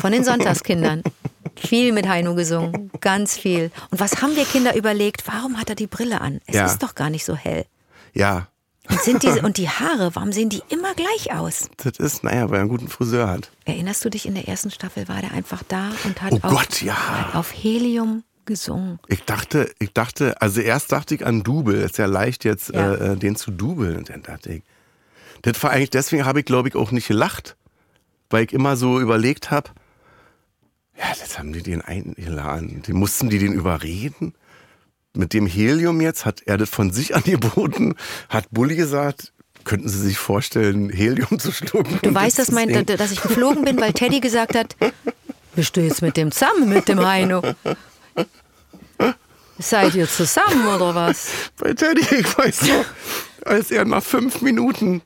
Von 0.00 0.10
den 0.10 0.24
Sonntagskindern. 0.24 1.02
Viel 1.56 1.92
mit 1.92 2.08
Heino 2.08 2.34
gesungen, 2.34 2.90
ganz 3.00 3.36
viel. 3.36 3.70
Und 3.90 4.00
was 4.00 4.22
haben 4.22 4.36
wir 4.36 4.44
Kinder 4.44 4.74
überlegt? 4.76 5.24
Warum 5.26 5.58
hat 5.58 5.68
er 5.68 5.74
die 5.76 5.86
Brille 5.86 6.20
an? 6.20 6.40
Es 6.46 6.56
Ja. 6.56 6.66
ist 6.66 6.82
doch 6.82 6.94
gar 6.94 7.10
nicht 7.10 7.24
so 7.24 7.34
hell. 7.36 7.64
Ja. 8.14 8.48
Und, 8.88 9.00
sind 9.02 9.22
diese, 9.22 9.42
und 9.42 9.56
die 9.56 9.68
Haare, 9.68 10.14
warum 10.14 10.32
sehen 10.32 10.48
die 10.48 10.62
immer 10.68 10.94
gleich 10.94 11.32
aus? 11.32 11.68
Das 11.76 11.98
ist, 11.98 12.24
naja, 12.24 12.48
weil 12.50 12.56
er 12.56 12.60
einen 12.62 12.68
guten 12.70 12.88
Friseur 12.88 13.28
hat. 13.28 13.50
Erinnerst 13.64 14.04
du 14.04 14.10
dich, 14.10 14.26
in 14.26 14.34
der 14.34 14.48
ersten 14.48 14.70
Staffel 14.70 15.06
war 15.06 15.20
der 15.20 15.32
einfach 15.32 15.62
da 15.68 15.90
und 16.04 16.20
hat 16.22 16.32
Oh 16.32 16.36
auf, 16.42 16.50
Gott, 16.50 16.82
ja. 16.82 16.94
hat 17.28 17.34
auf 17.36 17.52
Helium 17.52 18.24
gesungen. 18.46 18.98
Ich 19.06 19.22
dachte, 19.22 19.70
ich 19.78 19.92
dachte, 19.92 20.40
also 20.42 20.60
erst 20.60 20.90
dachte 20.90 21.14
ich 21.14 21.24
an 21.24 21.44
Double. 21.44 21.76
Ist 21.76 21.98
ja 21.98 22.06
leicht 22.06 22.44
jetzt, 22.44 22.70
Ja. 22.74 22.94
äh, 22.94 23.12
äh, 23.12 23.16
den 23.16 23.36
zu 23.36 23.52
dubeln. 23.52 23.96
Und 23.98 24.08
dann 24.08 24.22
dachte 24.22 24.54
ich, 24.54 24.62
das 25.42 25.62
war 25.62 25.70
eigentlich, 25.70 25.90
deswegen 25.90 26.24
habe 26.24 26.40
ich, 26.40 26.46
glaube 26.46 26.68
ich, 26.68 26.74
auch 26.74 26.90
nicht 26.90 27.06
gelacht. 27.06 27.56
Weil 28.28 28.44
ich 28.44 28.52
immer 28.52 28.76
so 28.76 28.98
überlegt 29.00 29.50
habe, 29.52 29.70
ja, 31.00 31.06
jetzt 31.18 31.38
haben 31.38 31.52
die 31.52 31.62
den 31.62 31.80
eingeladen. 31.82 32.82
Die 32.86 32.92
mussten 32.92 33.30
die 33.30 33.38
den 33.38 33.52
überreden. 33.52 34.34
Mit 35.14 35.32
dem 35.32 35.46
Helium 35.46 36.00
jetzt 36.00 36.24
hat 36.24 36.42
er 36.46 36.56
das 36.56 36.70
von 36.70 36.92
sich 36.92 37.14
angeboten. 37.16 37.94
Hat 38.28 38.46
Bulli 38.50 38.76
gesagt, 38.76 39.32
könnten 39.64 39.88
Sie 39.88 39.98
sich 39.98 40.18
vorstellen, 40.18 40.90
Helium 40.90 41.38
zu 41.38 41.52
schlucken? 41.52 41.98
Du 42.02 42.14
weißt, 42.14 42.38
das 42.38 42.46
dass, 42.46 42.54
mein, 42.54 42.86
dass 42.86 43.10
ich 43.10 43.22
geflogen 43.22 43.64
bin, 43.64 43.80
weil 43.80 43.92
Teddy 43.92 44.20
gesagt 44.20 44.54
hat, 44.54 44.76
bist 45.54 45.76
du 45.76 45.80
jetzt 45.80 46.02
mit 46.02 46.16
dem 46.16 46.30
zusammen, 46.30 46.68
mit 46.68 46.88
dem 46.88 47.04
Heino? 47.04 47.42
Seid 49.58 49.94
ihr 49.94 50.08
zusammen 50.08 50.66
oder 50.66 50.94
was? 50.94 51.28
Bei 51.58 51.74
Teddy, 51.74 52.00
ich 52.00 52.38
weiß 52.38 52.62
noch, 52.62 52.84
als 53.44 53.70
er 53.70 53.84
nach 53.84 54.02
fünf 54.02 54.42
Minuten 54.42 55.02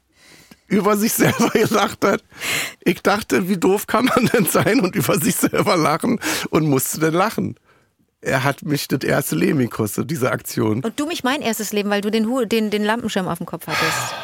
über 0.66 0.96
sich 0.96 1.12
selber 1.12 1.50
gelacht 1.52 2.04
hat. 2.04 2.22
Ich 2.84 3.02
dachte, 3.02 3.48
wie 3.48 3.56
doof 3.56 3.86
kann 3.86 4.06
man 4.06 4.26
denn 4.26 4.46
sein 4.46 4.80
und 4.80 4.94
über 4.94 5.18
sich 5.18 5.36
selber 5.36 5.76
lachen 5.76 6.20
und 6.50 6.68
musste 6.68 7.00
dann 7.00 7.14
lachen. 7.14 7.56
Er 8.20 8.42
hat 8.42 8.62
mich 8.62 8.88
das 8.88 9.00
erste 9.00 9.36
Leben 9.36 9.58
gekostet, 9.58 10.10
diese 10.10 10.30
Aktion. 10.32 10.82
Und 10.82 10.98
du 10.98 11.06
mich 11.06 11.24
mein 11.24 11.42
erstes 11.42 11.72
Leben, 11.72 11.90
weil 11.90 12.00
du 12.00 12.10
den, 12.10 12.26
Hu 12.26 12.46
den, 12.46 12.70
den 12.70 12.82
Lampenschirm 12.82 13.28
auf 13.28 13.38
dem 13.38 13.46
Kopf 13.46 13.66
hattest. 13.66 14.14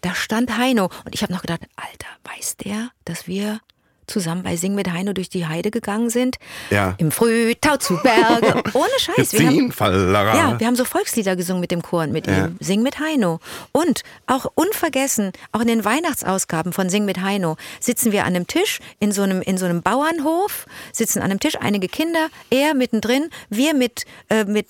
Da 0.00 0.14
stand 0.14 0.56
Heino. 0.56 0.90
Und 1.04 1.14
ich 1.14 1.22
habe 1.22 1.32
noch 1.32 1.42
gedacht, 1.42 1.60
Alter, 1.76 2.08
weiß 2.24 2.56
der, 2.56 2.90
dass 3.04 3.26
wir 3.26 3.60
zusammen 4.06 4.42
bei 4.42 4.56
Sing 4.56 4.74
mit 4.74 4.90
Heino 4.92 5.12
durch 5.12 5.28
die 5.28 5.46
Heide 5.46 5.70
gegangen 5.70 6.10
sind? 6.10 6.36
Ja. 6.70 6.94
Im 6.98 7.10
Frühtau 7.10 7.76
zu 7.76 7.96
Berge. 8.02 8.62
Ohne 8.74 8.90
Scheiß. 8.98 9.32
Wir 9.32 9.48
haben, 9.48 9.72
ja, 9.80 10.58
wir 10.58 10.66
haben 10.66 10.76
so 10.76 10.84
Volkslieder 10.84 11.36
gesungen 11.36 11.60
mit 11.60 11.70
dem 11.70 11.82
Chor 11.82 12.02
und 12.02 12.12
mit 12.12 12.26
Ja. 12.26 12.46
ihm. 12.46 12.56
Sing 12.60 12.82
mit 12.82 12.98
Heino. 13.00 13.40
Und 13.72 14.02
auch 14.26 14.46
unvergessen, 14.54 15.32
auch 15.52 15.60
in 15.60 15.68
den 15.68 15.84
Weihnachtsausgaben 15.84 16.72
von 16.72 16.88
Sing 16.88 17.04
mit 17.04 17.20
Heino, 17.20 17.56
sitzen 17.80 18.12
wir 18.12 18.22
an 18.24 18.34
einem 18.34 18.46
Tisch 18.46 18.78
in 19.00 19.12
so 19.12 19.22
einem, 19.22 19.42
in 19.42 19.58
so 19.58 19.64
einem 19.64 19.82
Bauernhof, 19.82 20.66
sitzen 20.92 21.18
an 21.20 21.30
einem 21.30 21.40
Tisch, 21.40 21.56
einige 21.60 21.88
Kinder, 21.88 22.28
er 22.50 22.74
mittendrin, 22.74 23.30
wir 23.50 23.74
mit, 23.74 24.04
äh, 24.28 24.44
mit 24.44 24.66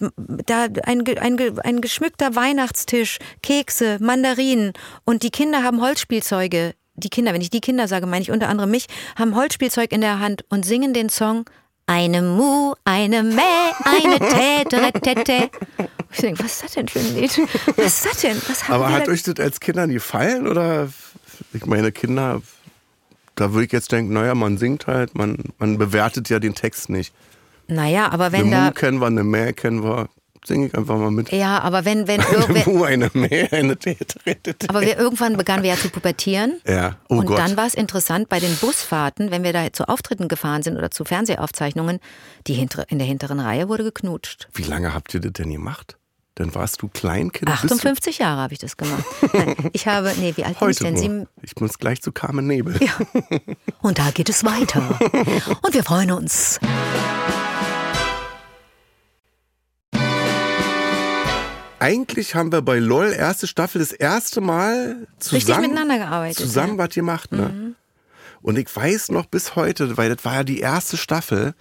da 0.46 0.66
ein, 0.84 1.04
ein, 1.18 1.58
ein 1.60 1.80
geschmückter 1.80 2.34
Weihnachtstisch, 2.36 3.18
Kekse, 3.42 3.98
Mandarinen 4.00 4.72
und 5.04 5.22
die 5.22 5.30
Kinder 5.30 5.62
haben 5.62 5.80
Holzspielzeuge. 5.80 6.74
Die 6.96 7.08
Kinder, 7.10 7.32
wenn 7.34 7.40
ich 7.40 7.50
die 7.50 7.60
Kinder 7.60 7.88
sage, 7.88 8.06
meine 8.06 8.22
ich 8.22 8.30
unter 8.30 8.48
anderem 8.48 8.70
mich, 8.70 8.86
haben 9.16 9.34
Holzspielzeug 9.34 9.92
in 9.92 10.00
der 10.00 10.20
Hand 10.20 10.44
und 10.48 10.64
singen 10.64 10.92
den 10.94 11.08
Song 11.08 11.44
eine 11.86 12.22
Mu, 12.22 12.74
eine 12.84 13.22
Mäh, 13.22 13.42
eine 13.84 14.18
Tätere. 14.18 15.50
Ich 16.16 16.20
denke, 16.20 16.44
was 16.44 16.52
ist 16.52 16.62
das 16.62 16.72
denn 16.74 16.86
für 16.86 17.00
ein 17.00 17.14
Lied? 17.16 17.40
Was 17.76 17.86
ist 17.86 18.06
das 18.06 18.20
denn? 18.20 18.40
Was 18.46 18.70
Aber 18.70 18.92
hat 18.92 19.08
da- 19.08 19.10
euch 19.10 19.24
das 19.24 19.34
als 19.40 19.58
Kindern 19.58 19.90
gefallen 19.90 20.46
oder? 20.46 20.88
Ich 21.52 21.66
meine, 21.66 21.90
Kinder, 21.90 22.40
da 23.34 23.52
würde 23.52 23.66
ich 23.66 23.72
jetzt 23.72 23.90
denken, 23.90 24.12
naja, 24.12 24.36
man 24.36 24.56
singt 24.56 24.86
halt, 24.86 25.16
man, 25.16 25.36
man 25.58 25.76
bewertet 25.76 26.28
ja 26.30 26.38
den 26.38 26.54
Text 26.54 26.88
nicht. 26.88 27.12
Naja, 27.66 28.12
aber 28.12 28.30
wenn 28.30 28.42
eine 28.42 28.50
da. 28.50 28.64
Mu 28.66 28.70
kennen 28.70 29.00
wir, 29.00 29.06
eine 29.08 29.24
Mäh 29.24 29.52
kennen 29.54 29.82
wir. 29.82 30.08
Singe 30.46 30.66
ich 30.66 30.74
einfach 30.76 30.96
mal 30.96 31.10
mit. 31.10 31.32
Ja, 31.32 31.60
aber 31.60 31.84
wenn, 31.84 32.06
wenn, 32.06 32.20
Eine 32.24 32.64
Mu, 32.66 32.84
eine 32.84 33.10
Mäh, 33.14 33.48
eine 33.50 33.76
aber 34.68 34.80
wir, 34.82 34.98
irgendwann 34.98 35.36
begannen 35.36 35.62
wir 35.62 35.70
ja 35.70 35.76
zu 35.76 35.88
pubertieren. 35.88 36.60
Ja, 36.66 36.96
oh 37.08 37.16
und 37.16 37.26
Gott. 37.26 37.38
dann 37.38 37.56
war 37.56 37.66
es 37.66 37.74
interessant 37.74 38.28
bei 38.28 38.40
den 38.40 38.54
Busfahrten, 38.56 39.30
wenn 39.30 39.42
wir 39.42 39.52
da 39.52 39.72
zu 39.72 39.88
Auftritten 39.88 40.28
gefahren 40.28 40.62
sind 40.62 40.76
oder 40.76 40.90
zu 40.90 41.04
Fernsehaufzeichnungen, 41.04 42.00
die 42.46 42.54
hintere, 42.54 42.86
in 42.88 42.98
der 42.98 43.06
hinteren 43.06 43.40
Reihe 43.40 43.68
wurde 43.68 43.84
geknutscht. 43.84 44.48
Wie 44.52 44.62
lange 44.62 44.94
habt 44.94 45.14
ihr 45.14 45.20
das 45.20 45.32
denn 45.32 45.50
gemacht? 45.50 45.96
Dann 46.36 46.52
warst 46.54 46.82
du 46.82 46.88
Kleinkind. 46.88 47.48
bist 47.48 47.62
du 47.62 47.74
58 47.74 48.18
Jahre 48.18 48.40
habe 48.40 48.52
ich 48.52 48.58
das 48.58 48.76
gemacht. 48.76 49.04
Nein, 49.32 49.54
ich 49.72 49.86
habe, 49.86 50.12
nee, 50.18 50.32
wie 50.36 50.44
alt 50.44 50.58
bin 50.58 50.70
ich 50.70 50.80
Heute 50.80 50.92
denn? 50.92 51.16
nur. 51.18 51.26
Ich 51.42 51.54
muss 51.60 51.78
gleich 51.78 52.02
zu 52.02 52.10
Carmen 52.10 52.46
Nebel. 52.46 52.76
Ja. 52.82 52.92
Und 53.80 53.98
da 53.98 54.10
geht 54.10 54.28
es 54.28 54.44
weiter. 54.44 54.98
Und 55.62 55.74
wir 55.74 55.84
freuen 55.84 56.10
uns. 56.10 56.58
Eigentlich 61.84 62.34
haben 62.34 62.50
wir 62.50 62.62
bei 62.62 62.78
LOL 62.78 63.12
erste 63.12 63.46
Staffel 63.46 63.78
das 63.78 63.92
erste 63.92 64.40
Mal 64.40 65.06
zusammen, 65.18 65.36
Richtig 65.36 65.58
miteinander 65.58 65.98
gearbeitet, 65.98 66.38
Zusammen 66.38 66.78
ja. 66.78 66.84
was 66.84 66.94
gemacht, 66.94 67.30
ne? 67.30 67.74
Und 68.40 68.58
ich 68.58 68.74
weiß 68.74 69.10
noch 69.10 69.26
bis 69.26 69.54
heute, 69.54 69.98
weil 69.98 70.14
das 70.14 70.24
war 70.24 70.34
ja 70.36 70.44
die 70.44 70.60
erste 70.60 70.96
Staffel, 70.96 71.54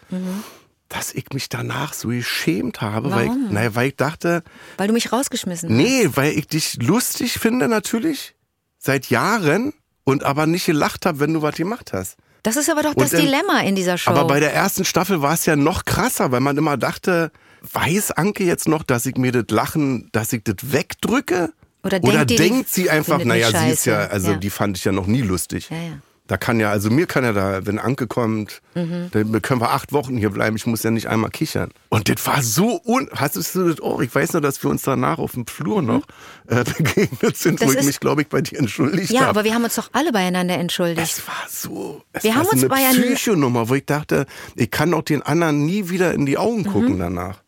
dass 0.88 1.14
ich 1.14 1.26
mich 1.34 1.50
danach 1.50 1.92
so 1.94 2.08
geschämt 2.08 2.80
habe, 2.80 3.12
weil 3.12 3.24
ich, 3.26 3.30
Warum? 3.32 3.54
naja, 3.54 3.76
weil 3.76 3.88
ich 3.90 3.96
dachte, 3.98 4.44
Weil 4.78 4.88
du 4.88 4.94
mich 4.94 5.12
rausgeschmissen 5.12 5.68
hast. 5.70 5.76
nee, 5.76 6.08
weil 6.14 6.32
ich 6.38 6.48
dich 6.48 6.82
lustig 6.82 7.34
finde 7.40 7.68
natürlich 7.68 8.34
seit 8.80 9.10
Jahren 9.10 9.74
und 10.06 10.24
aber 10.24 10.46
nicht 10.46 10.66
gelacht 10.68 11.06
habe, 11.06 11.20
wenn 11.20 11.34
du 11.34 11.42
was 11.42 11.56
gemacht 11.56 11.92
hast. 11.92 12.16
Das 12.44 12.56
ist 12.56 12.70
aber 12.70 12.84
doch 12.84 12.92
Und 12.96 13.02
das 13.02 13.12
dann- 13.12 13.22
Dilemma 13.22 13.60
in 13.62 13.76
dieser 13.76 13.98
Show. 13.98 14.12
Aber 14.12 14.26
bei 14.26 14.40
der 14.40 14.54
ersten 14.54 14.86
Staffel 14.86 15.22
war 15.22 15.34
es 15.34 15.46
ja 15.46 15.58
noch 15.58 15.84
krasser, 15.84 16.32
weil 16.32 16.40
man 16.42 16.58
immer 16.58 16.78
dachte, 16.78 17.32
weiß 17.72 18.12
Anke 18.12 18.44
jetzt 18.44 18.68
noch, 18.68 18.84
dass 18.84 19.06
ich 19.06 19.16
mir 19.18 19.32
das 19.32 19.46
Lachen, 19.50 20.10
dass 20.12 20.34
ich 20.34 20.44
das 20.44 20.56
wegdrücke? 20.62 21.52
Oder 21.84 22.26
die 22.26 22.36
denkt 22.36 22.70
sie 22.70 22.90
einfach, 22.90 23.24
naja, 23.24 23.50
sie 23.52 23.70
ist 23.72 23.86
ja, 23.86 24.06
also 24.08 24.32
Ja. 24.32 24.38
die 24.38 24.50
fand 24.50 24.78
ich 24.78 24.86
ja 24.86 24.92
noch 24.92 25.08
nie 25.08 25.22
lustig. 25.22 25.70
Ja, 25.70 25.78
ja. 25.78 25.98
Da 26.28 26.38
kann 26.38 26.58
ja, 26.58 26.72
also 26.72 26.90
mir 26.90 27.06
kann 27.06 27.26
ja 27.26 27.34
da, 27.34 27.66
wenn 27.66 27.78
Anke 27.80 28.08
kommt, 28.08 28.62
Mhm. 28.76 29.10
dann 29.12 29.42
können 29.42 29.60
wir 29.60 29.72
acht 29.72 29.92
Wochen 29.92 30.16
hier 30.16 30.30
bleiben, 30.30 30.56
ich 30.56 30.66
muss 30.66 30.82
ja 30.82 30.90
nicht 30.90 31.08
einmal 31.08 31.30
kichern. 31.30 31.72
Und 31.90 32.08
das 32.08 32.26
war 32.26 32.42
so 32.42 32.80
un... 32.86 33.10
Hast 33.14 33.36
du 33.36 33.42
das 33.70 33.82
auch? 33.82 34.00
Ich 34.02 34.16
weiß 34.16 34.32
noch, 34.32 34.40
dass 34.40 34.64
wir 34.64 34.70
uns 34.70 34.84
danach 34.84 35.18
auf 35.20 35.34
dem 35.34 35.46
Flur 35.46 35.82
noch 35.82 36.04
äh, 36.48 36.64
begegnet 36.78 37.36
sind, 37.36 37.62
Das 37.62 37.68
wo 37.68 37.74
ich 37.74 37.84
mich, 37.86 38.00
glaube 38.00 38.22
ich, 38.22 38.30
bei 38.30 38.40
dir 38.42 38.58
entschuldigt 38.60 39.12
ja, 39.12 39.20
habe. 39.22 39.30
aber 39.32 39.44
wir 39.44 39.54
haben 39.54 39.66
uns 39.66 39.76
doch 39.76 39.90
alle 39.92 40.14
beieinander 40.14 40.58
entschuldigt. 40.58 41.02
Es 41.20 41.28
war 41.28 41.44
so, 41.50 42.02
es 42.14 42.24
Wir 42.24 42.30
war 42.32 42.38
haben 42.38 42.46
so 42.46 42.68
uns 42.68 42.72
eine 42.72 42.94
Psychonummer, 42.94 43.68
wo 43.68 43.76
ich 43.76 43.86
dachte, 43.86 44.26
ich 44.56 44.72
kann 44.72 44.92
doch 44.92 45.02
den 45.02 45.22
anderen 45.24 45.66
nie 45.66 45.90
wieder 45.90 46.14
in 46.14 46.26
die 46.26 46.38
Augen 46.38 46.60
Mhm. 46.62 46.68
gucken 46.68 47.00
danach. 47.00 47.44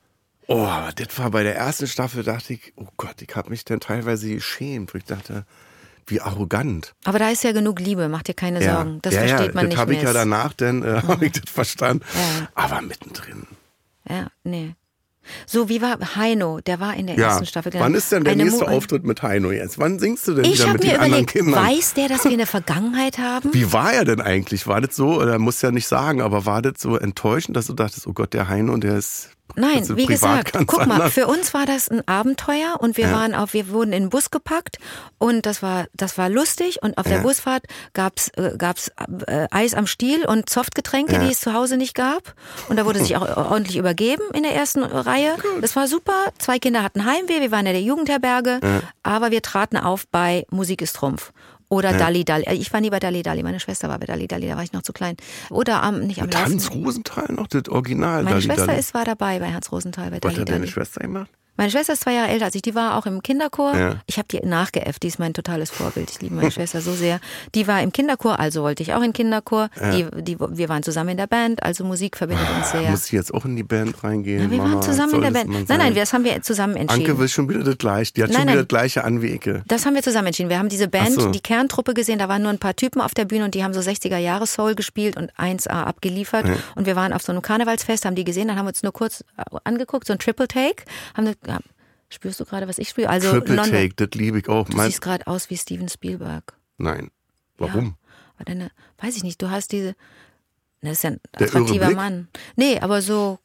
Oh, 0.48 0.64
aber 0.66 0.92
das 0.94 1.18
war 1.18 1.32
bei 1.32 1.44
der 1.44 1.56
ersten 1.56 1.88
Staffel, 1.88 2.24
dachte 2.24 2.54
ich, 2.54 2.74
oh 2.76 2.88
Gott, 2.98 3.22
ich 3.22 3.36
habe 3.36 3.50
mich 3.50 3.66
dann 3.66 3.80
teilweise 3.80 4.30
geschämt, 4.30 4.94
ich 4.94 5.04
dachte, 5.06 5.46
wie 6.08 6.22
arrogant. 6.22 6.94
Aber 7.04 7.18
da 7.18 7.30
ist 7.30 7.44
ja 7.44 7.52
genug 7.52 7.80
Liebe, 7.80 8.10
mach 8.10 8.22
dir 8.22 8.36
keine 8.36 8.62
Sorgen. 8.64 9.00
Das 9.02 9.14
ja, 9.16 9.22
versteht 9.22 9.48
ja, 9.48 9.54
man 9.54 9.64
das 9.66 9.70
nicht 9.70 9.78
habe 9.80 9.94
ich 9.96 10.04
ja 10.04 10.14
danach, 10.14 10.54
dann 10.54 10.84
äh, 10.84 11.02
habe 11.08 11.26
ich 11.26 11.32
das 11.32 11.50
verstanden. 11.52 12.04
Ja. 12.14 12.48
Aber 12.54 12.82
mittendrin. 12.82 13.48
Ja, 14.08 14.28
nee. 14.44 14.76
So, 15.48 15.68
wie 15.70 15.82
war 15.82 15.98
Heino? 16.16 16.60
Der 16.62 16.80
war 16.80 16.96
in 16.96 17.08
der 17.08 17.16
Ja. 17.18 17.30
ersten 17.30 17.48
Staffel. 17.48 17.72
genau. 17.72 17.84
Wann 17.86 17.96
ist 17.96 18.12
denn 18.12 18.24
der 18.24 18.34
Eine 18.34 18.44
nächste 18.44 18.66
Mu- 18.66 18.70
Auftritt 18.70 19.04
mit 19.04 19.24
Heino 19.24 19.50
jetzt? 19.52 19.80
Wann 19.80 19.98
singst 19.98 20.28
du 20.28 20.36
denn 20.36 20.46
Ich 20.46 20.60
wieder 20.60 20.66
habe 20.66 20.74
mit 20.74 20.84
mir 20.84 20.90
den 20.92 21.00
anderen 21.02 21.24
überlegt, 21.24 21.32
Kindern? 21.32 21.66
weiß 21.66 21.94
der, 21.96 22.08
dass 22.10 22.24
wir 22.26 22.32
eine 22.34 22.46
Vergangenheit 22.46 23.18
haben? 23.18 23.52
Wie 23.52 23.74
war 23.74 23.92
er 23.94 24.06
denn 24.06 24.22
eigentlich? 24.22 24.68
War 24.68 24.82
das 24.82 24.96
so, 24.96 25.20
er 25.20 25.40
muss 25.40 25.64
ja 25.64 25.72
nicht 25.72 25.88
sagen, 25.88 26.22
aber 26.22 26.46
war 26.46 26.62
das 26.62 26.74
so 26.80 26.96
enttäuschend, 26.98 27.58
dass 27.58 27.66
du 27.66 27.74
dachtest, 27.74 28.06
oh 28.06 28.14
Gott, 28.14 28.34
der 28.36 28.48
Heino, 28.48 28.78
der 28.78 28.98
ist 28.98 29.32
Nein, 29.58 29.78
also 29.78 29.96
wie 29.96 30.06
gesagt, 30.06 30.58
guck 30.68 30.86
mal, 30.86 30.96
anders. 30.96 31.14
für 31.14 31.28
uns 31.28 31.54
war 31.54 31.66
das 31.66 31.88
ein 31.88 32.06
Abenteuer 32.08 32.76
und 32.80 32.98
wir 32.98 33.08
Ja. 33.08 33.14
waren 33.14 33.34
auf, 33.36 33.54
wir 33.54 33.70
wurden 33.70 33.94
in 33.94 34.04
den 34.06 34.10
Bus 34.10 34.32
gepackt 34.32 34.80
und 35.18 35.46
das 35.46 35.62
war, 35.62 35.86
das 35.94 36.18
war 36.18 36.30
lustig 36.30 36.82
und 36.82 36.98
auf 36.98 37.06
der 37.06 37.18
Ja. 37.18 37.22
Busfahrt 37.22 37.64
gab's 37.94 38.30
äh, 38.36 38.58
gab's 38.58 38.92
äh, 39.28 39.48
Eis 39.52 39.74
am 39.74 39.88
Stiel 39.88 40.26
und 40.26 40.50
Softgetränke, 40.50 41.14
Ja. 41.14 41.20
die 41.20 41.32
es 41.32 41.40
zu 41.40 41.54
Hause 41.54 41.78
nicht 41.78 41.96
gab 41.96 42.34
und 42.70 42.78
da 42.78 42.86
wurde 42.86 43.00
sich 43.00 43.16
auch 43.18 43.38
ordentlich 43.52 43.78
übergeben 43.78 44.24
in 44.34 44.44
der 44.44 44.54
ersten 44.56 44.84
Reihe. 44.84 45.36
Das 45.62 45.76
war 45.76 45.88
super. 45.88 46.16
Zwei 46.38 46.60
Kinder 46.60 46.84
hatten 46.84 47.06
Heimweh, 47.06 47.40
wir 47.40 47.52
waren 47.52 47.66
in 47.68 47.74
der 47.74 47.82
Jugendherberge, 47.82 48.60
aber 49.04 49.32
wir 49.32 49.42
traten 49.42 49.78
auf 49.78 50.06
bei 50.08 50.46
Musik 50.50 50.82
ist 50.82 50.96
Trumpf. 50.98 51.32
Oder 51.70 51.94
Dalli 51.94 52.24
Dalli. 52.24 52.46
Ich 52.54 52.72
war 52.72 52.82
nie 52.82 52.90
bei 52.90 53.00
Dalli 53.00 53.24
Dalli. 53.24 53.44
Meine 53.44 53.60
Schwester 53.60 53.90
war 53.90 53.98
bei 54.00 54.06
Dalli 54.06 54.28
Dalli, 54.28 54.48
da 54.48 54.56
war 54.56 54.64
ich 54.64 54.74
noch 54.74 54.84
zu 54.84 54.94
klein. 54.94 55.16
Oder 55.50 55.82
am, 55.84 56.02
nicht 56.02 56.22
am 56.22 56.30
Hans. 56.32 56.72
Rosenthal 56.74 57.28
noch, 57.34 57.48
das 57.48 57.68
Original. 57.70 58.24
Meine 58.24 58.36
Dalli 58.36 58.42
Schwester 58.44 58.68
Dalli. 58.68 58.80
ist, 58.80 58.94
war 58.94 59.06
dabei 59.06 59.40
bei 59.40 59.52
Hans 59.52 59.72
Rosenthal 59.72 60.10
bei 60.12 60.18
Was 60.18 60.22
Dalli 60.22 60.36
hat 60.42 60.50
deine 60.50 60.60
Dalli. 60.60 60.72
Schwester 60.72 61.02
gemacht? 61.02 61.30
Meine 61.58 61.72
Schwester 61.72 61.94
ist 61.94 62.02
zwei 62.02 62.14
Jahre 62.14 62.30
älter 62.30 62.46
als 62.46 62.56
ich. 62.56 62.62
Die 62.62 62.76
war 62.76 62.98
auch 62.98 63.06
im 63.06 63.24
Kinderchor. 63.24 63.76
Ja. 63.76 63.96
Ich 64.08 64.18
habe 64.18 64.28
die 64.30 64.46
nachgeäfft. 64.46 65.04
Die 65.04 65.08
ist 65.08 65.20
mein 65.20 65.34
totales 65.34 65.70
Vorbild. 65.72 66.12
Ich 66.12 66.22
liebe 66.22 66.36
meine 66.36 66.52
Schwester 66.52 66.82
so 66.82 66.94
sehr. 66.94 67.20
Die 67.54 67.68
war 67.68 67.82
im 67.82 67.92
Kinderchor, 67.92 68.40
also 68.40 68.64
wollte 68.64 68.84
ich 68.84 68.94
auch 68.94 68.98
in 68.98 69.12
den 69.12 69.14
Kinderchor. 69.14 69.70
Die, 69.94 70.06
die, 70.22 70.38
wir 70.40 70.70
waren 70.70 70.84
zusammen 70.84 71.12
in 71.12 71.18
der 71.18 71.28
Band, 71.28 71.64
also 71.64 71.84
Musik 71.84 72.18
verbindet 72.18 72.48
uns 72.58 72.72
sehr. 72.72 72.90
Muss 72.92 73.06
ich 73.06 73.12
jetzt 73.12 73.34
auch 73.34 73.46
in 73.46 73.56
die 73.56 73.64
Band 73.64 74.04
reingehen? 74.04 74.44
Ja, 74.44 74.52
wir 74.52 74.58
Mama? 74.58 74.74
waren 74.74 74.82
zusammen 74.82 75.16
in 75.16 75.22
der 75.22 75.32
Band. 75.32 75.50
Nein, 75.50 75.78
nein, 75.78 75.96
das 75.96 76.14
haben 76.14 76.24
wir 76.24 76.42
zusammen 76.42 76.76
entschieden. 76.76 77.06
Anke 77.06 77.20
will 77.20 77.30
schon 77.30 77.50
wieder 77.50 77.64
das 77.64 77.78
gleiche. 77.78 78.14
Die 78.14 78.24
hat 78.24 78.30
Nein, 78.30 78.40
schon 78.40 78.48
wieder 78.48 78.56
nein. 78.56 78.64
das 78.64 78.68
gleiche 78.68 79.04
an 79.04 79.22
wie 79.22 79.32
Ecke. 79.32 79.64
Das 79.68 79.86
haben 79.86 79.96
wir 79.96 80.04
zusammen 80.04 80.28
entschieden. 80.28 80.50
Wir 80.50 80.60
haben 80.60 80.70
diese 80.70 80.88
Band, 80.88 81.14
so. 81.14 81.32
die 81.32 81.40
Kerntruppe 81.40 81.94
gesehen, 81.94 82.20
da 82.20 82.30
waren 82.30 82.42
nur 82.42 82.52
ein 82.52 82.60
paar 82.60 82.76
Typen 82.76 83.02
auf 83.02 83.14
der 83.14 83.26
Bühne 83.26 83.46
und 83.46 83.56
die 83.56 83.64
haben 83.64 83.74
so 83.74 83.80
60er 83.80 84.18
Jahre 84.18 84.48
Soul 84.48 84.76
gespielt 84.76 85.18
und 85.18 85.32
1A 85.34 85.84
abgeliefert. 85.84 86.46
Und 86.76 86.86
wir 86.86 86.96
waren 86.96 87.14
auf 87.14 87.22
so 87.22 87.32
einem 87.32 87.42
Karnevalsfest, 87.42 88.06
haben 88.06 88.16
die 88.16 88.24
gesehen, 88.24 88.48
dann 88.48 88.58
haben 88.58 88.66
wir 88.66 88.70
uns 88.70 88.84
nur 88.84 88.94
kurz 88.94 89.22
äh, 89.38 89.44
angeguckt, 89.64 90.08
so 90.08 90.14
ein 90.14 90.20
Triple 90.20 90.48
Take, 90.48 90.84
haben, 91.16 91.34
ja, 91.48 91.60
Spürst 92.10 92.40
du 92.40 92.46
gerade, 92.46 92.68
was 92.68 92.78
ich 92.78 92.90
spüre? 92.90 93.10
Also 93.10 93.32
Triple 93.32 93.56
non- 93.56 93.70
Take, 93.72 93.96
das 93.96 94.10
liebe 94.14 94.38
ich 94.40 94.48
auch. 94.48 94.70
Du 94.70 94.78
Mein, 94.78 94.90
siehst 94.90 95.02
gerade 95.02 95.26
aus 95.28 95.50
wie 95.50 95.58
Steven 95.58 95.90
Spielberg. 95.90 96.54
nein. 96.78 97.10
Warum? 97.58 97.96
Aber 98.36 98.44
deine, 98.46 98.70
weiß 99.00 99.16
ich 99.16 99.24
nicht, 99.24 99.42
du 99.42 99.50
hast 99.50 99.72
diese, 99.72 99.96
das 100.82 100.92
ist 100.94 101.04
ja 101.04 101.12
ein 101.12 101.20
Der 101.40 101.48
attraktiver? 101.48 101.90
Mann. 101.92 102.28
Nee, 102.58 102.80
aber 102.82 103.02
so, 103.02 103.40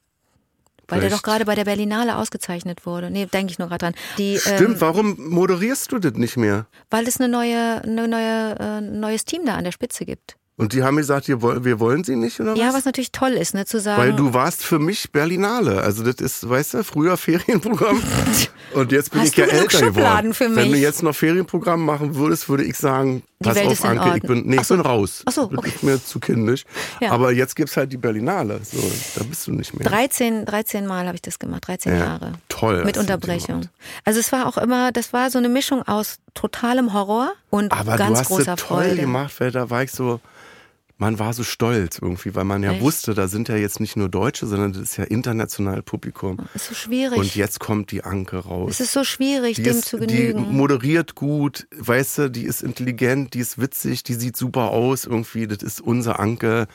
weil 0.89 0.99
der 1.01 1.09
Vielleicht- 1.09 1.15
doch 1.15 1.23
gerade 1.23 1.45
bei 1.45 1.55
der 1.55 1.65
Berlinale 1.65 2.17
ausgezeichnet 2.17 2.85
wurde. 2.87 3.09
Nee, 3.11 3.27
denke 3.27 3.53
ich 3.53 3.59
nur 3.61 3.69
gerade 3.69 3.87
dran. 3.87 3.95
Die, 4.19 4.37
Stimmt, 4.39 4.61
ähm, 4.61 4.81
warum 4.81 5.17
moderierst 5.31 5.93
du 5.93 6.01
das 6.01 6.15
nicht 6.15 6.37
mehr? 6.37 6.67
weil 6.91 7.07
es 7.07 7.21
eine 7.21 7.29
neue, 7.31 7.83
eine 7.83 8.09
neue, 8.09 8.57
äh, 8.59 8.81
neues 8.81 9.25
Team 9.25 9.47
da 9.47 9.55
an 9.55 9.63
der 9.65 9.73
Spitze 9.73 10.05
gibt. 10.05 10.37
Und 10.61 10.75
die 10.75 10.83
haben 10.83 10.97
gesagt, 10.99 11.27
wir 11.29 11.81
wollen, 11.81 12.05
sie 12.05 12.17
nicht, 12.17 12.39
oder 12.39 12.53
was? 12.53 12.59
Ja, 12.59 12.75
was 12.75 12.85
natürlich 12.85 13.13
toll 13.13 13.31
ist, 13.31 13.55
ne, 13.55 13.65
zu 13.65 13.81
sagen. 13.81 14.01
Weil 14.03 14.13
du 14.13 14.35
warst 14.35 14.63
für 14.63 14.79
mich 14.79 15.11
Berlinale. 15.11 15.81
Also 15.81 16.03
das 16.05 16.17
ist, 16.17 16.49
weißt 16.49 16.75
du, 16.75 16.85
früher 16.85 17.17
Ferienprogramm. 17.17 18.03
Und 18.75 18.93
jetzt 18.93 19.11
bin 19.11 19.23
Hast 19.23 19.29
ich 19.29 19.37
ja 19.37 19.47
älter 19.47 19.81
geworden. 19.81 20.35
Wenn 20.39 20.71
du 20.71 20.77
jetzt 20.79 21.03
noch 21.03 21.15
Ferienprogramm 21.17 21.85
machen 21.85 22.15
würdest, 22.15 22.49
würde 22.49 22.65
ich 22.65 22.77
sagen, 22.77 23.23
Die 23.41 23.49
pass 23.49 23.57
Welt 23.57 23.69
auf, 23.69 23.85
Anke, 23.85 24.05
ich 24.09 24.13
Ordnung. 24.23 24.43
bin, 24.43 24.51
nee, 24.51 24.59
ich 24.61 24.69
bin 24.69 24.81
raus. 24.81 25.23
Ach 25.25 25.33
so, 25.33 25.43
okay. 25.45 25.69
ist 25.71 25.83
mir 25.83 26.05
zu 26.05 26.21
kindisch. 26.21 26.65
Ja. 27.01 27.11
Aber 27.13 27.33
jetzt 27.33 27.57
gibt's 27.57 27.77
halt 27.79 27.91
die 27.91 27.97
Berlinale. 27.97 28.61
So, 28.63 28.79
da 29.17 29.25
bist 29.25 29.47
du 29.47 29.53
nicht 29.53 29.73
mehr. 29.79 29.89
13, 29.89 30.45
13 30.45 30.87
Mal 30.87 31.07
habe 31.07 31.17
ich 31.17 31.23
das 31.23 31.39
gemacht, 31.39 31.67
13 31.67 31.93
Ja, 31.95 31.99
Jahre. 31.99 32.33
toll, 32.49 32.85
Mit 32.85 32.99
Unterbrechung. 32.99 33.63
Also 34.05 34.21
es 34.21 34.31
war 34.31 34.47
auch 34.47 34.59
immer, 34.59 34.93
das 34.93 35.13
war 35.15 35.31
so 35.31 35.39
eine 35.39 35.49
Mischung 35.49 35.83
aus 35.89 36.19
totalem 36.35 36.93
Horror 36.93 37.33
und 37.49 37.73
Aber 37.73 37.97
ganz 37.97 38.13
du 38.13 38.19
hast 38.21 38.29
großer 38.29 38.45
das 38.57 38.61
toll 38.61 38.85
Freude. 38.85 38.97
gemacht, 39.01 39.33
weil 39.39 39.51
da 39.51 39.69
war 39.71 39.83
ich 39.83 39.91
so, 39.91 40.21
man 41.01 41.19
war 41.19 41.33
so 41.33 41.45
stolz 41.45 41.99
irgendwie, 42.01 42.35
weil 42.35 42.45
man 42.45 42.63
ja 42.63 42.73
Echt? 42.73 42.83
wusste, 42.83 43.15
da 43.15 43.27
sind 43.27 43.49
ja 43.49 43.57
jetzt 43.57 43.81
nicht 43.81 43.97
nur 43.97 44.11
Deutsche, 44.11 44.47
sondern 44.47 44.75
das 44.75 44.83
ist 44.83 44.97
ja 44.99 45.05
international 45.05 45.83
Publikum. 45.83 46.37
Es 46.55 46.63
ist 46.63 46.69
so 46.69 46.75
schwierig. 46.75 47.19
Und 47.19 47.35
jetzt 47.35 47.59
kommt 47.59 47.91
die 47.91 48.05
Anke 48.05 48.37
raus. 48.37 48.73
es 48.73 48.81
ist 48.81 48.93
so 48.93 49.03
schwierig, 49.03 49.57
die 49.57 49.63
dem 49.63 49.79
ist, 49.79 49.87
zu 49.87 49.99
die 49.99 50.15
genügen. 50.15 50.55
moderiert 50.55 51.15
gut, 51.15 51.67
weißt 51.75 52.19
du, 52.19 52.31
die 52.31 52.45
ist 52.45 52.63
intelligent, 52.63 53.33
die 53.33 53.39
ist 53.39 53.59
witzig, 53.59 54.03
die 54.03 54.13
sieht 54.13 54.37
super 54.37 54.73
aus 54.73 55.07
irgendwie. 55.07 55.47
Das 55.47 55.63
ist 55.63 55.81
unser 55.81 56.21
Anke 56.21 56.69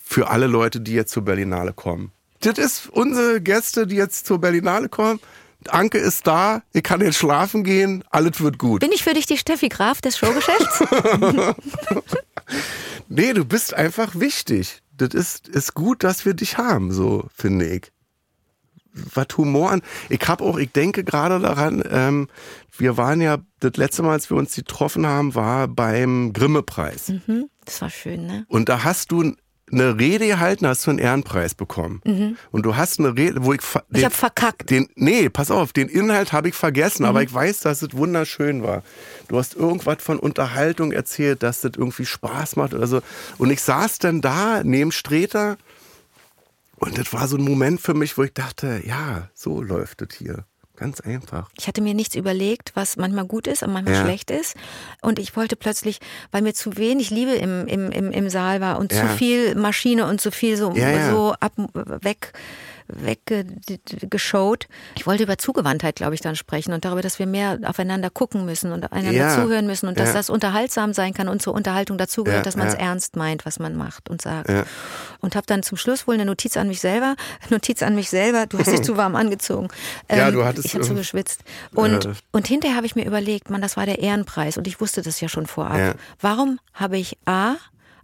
für 0.00 0.30
alle 0.30 0.46
Leute, 0.46 0.80
die 0.80 0.92
jetzt 0.92 1.10
zur 1.10 1.24
Berlinale 1.24 1.72
kommen. 1.72 2.12
Das 2.38 2.58
ist 2.58 2.88
unsere 2.88 3.40
Gäste, 3.40 3.88
die 3.88 3.96
jetzt 3.96 4.26
zur 4.26 4.40
Berlinale 4.40 4.88
kommen. 4.88 5.18
Anke 5.68 5.98
ist 5.98 6.26
da, 6.26 6.62
ich 6.72 6.84
kann 6.84 7.00
jetzt 7.00 7.16
schlafen 7.16 7.64
gehen, 7.64 8.04
alles 8.10 8.40
wird 8.40 8.58
gut. 8.58 8.80
Bin 8.80 8.92
ich 8.92 9.02
für 9.02 9.14
dich 9.14 9.26
die 9.26 9.38
Steffi 9.38 9.68
Graf 9.68 10.00
des 10.00 10.18
Showgeschäfts? 10.18 10.84
Nee, 13.08 13.32
du 13.32 13.44
bist 13.44 13.74
einfach 13.74 14.14
wichtig. 14.18 14.82
Das 14.96 15.14
ist, 15.14 15.48
ist 15.48 15.74
gut, 15.74 16.04
dass 16.04 16.24
wir 16.24 16.34
dich 16.34 16.58
haben, 16.58 16.92
so 16.92 17.26
finde 17.34 17.68
ich. 17.68 17.92
Was 18.94 19.26
Humor 19.36 19.70
an. 19.70 19.82
Ich 20.10 20.20
habe 20.28 20.44
auch, 20.44 20.58
ich 20.58 20.70
denke 20.70 21.02
gerade 21.02 21.40
daran, 21.40 21.82
ähm, 21.90 22.28
wir 22.76 22.96
waren 22.98 23.20
ja, 23.22 23.38
das 23.60 23.76
letzte 23.76 24.02
Mal, 24.02 24.12
als 24.12 24.28
wir 24.28 24.36
uns 24.36 24.54
getroffen 24.54 25.06
haben, 25.06 25.34
war 25.34 25.66
beim 25.66 26.32
Grimme-Preis. 26.32 27.08
Hm, 27.26 27.48
das 27.64 27.80
war 27.80 27.90
schön, 27.90 28.26
ne? 28.26 28.44
Und 28.48 28.68
da 28.68 28.84
hast 28.84 29.12
du 29.12 29.34
eine 29.72 29.98
Rede 29.98 30.26
gehalten, 30.26 30.66
hast 30.66 30.86
du 30.86 30.90
einen 30.90 30.98
Ehrenpreis 30.98 31.54
bekommen. 31.54 32.02
Und 32.50 32.62
du 32.66 32.76
hast 32.76 32.98
eine 33.00 33.16
Rede, 33.16 33.42
wo 33.44 33.52
ich. 33.54 33.60
Mhm. 33.62 33.80
Ich 33.90 33.96
den- 33.96 34.04
hab 34.04 34.12
verkackt. 34.12 34.70
Mhm. 34.70 34.74
Den, 34.74 34.88
nee, 34.96 35.28
pass 35.28 35.50
auf, 35.50 35.72
den 35.72 35.88
Inhalt 35.88 36.32
habe 36.32 36.48
ich 36.48 36.54
vergessen, 36.54 37.04
aber 37.04 37.22
ich 37.22 37.32
weiß, 37.32 37.60
dass 37.60 37.82
es 37.82 37.94
wunderschön 37.96 38.62
war. 38.62 38.82
Du 39.28 39.38
hast 39.38 39.54
irgendwas 39.56 39.96
von 40.02 40.18
Unterhaltung 40.18 40.92
erzählt, 40.92 41.42
dass 41.42 41.62
das 41.62 41.72
irgendwie 41.76 42.04
Spaß 42.06 42.56
macht 42.56 42.74
oder 42.74 42.86
so. 42.86 43.00
Und 43.38 43.50
ich 43.50 43.62
saß 43.62 43.98
dann 43.98 44.20
da 44.20 44.62
neben 44.62 44.92
Streter 44.92 45.56
und 46.76 46.98
das 46.98 47.12
war 47.12 47.28
so 47.28 47.36
ein 47.36 47.42
Moment 47.44 47.80
für 47.80 47.94
mich, 47.94 48.18
wo 48.18 48.24
ich 48.24 48.34
dachte, 48.34 48.82
ja, 48.84 49.28
so 49.34 49.62
läuft 49.62 50.02
es 50.02 50.14
hier. 50.16 50.44
Ganz 50.76 51.00
einfach. 51.00 51.50
Ich 51.58 51.68
hatte 51.68 51.82
mir 51.82 51.92
nichts 51.94 52.14
überlegt, 52.14 52.72
was 52.74 52.96
manchmal 52.96 53.26
gut 53.26 53.46
ist 53.46 53.62
und 53.62 53.72
manchmal 53.72 53.94
Ja. 53.94 54.02
schlecht 54.04 54.30
ist. 54.30 54.56
Und 55.02 55.18
ich 55.18 55.36
wollte 55.36 55.54
plötzlich, 55.54 55.98
weil 56.30 56.40
mir 56.42 56.54
zu 56.54 56.76
wenig 56.76 57.10
Liebe 57.10 57.32
im, 57.32 57.66
im, 57.66 57.90
im, 57.92 58.10
im 58.10 58.30
Saal 58.30 58.60
war 58.60 58.78
und 58.78 58.92
Ja. 58.92 59.02
zu 59.02 59.08
viel 59.08 59.54
Maschine 59.54 60.06
und 60.06 60.20
zu 60.20 60.30
viel 60.30 60.56
so, 60.56 60.72
Ja, 60.72 61.10
so 61.10 61.34
ab, 61.40 61.52
weg, 61.74 62.32
weggeschaut. 62.88 64.68
Ich 64.96 65.06
wollte 65.06 65.22
über 65.22 65.38
Zugewandtheit, 65.38 65.96
glaube 65.96 66.14
ich, 66.14 66.20
dann 66.20 66.36
sprechen 66.36 66.72
und 66.72 66.84
darüber, 66.84 67.02
dass 67.02 67.18
wir 67.18 67.26
mehr 67.26 67.58
aufeinander 67.64 68.10
gucken 68.10 68.44
müssen 68.44 68.72
und 68.72 68.92
einander 68.92 69.12
Ja. 69.12 69.34
zuhören 69.34 69.66
müssen 69.66 69.86
und 69.88 69.98
dass 69.98 70.08
Ja. 70.10 70.14
das 70.14 70.30
unterhaltsam 70.30 70.92
sein 70.92 71.14
kann 71.14 71.28
und 71.28 71.42
zur 71.42 71.54
Unterhaltung 71.54 71.98
dazugehört, 71.98 72.40
Ja, 72.40 72.44
dass 72.44 72.56
man 72.56 72.66
es 72.68 72.74
ja. 72.74 72.80
ernst 72.80 73.16
meint, 73.16 73.44
was 73.46 73.58
man 73.58 73.76
macht 73.76 74.10
und 74.10 74.22
sagt. 74.22 74.48
Ja. 74.50 74.64
Und 75.20 75.36
habe 75.36 75.46
dann 75.46 75.62
zum 75.62 75.78
Schluss 75.78 76.06
wohl 76.06 76.14
eine 76.14 76.24
Notiz 76.24 76.56
an 76.56 76.68
mich 76.68 76.80
selber. 76.80 77.16
Notiz 77.50 77.82
an 77.82 77.94
mich 77.94 78.10
selber. 78.10 78.46
Du 78.46 78.58
hast 78.58 78.70
dich 78.70 78.82
zu 78.82 78.96
warm 78.96 79.14
angezogen. 79.16 79.68
Ja, 80.10 80.28
Ähm, 80.28 80.34
du 80.34 80.44
hattest, 80.44 80.66
Ich 80.66 80.74
habe 80.74 80.84
so 80.84 80.90
ähm, 80.92 80.96
geschwitzt. 80.98 81.42
Und, 81.74 82.06
äh, 82.06 82.12
und 82.32 82.46
hinterher 82.46 82.76
habe 82.76 82.86
ich 82.86 82.96
mir 82.96 83.06
überlegt, 83.06 83.50
man, 83.50 83.60
das 83.62 83.76
war 83.76 83.86
der 83.86 83.98
Ehrenpreis 84.00 84.56
und 84.56 84.66
ich 84.66 84.80
wusste 84.80 85.02
das 85.02 85.20
ja 85.20 85.28
schon 85.28 85.46
vorab. 85.46 85.78
Ja. 85.78 85.94
Warum 86.20 86.58
habe 86.74 86.98
ich 86.98 87.16
A, 87.26 87.54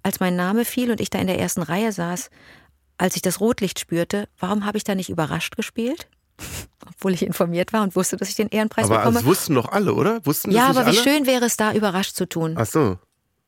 als 0.02 0.20
mein 0.20 0.36
Name 0.36 0.64
fiel 0.64 0.90
und 0.90 1.00
ich 1.00 1.10
da 1.10 1.18
in 1.18 1.26
der 1.26 1.38
ersten 1.38 1.62
Reihe 1.62 1.92
saß, 1.92 2.30
als 2.98 3.16
ich 3.16 3.22
das 3.22 3.40
Rotlicht 3.40 3.78
spürte, 3.78 4.28
warum 4.38 4.64
habe 4.64 4.76
ich 4.76 4.84
da 4.84 4.94
nicht 4.94 5.08
überrascht 5.08 5.56
gespielt? 5.56 6.08
Obwohl 6.86 7.14
ich 7.14 7.22
informiert 7.24 7.72
war 7.72 7.82
und 7.82 7.96
wusste, 7.96 8.16
dass 8.16 8.28
ich 8.28 8.34
den 8.34 8.48
Ehrenpreis 8.48 8.86
Aber 8.86 8.98
bekomme. 8.98 9.14
das 9.14 9.24
wussten 9.24 9.54
doch 9.54 9.70
alle, 9.70 9.94
oder? 9.94 10.24
Wussten 10.24 10.50
ja, 10.50 10.66
aber 10.68 10.82
wie 10.86 10.90
alle? 10.90 11.02
schön 11.02 11.26
wäre 11.26 11.44
es 11.46 11.56
da, 11.56 11.72
überrascht 11.72 12.14
zu 12.14 12.28
tun. 12.28 12.54
Ach 12.56 12.66
so. 12.66 12.98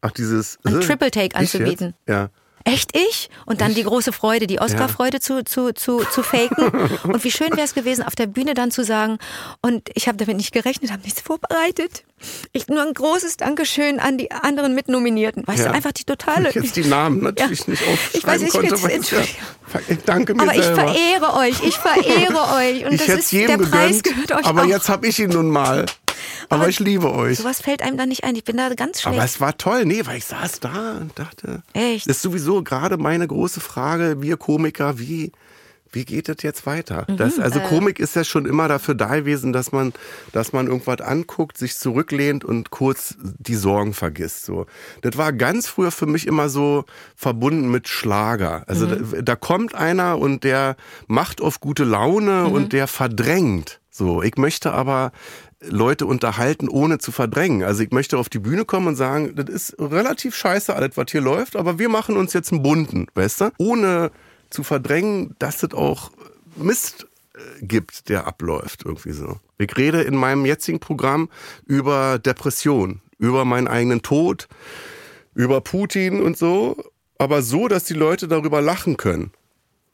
Ach, 0.01 0.11
dieses. 0.11 0.59
Ein 0.65 0.77
äh, 0.77 0.81
Triple 0.81 1.11
Take 1.11 1.39
jetzt? 1.39 1.55
anzubieten. 1.55 1.95
Ja. 2.09 2.31
Echt 2.65 2.95
ich? 2.97 3.31
Und 3.47 3.61
dann 3.63 3.75
die 3.75 3.83
große 3.85 4.13
Freude, 4.13 4.47
die 4.47 4.61
Oscar-Freude 4.61 5.21
zu, 5.21 5.43
zu, 5.45 5.73
zu, 5.73 6.05
zu 6.05 6.23
faken. 6.23 6.69
Und 7.05 7.25
wie 7.25 7.31
schön 7.31 7.51
wäre 7.53 7.63
es 7.63 7.73
gewesen, 7.75 8.05
auf 8.05 8.15
der 8.15 8.27
Bühne 8.27 8.53
dann 8.55 8.71
zu 8.71 8.85
sagen, 8.85 9.19
und 9.63 9.89
ich 9.95 10.09
habe 10.09 10.19
damit 10.19 10.37
nicht 10.37 10.53
gerechnet, 10.53 10.93
habe 10.93 11.03
nichts 11.03 11.21
vorbereitet. 11.23 12.05
Ich 12.53 12.69
nur 12.69 12.83
ein 12.83 12.93
großes 12.93 13.39
Dankeschön 13.39 13.99
an 13.99 14.19
die 14.19 14.31
anderen 14.31 14.75
Mitnominierten. 14.75 15.47
Weißt 15.47 15.61
Ja. 15.61 15.69
du, 15.69 15.75
einfach 15.75 15.93
die 15.93 16.05
totale. 16.05 16.51
Ich 16.51 16.55
jetzt 16.63 16.77
die 16.77 16.85
Namen 16.85 17.23
natürlich 17.23 17.61
Ja. 17.61 17.71
nicht 17.71 17.83
Ich 18.13 18.27
weiß, 18.27 18.43
aufschreiben 18.43 18.47
ich 18.47 18.71
konnte. 18.71 18.83
weil 18.83 19.01
es 19.01 19.11
ja, 19.11 19.21
ich 19.89 19.99
danke 20.05 20.35
mir 20.35 20.43
Aber 20.43 20.55
ich 20.55 20.63
selber. 20.63 20.83
verehre 20.93 21.35
euch, 21.37 21.63
ich 21.63 21.79
verehre 21.79 22.55
euch. 22.57 22.85
Und 22.85 22.93
ich 22.93 23.07
das 23.07 23.19
ist, 23.21 23.33
jedem 23.33 23.63
der 23.63 23.69
Preis 23.69 24.03
gegönnt, 24.03 24.29
gehört 24.29 24.33
euch 24.43 24.47
aber 24.47 24.63
auch. 24.63 24.67
jetzt 24.67 24.89
habe 24.91 25.07
ich 25.07 25.19
ihn 25.19 25.31
nun 25.31 25.49
mal. 25.49 25.87
Aber, 26.49 26.62
Aber 26.62 26.71
ich 26.71 26.81
liebe 26.81 27.12
euch. 27.12 27.39
Sowas 27.39 27.61
fällt 27.61 27.83
einem 27.83 27.97
dann 27.97 28.09
nicht 28.09 28.25
ein. 28.25 28.35
Ich 28.37 28.45
bin 28.45 28.57
da 28.57 28.68
ganz 28.75 29.01
schlecht. 29.01 29.16
Aber 29.16 29.25
es 29.25 29.41
war 29.41 29.57
toll, 29.59 29.85
nee, 29.85 30.03
weil 30.05 30.18
ich 30.18 30.25
saß 30.27 30.61
da 30.61 30.99
und 31.01 31.18
dachte, 31.18 31.62
Echt? 31.73 32.09
das 32.09 32.16
ist 32.16 32.23
sowieso 32.23 32.62
gerade 32.62 32.97
meine 32.97 33.27
große 33.27 33.61
Frage, 33.61 34.23
wir 34.23 34.37
Komiker, 34.37 34.99
wie, 34.99 35.33
wie 35.93 36.05
geht 36.05 36.29
das 36.29 36.37
jetzt 36.43 36.66
weiter? 36.66 37.05
Mhm, 37.09 37.16
Das, 37.16 37.39
äh. 37.39 37.43
also 37.43 37.59
Komik 37.61 37.99
ist 37.99 38.14
ja 38.14 38.23
schon 38.23 38.47
immer 38.47 38.68
dafür 38.68 38.95
da 38.95 39.16
gewesen, 39.16 39.53
dass 39.53 39.73
man, 39.73 39.93
dass 40.33 40.53
man 40.53 40.68
irgendwas 40.68 41.01
anguckt, 41.01 41.59
sich 41.59 41.77
zurücklehnt 41.77 42.45
und 42.45 42.71
kurz 42.71 43.16
die 43.21 43.57
Sorgen 43.57 43.93
vergisst. 43.93 44.45
So, 44.45 44.66
das 45.03 45.16
war 45.16 45.33
ganz 45.33 45.66
früher 45.66 45.91
für 45.91 46.07
mich 46.07 46.29
immer 46.29 46.49
so 46.49 46.85
verbunden 47.16 47.71
mit 47.73 47.89
Schlager. 47.89 48.62
Also 48.68 48.87
Mhm. 48.87 49.11
da, 49.12 49.23
da 49.23 49.37
kommt 49.37 49.75
einer 49.75 50.18
und 50.18 50.45
der 50.45 50.77
macht 51.09 51.41
auf 51.41 51.59
gute 51.61 51.83
Laune 51.85 52.45
Mhm. 52.47 52.53
und 52.53 52.73
der 52.73 52.87
verdrängt. 52.87 53.81
So, 53.91 54.23
ich 54.23 54.37
möchte 54.37 54.73
aber 54.73 55.11
Leute 55.63 56.07
unterhalten, 56.07 56.69
ohne 56.69 56.99
zu 56.99 57.13
verdrängen. 57.13 57.63
Also 57.63 57.83
ich 57.83 57.91
möchte 57.91 58.19
auf 58.19 58.29
die 58.29 58.39
Bühne 58.39 58.65
kommen 58.65 58.89
und 58.89 58.97
sagen, 58.97 59.35
das 59.35 59.49
ist 59.49 59.77
relativ 59.79 60.35
scheiße 60.35 60.75
alles, 60.75 60.97
was 60.97 61.07
hier 61.11 61.21
läuft, 61.21 61.57
aber 61.57 61.79
wir 61.79 61.89
machen 61.89 62.17
uns 62.17 62.33
jetzt 62.33 62.53
einen 62.53 62.63
bunten, 62.63 63.07
weißt 63.15 63.41
du? 63.43 63.51
Ohne 63.59 64.11
zu 64.49 64.63
verdrängen, 64.63 65.37
dass 65.39 65.63
es 65.63 65.75
auch 65.75 66.11
Mist 66.57 67.07
äh, 67.35 67.65
gibt, 67.65 68.09
der 68.09 68.27
abläuft, 68.27 68.85
irgendwie 68.85 69.13
so. 69.13 69.39
Ich 69.59 69.77
rede 69.77 70.03
in 70.03 70.17
meinem 70.17 70.47
jetzigen 70.47 70.81
Programm 70.81 71.29
über 71.67 72.19
Depression, 72.19 73.03
über 73.19 73.45
meinen 73.45 73.69
eigenen 73.69 74.01
Tod, 74.01 74.49
über 75.35 75.61
Putin 75.61 76.23
und 76.23 76.39
so, 76.39 76.83
aber 77.19 77.43
so, 77.43 77.69
dass 77.69 77.85
die 77.85 77.95
Leute 77.95 78.29
darüber 78.29 78.63
lachen 78.63 78.97
können. 78.97 79.31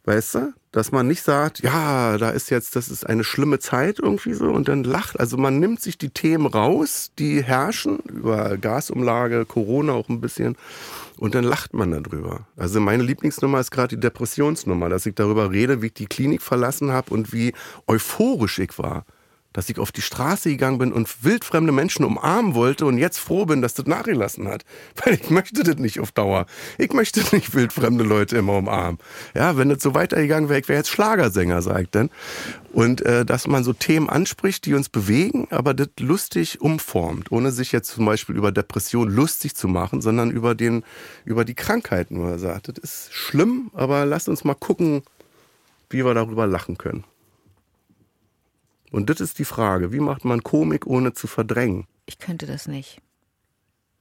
Weißt 0.04 0.36
du? 0.36 0.52
Dass 0.76 0.92
man 0.92 1.06
nicht 1.06 1.22
sagt, 1.22 1.60
ja, 1.60 2.18
da 2.18 2.28
ist 2.28 2.50
jetzt, 2.50 2.76
das 2.76 2.90
ist 2.90 3.06
eine 3.06 3.24
schlimme 3.24 3.58
Zeit 3.58 3.98
irgendwie 3.98 4.34
so 4.34 4.50
und 4.50 4.68
dann 4.68 4.84
lacht. 4.84 5.18
Also 5.18 5.38
man 5.38 5.58
nimmt 5.58 5.80
sich 5.80 5.96
die 5.96 6.10
Themen 6.10 6.44
raus, 6.44 7.12
die 7.18 7.42
herrschen, 7.42 8.00
über 8.00 8.58
Gasumlage, 8.58 9.46
Corona 9.46 9.94
auch 9.94 10.10
ein 10.10 10.20
bisschen 10.20 10.54
und 11.16 11.34
dann 11.34 11.44
lacht 11.44 11.72
man 11.72 11.92
darüber. 11.92 12.40
Also 12.58 12.78
meine 12.78 13.04
Lieblingsnummer 13.04 13.58
ist 13.58 13.70
gerade 13.70 13.96
die 13.96 14.00
Depressionsnummer, 14.00 14.90
dass 14.90 15.06
ich 15.06 15.14
darüber 15.14 15.50
rede, 15.50 15.80
wie 15.80 15.86
ich 15.86 15.94
die 15.94 16.04
Klinik 16.04 16.42
verlassen 16.42 16.92
habe 16.92 17.14
und 17.14 17.32
wie 17.32 17.54
euphorisch 17.86 18.58
ich 18.58 18.78
war. 18.78 19.06
Dass 19.56 19.70
ich 19.70 19.78
auf 19.78 19.90
die 19.90 20.02
Straße 20.02 20.50
gegangen 20.50 20.76
bin 20.76 20.92
und 20.92 21.24
wildfremde 21.24 21.72
Menschen 21.72 22.04
umarmen 22.04 22.54
wollte 22.54 22.84
und 22.84 22.98
jetzt 22.98 23.18
froh 23.18 23.46
bin, 23.46 23.62
dass 23.62 23.72
das 23.72 23.86
nachgelassen 23.86 24.48
hat. 24.48 24.64
Weil 25.04 25.14
ich 25.14 25.30
möchte 25.30 25.62
das 25.62 25.76
nicht 25.76 25.98
auf 25.98 26.12
Dauer. 26.12 26.44
Ich 26.76 26.92
möchte 26.92 27.20
nicht 27.34 27.54
wildfremde 27.54 28.04
Leute 28.04 28.36
immer 28.36 28.58
umarmen. 28.58 28.98
Ja, 29.34 29.56
wenn 29.56 29.70
das 29.70 29.82
so 29.82 29.94
weitergegangen 29.94 30.50
wäre, 30.50 30.60
ich 30.60 30.68
wäre 30.68 30.78
jetzt 30.78 30.90
Schlagersänger, 30.90 31.62
sag 31.62 31.82
ich 31.82 31.90
dann. 31.90 32.10
Und 32.74 33.00
äh, 33.00 33.24
dass 33.24 33.46
man 33.46 33.64
so 33.64 33.72
Themen 33.72 34.10
anspricht, 34.10 34.66
die 34.66 34.74
uns 34.74 34.90
bewegen, 34.90 35.48
aber 35.50 35.72
das 35.72 35.88
lustig 35.98 36.60
umformt, 36.60 37.32
ohne 37.32 37.50
sich 37.50 37.72
jetzt 37.72 37.92
zum 37.92 38.04
Beispiel 38.04 38.36
über 38.36 38.52
Depression 38.52 39.08
lustig 39.08 39.56
zu 39.56 39.66
machen, 39.66 40.02
sondern 40.02 40.30
über 40.30 40.54
den, 40.54 40.84
über 41.24 41.46
die 41.46 41.54
Krankheit 41.54 42.10
nur 42.10 42.38
sagt. 42.38 42.68
Das 42.68 42.76
ist 42.78 43.14
schlimm, 43.14 43.70
aber 43.72 44.04
lasst 44.04 44.28
uns 44.28 44.44
mal 44.44 44.54
gucken, 44.54 45.02
wie 45.88 46.04
wir 46.04 46.12
darüber 46.12 46.46
lachen 46.46 46.76
können. 46.76 47.04
Und 48.90 49.10
das 49.10 49.20
ist 49.20 49.38
die 49.38 49.44
Frage, 49.44 49.92
wie 49.92 50.00
macht 50.00 50.24
man 50.24 50.42
Komik 50.42 50.86
ohne 50.86 51.12
zu 51.12 51.26
verdrängen? 51.26 51.86
Ich 52.06 52.18
könnte 52.18 52.46
das 52.46 52.68
nicht. 52.68 53.00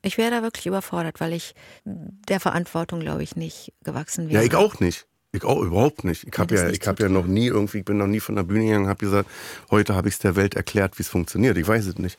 Ich 0.01 0.17
wäre 0.19 0.29
da 0.29 0.41
wirklich 0.43 0.67
überfordert, 0.67 1.19
weil 1.19 1.33
ich 1.33 1.55
der 1.83 2.39
Verantwortung, 2.39 2.99
glaube 2.99 3.23
ich, 3.23 3.36
nicht 3.36 3.73
gewachsen 3.83 4.29
wäre. 4.29 4.41
Ja, 4.41 4.47
ich 4.47 4.55
auch 4.55 4.79
nicht. 4.79 5.07
Ich 5.31 5.43
auch 5.43 5.61
überhaupt 5.61 6.03
nicht. 6.03 6.25
Ich 6.25 6.38
habe 6.38 6.55
ja, 6.55 6.69
ich 6.69 6.88
habe 6.88 7.03
ja 7.03 7.09
noch 7.09 7.25
nie 7.25 7.47
irgendwie, 7.47 7.79
ich 7.79 7.86
bin 7.86 7.97
noch 7.97 8.07
nie 8.07 8.19
von 8.19 8.36
der 8.36 8.43
Bühne 8.43 8.65
gegangen, 8.65 8.88
habe 8.88 8.99
gesagt, 8.99 9.29
heute 9.69 9.95
habe 9.95 10.07
ich 10.07 10.13
es 10.13 10.19
der 10.19 10.36
Welt 10.36 10.55
erklärt, 10.55 10.97
wie 10.97 11.03
es 11.03 11.09
funktioniert. 11.09 11.57
Ich 11.57 11.67
weiß 11.67 11.88
es 11.88 11.97
nicht. 11.97 12.17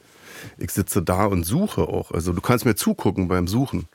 Ich 0.59 0.71
sitze 0.73 1.03
da 1.03 1.25
und 1.27 1.45
suche 1.45 1.83
auch. 1.83 2.11
Also 2.11 2.33
du 2.33 2.41
kannst 2.41 2.65
mir 2.67 2.75
zugucken 2.75 3.29
beim 3.29 3.47
Suchen. 3.47 3.89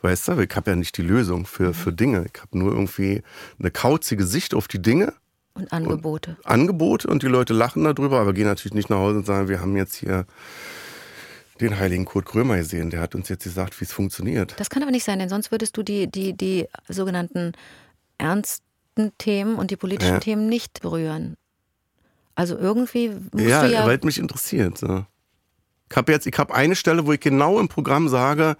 Weißt 0.00 0.28
du, 0.28 0.38
ich 0.38 0.54
habe 0.54 0.70
ja 0.70 0.76
nicht 0.76 0.96
die 0.96 1.02
Lösung 1.02 1.46
für, 1.46 1.74
für 1.74 1.92
Dinge. 1.92 2.26
Ich 2.32 2.40
habe 2.40 2.56
nur 2.56 2.72
irgendwie 2.72 3.22
eine 3.58 3.70
kauzige 3.70 4.24
Sicht 4.24 4.54
auf 4.54 4.68
die 4.68 4.80
Dinge, 4.80 5.12
Und 5.54 5.72
Angebote. 5.72 6.36
Angebote 6.44 7.06
und 7.08 7.22
die 7.22 7.28
Leute 7.28 7.52
lachen 7.54 7.84
darüber, 7.84 8.20
aber 8.20 8.32
gehen 8.32 8.46
natürlich 8.46 8.74
nicht 8.74 8.90
nach 8.90 8.98
Hause 8.98 9.18
und 9.18 9.26
sagen, 9.26 9.48
wir 9.48 9.60
haben 9.60 9.76
jetzt 9.76 9.94
hier 9.94 10.26
den 11.60 11.78
heiligen 11.78 12.04
Kurt 12.04 12.26
Krömer 12.26 12.56
gesehen, 12.56 12.90
der 12.90 13.00
hat 13.00 13.14
uns 13.14 13.28
jetzt 13.28 13.44
gesagt, 13.44 13.80
wie 13.80 13.84
es 13.84 13.92
funktioniert. 13.92 14.54
Das 14.58 14.70
kann 14.70 14.82
aber 14.82 14.90
nicht 14.90 15.04
sein, 15.04 15.20
denn 15.20 15.28
sonst 15.28 15.52
würdest 15.52 15.76
du 15.76 15.84
die, 15.84 16.10
die, 16.10 16.36
die 16.36 16.66
sogenannten 16.88 17.52
ernsten 18.18 19.12
Themen 19.18 19.54
und 19.56 19.70
die 19.70 19.76
politischen 19.76 20.14
Ja. 20.14 20.20
Themen 20.20 20.48
nicht 20.48 20.80
berühren. 20.80 21.36
Also 22.34 22.56
irgendwie 22.58 23.10
musst 23.32 23.46
Ja, 23.46 23.62
du 23.66 23.72
ja. 23.72 23.86
weil 23.86 23.98
es 23.98 24.04
mich 24.04 24.18
interessiert. 24.18 24.78
So. 24.78 25.06
Ich 25.88 25.96
habe 25.96 26.10
jetzt, 26.10 26.26
ich 26.26 26.36
habe 26.36 26.52
eine 26.52 26.74
Stelle, 26.74 27.06
wo 27.06 27.12
ich 27.12 27.20
genau 27.20 27.60
im 27.60 27.68
Programm 27.68 28.08
sage, 28.08 28.56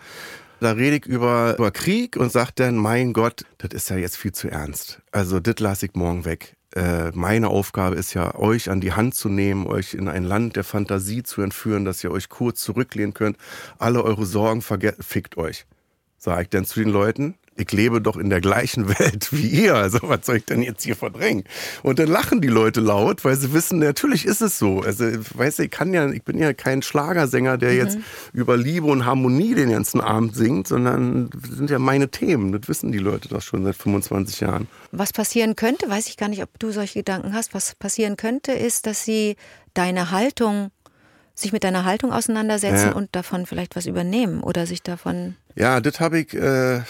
da 0.60 0.70
rede 0.70 0.96
ich 0.96 1.06
über, 1.06 1.56
über 1.58 1.72
Krieg 1.72 2.16
und 2.16 2.30
sage 2.30 2.52
dann, 2.54 2.76
mein 2.76 3.12
Gott, 3.12 3.44
das 3.58 3.72
ist 3.72 3.90
ja 3.90 3.96
jetzt 3.96 4.16
viel 4.16 4.30
zu 4.32 4.48
ernst. 4.48 5.02
Also 5.10 5.40
das 5.40 5.58
lasse 5.58 5.86
ich 5.86 5.94
morgen 5.94 6.24
weg. 6.24 6.53
Äh, 6.74 7.12
meine 7.14 7.48
Aufgabe 7.48 7.94
ist 7.94 8.14
ja, 8.14 8.34
euch 8.34 8.68
an 8.68 8.80
die 8.80 8.92
Hand 8.92 9.14
zu 9.14 9.28
nehmen, 9.28 9.66
euch 9.66 9.94
in 9.94 10.08
ein 10.08 10.24
Land 10.24 10.56
der 10.56 10.64
Fantasie 10.64 11.22
zu 11.22 11.40
entführen, 11.40 11.84
dass 11.84 12.02
ihr 12.02 12.10
euch 12.10 12.28
kurz 12.28 12.60
zurücklehnen 12.60 13.14
könnt. 13.14 13.36
Alle 13.78 14.02
eure 14.02 14.26
Sorgen 14.26 14.60
fickt 14.60 15.36
euch. 15.36 15.66
Sag 16.18 16.42
ich 16.42 16.48
dann 16.48 16.64
zu 16.64 16.80
den 16.80 16.88
Leuten, 16.88 17.34
ich 17.56 17.70
lebe 17.72 18.00
doch 18.00 18.16
in 18.16 18.30
der 18.30 18.40
gleichen 18.40 18.88
Welt 18.98 19.28
wie 19.32 19.46
ihr, 19.48 19.74
also 19.76 19.98
was 20.02 20.26
soll 20.26 20.36
ich 20.38 20.44
denn 20.44 20.62
jetzt 20.62 20.82
hier 20.82 20.96
verdrängen? 20.96 21.44
Und 21.82 21.98
dann 21.98 22.08
lachen 22.08 22.40
die 22.40 22.48
Leute 22.48 22.80
laut, 22.80 23.24
weil 23.24 23.36
sie 23.36 23.52
wissen, 23.52 23.78
natürlich 23.78 24.24
ist 24.26 24.40
es 24.40 24.58
so. 24.58 24.80
Also, 24.80 25.04
weißt 25.34 25.58
du, 25.60 25.62
ich 25.64 25.70
kann 25.70 25.94
ja, 25.94 26.08
ich 26.10 26.22
bin 26.24 26.38
ja 26.38 26.52
kein 26.52 26.82
Schlagersänger, 26.82 27.56
der 27.58 27.74
jetzt 27.74 27.98
über 28.32 28.56
Liebe 28.56 28.86
und 28.86 29.04
Harmonie 29.06 29.54
den 29.54 29.70
ganzen 29.70 30.00
Abend 30.00 30.34
singt, 30.34 30.66
sondern 30.68 31.30
das 31.30 31.56
sind 31.56 31.70
ja 31.70 31.78
meine 31.78 32.08
Themen. 32.10 32.52
Das 32.52 32.68
wissen 32.68 32.90
die 32.92 32.98
Leute 32.98 33.28
doch 33.28 33.42
schon 33.42 33.64
seit 33.64 33.76
25 33.76 34.40
Jahren. 34.40 34.68
Was 34.92 35.12
passieren 35.12 35.56
könnte, 35.56 35.88
weiß 35.88 36.08
ich 36.08 36.16
gar 36.16 36.28
nicht, 36.28 36.42
ob 36.42 36.58
du 36.58 36.70
solche 36.72 37.00
Gedanken 37.00 37.34
hast. 37.34 37.54
Was 37.54 37.74
passieren 37.74 38.16
könnte, 38.16 38.52
ist, 38.52 38.86
dass 38.86 39.04
sie 39.04 39.36
deine 39.74 40.10
Haltung, 40.10 40.70
sich 41.34 41.52
mit 41.52 41.64
deiner 41.64 41.84
Haltung 41.84 42.12
auseinandersetzen 42.12 42.88
Ja. 42.88 42.92
und 42.92 43.08
davon 43.16 43.46
vielleicht 43.46 43.74
was 43.76 43.86
übernehmen 43.86 44.40
oder 44.42 44.66
sich 44.66 44.82
davon. 44.82 45.36
Ja, 45.56 45.80
das 45.80 45.98
habe 46.00 46.20
ich, 46.20 46.32
äh, 46.34 46.80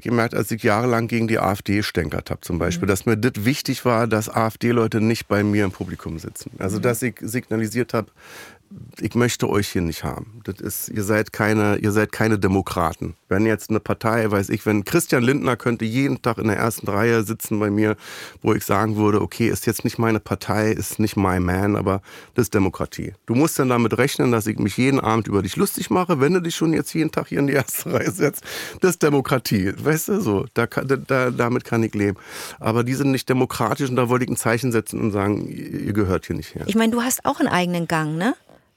gemerkt, 0.00 0.34
als 0.34 0.50
ich 0.50 0.62
jahrelang 0.62 1.08
gegen 1.08 1.28
die 1.28 1.38
AfD 1.38 1.82
stänkert 1.82 2.30
habe 2.30 2.40
zum 2.40 2.58
Beispiel, 2.58 2.88
dass 2.88 3.06
mir 3.06 3.16
das 3.16 3.44
wichtig 3.44 3.84
war, 3.84 4.06
dass 4.06 4.28
AfD-Leute 4.28 5.00
nicht 5.00 5.28
bei 5.28 5.42
mir 5.42 5.64
im 5.64 5.72
Publikum 5.72 6.18
sitzen. 6.18 6.50
Also 6.58 6.78
dass 6.78 7.02
ich 7.02 7.16
signalisiert 7.20 7.94
habe, 7.94 8.08
ich 9.00 9.14
möchte 9.14 9.48
euch 9.48 9.68
hier 9.68 9.82
nicht 9.82 10.04
haben. 10.04 10.40
Das 10.44 10.60
ist, 10.60 10.88
ihr 10.88 11.02
seid 11.02 11.32
keine, 11.32 11.76
ihr 11.76 11.92
seid 11.92 12.12
keine 12.12 12.38
Demokraten. 12.38 13.14
Wenn 13.28 13.46
jetzt 13.46 13.70
eine 13.70 13.80
Partei, 13.80 14.30
weiß 14.30 14.50
ich, 14.50 14.66
wenn 14.66 14.84
Christian 14.84 15.22
Lindner 15.22 15.56
könnte 15.56 15.84
jeden 15.84 16.20
Tag 16.22 16.38
in 16.38 16.48
der 16.48 16.56
ersten 16.56 16.88
Reihe 16.88 17.22
sitzen 17.22 17.58
bei 17.58 17.70
mir, 17.70 17.96
wo 18.42 18.52
ich 18.54 18.64
sagen 18.64 18.96
würde, 18.96 19.22
okay, 19.22 19.48
ist 19.48 19.66
jetzt 19.66 19.84
nicht 19.84 19.98
meine 19.98 20.20
Partei, 20.20 20.72
ist 20.72 20.98
nicht 20.98 21.16
my 21.16 21.40
man, 21.40 21.76
aber 21.76 22.02
das 22.34 22.44
ist 22.44 22.54
Demokratie. 22.54 23.14
Du 23.26 23.34
musst 23.34 23.58
dann 23.58 23.68
damit 23.68 23.96
rechnen, 23.98 24.32
dass 24.32 24.46
ich 24.46 24.58
mich 24.58 24.76
jeden 24.76 25.00
Abend 25.00 25.28
über 25.28 25.42
dich 25.42 25.56
lustig 25.56 25.90
mache, 25.90 26.20
wenn 26.20 26.34
du 26.34 26.40
dich 26.40 26.54
schon 26.54 26.72
jetzt 26.72 26.92
jeden 26.94 27.10
Tag 27.10 27.28
hier 27.28 27.38
in 27.38 27.46
die 27.46 27.54
erste 27.54 27.92
Reihe 27.92 28.10
setzt. 28.10 28.44
Das 28.80 28.92
ist 28.92 29.02
Demokratie. 29.02 29.72
Weißt 29.76 30.08
du, 30.08 30.20
so, 30.20 30.46
da, 30.54 30.66
da, 30.66 30.96
da, 30.96 31.30
damit 31.30 31.64
kann 31.64 31.82
ich 31.82 31.94
leben. 31.94 32.18
Aber 32.60 32.84
die 32.84 32.94
sind 32.94 33.10
nicht 33.10 33.28
demokratisch 33.28 33.88
und 33.88 33.96
da 33.96 34.08
wollte 34.08 34.24
ich 34.24 34.30
ein 34.30 34.36
Zeichen 34.36 34.72
setzen 34.72 35.00
und 35.00 35.12
sagen, 35.12 35.48
ihr 35.48 35.92
gehört 35.92 36.26
hier 36.26 36.36
nicht 36.36 36.54
her. 36.54 36.64
Ich 36.66 36.74
meine, 36.74 36.92
du 36.92 37.02
hast 37.02 37.24
auch 37.24 37.40
einen 37.40 37.48
eigenen 37.48 37.88
Gang, 37.88 38.16
ne? 38.16 38.34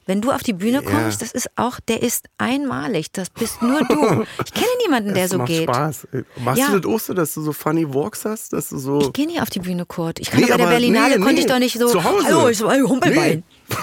Wenn 0.08 0.22
du 0.22 0.32
auf 0.32 0.43
die 0.43 0.53
Bühne 0.53 0.84
Ja. 0.84 0.89
kommst, 0.89 1.22
das 1.24 1.32
ist 1.32 1.49
auch, 1.56 1.80
der 1.80 2.03
ist 2.03 2.28
einmalig. 2.38 3.12
Das 3.12 3.32
bist 3.32 3.62
nur 3.64 3.80
du. 3.86 4.24
Ich 4.45 4.53
kenne 4.53 4.68
niemanden, 4.84 5.16
der 5.16 5.26
Es 5.26 5.32
so 5.32 5.39
macht 5.39 5.47
geht. 5.47 5.64
Spaß. 5.64 6.08
Machst 6.38 6.62
Ja. 6.62 6.70
du 6.70 6.80
das 6.80 6.91
auch 6.91 6.99
so, 6.99 7.14
dass 7.16 7.34
du 7.34 7.41
so 7.41 7.51
funny 7.53 7.91
walks 7.91 8.24
hast, 8.24 8.53
dass 8.53 8.70
du 8.70 8.78
so. 8.78 9.01
Ich 9.01 9.14
gehe 9.14 9.26
nie 9.26 9.39
auf 9.41 9.49
die 9.49 9.60
Bühne, 9.60 9.84
Kurt. 9.86 10.20
Ich 10.20 10.30
kann 10.30 10.41
Nee, 10.41 10.45
bei 10.47 10.58
der 10.58 10.68
Berlinale 10.68 11.16
nee, 11.16 11.26
konnte 11.26 11.34
nee. 11.34 11.39
ich 11.41 11.45
doch 11.47 11.58
nicht 11.60 11.80
so. 11.80 11.88
Zu 11.88 12.03
Hause. 12.03 12.26
Hallo, 12.28 12.49
ich 12.49 12.62
ey, 12.62 12.82
Humpelbein. 12.82 13.43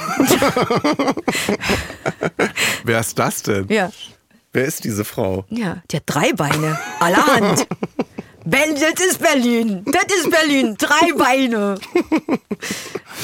Wer 2.85 3.01
ist 3.01 3.19
das 3.19 3.43
denn? 3.43 3.67
Ja. 3.69 3.91
Wer 4.53 4.65
ist 4.67 4.85
diese 4.85 5.05
Frau? 5.05 5.45
Ja, 5.49 5.83
die 5.91 5.97
hat 5.97 6.03
drei 6.07 6.33
Beine. 6.35 6.79
Allerhand. 7.01 7.67
Berlin, 8.45 8.77
das 8.81 9.07
ist 9.07 9.19
Berlin. 9.23 9.83
Das 9.87 10.05
ist 10.17 10.31
Berlin. 10.31 10.75
Drei 10.79 11.13
Beine. 11.17 11.79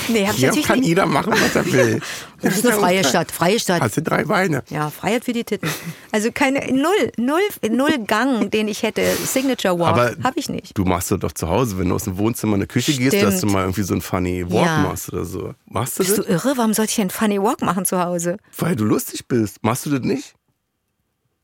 Nee, 0.08 0.26
hab 0.26 0.34
ich 0.34 0.38
Hier 0.40 0.48
natürlich 0.48 0.66
kann 0.66 0.78
nicht. 0.78 0.88
jeder 0.88 1.06
machen, 1.06 1.32
was 1.32 1.54
er 1.56 1.72
will. 1.72 2.00
Das 2.40 2.56
ist 2.56 2.64
eine 2.64 2.76
freie 2.76 3.02
Stadt. 3.02 3.32
Freie 3.32 3.58
Stadt. 3.58 3.80
Hast 3.82 3.96
du 3.96 4.00
drei 4.02 4.22
Beine? 4.22 4.62
Ja, 4.70 4.90
Freiheit 4.90 5.24
für 5.24 5.32
die 5.32 5.42
Titten. 5.42 5.68
Also 6.12 6.30
keine 6.30 6.72
null, 6.72 7.10
null, 7.16 7.40
null 7.68 7.98
Gang, 8.06 8.48
den 8.52 8.68
ich 8.68 8.84
hätte. 8.84 9.02
Signature 9.26 9.76
Walk 9.76 9.96
habe 10.22 10.38
ich 10.38 10.48
nicht. 10.48 10.78
Du 10.78 10.84
machst 10.84 11.10
das 11.10 11.18
doch 11.18 11.32
zu 11.32 11.48
Hause, 11.48 11.80
wenn 11.80 11.88
du 11.88 11.96
aus 11.96 12.04
dem 12.04 12.16
Wohnzimmer 12.16 12.52
in 12.54 12.60
eine 12.60 12.68
Küche 12.68 12.92
gehst, 12.92 13.16
Stimmt. 13.16 13.24
dass 13.32 13.40
du 13.40 13.48
mal 13.48 13.62
irgendwie 13.62 13.82
so 13.82 13.92
einen 13.92 14.02
funny 14.02 14.44
Walk 14.48 14.66
Ja. 14.66 14.78
machst 14.82 15.12
oder 15.12 15.24
so. 15.24 15.52
Machst 15.66 15.98
du 15.98 16.04
Bist 16.04 16.16
das? 16.18 16.26
du 16.26 16.30
irre? 16.32 16.52
Warum 16.56 16.74
sollte 16.74 16.92
ich 16.92 17.00
einen 17.00 17.10
Funny 17.10 17.42
Walk 17.42 17.60
machen 17.60 17.84
zu 17.84 17.98
Hause? 18.00 18.36
Weil 18.56 18.76
du 18.76 18.84
lustig 18.84 19.26
bist. 19.26 19.56
Machst 19.64 19.86
du 19.86 19.90
das 19.90 20.02
nicht? 20.02 20.34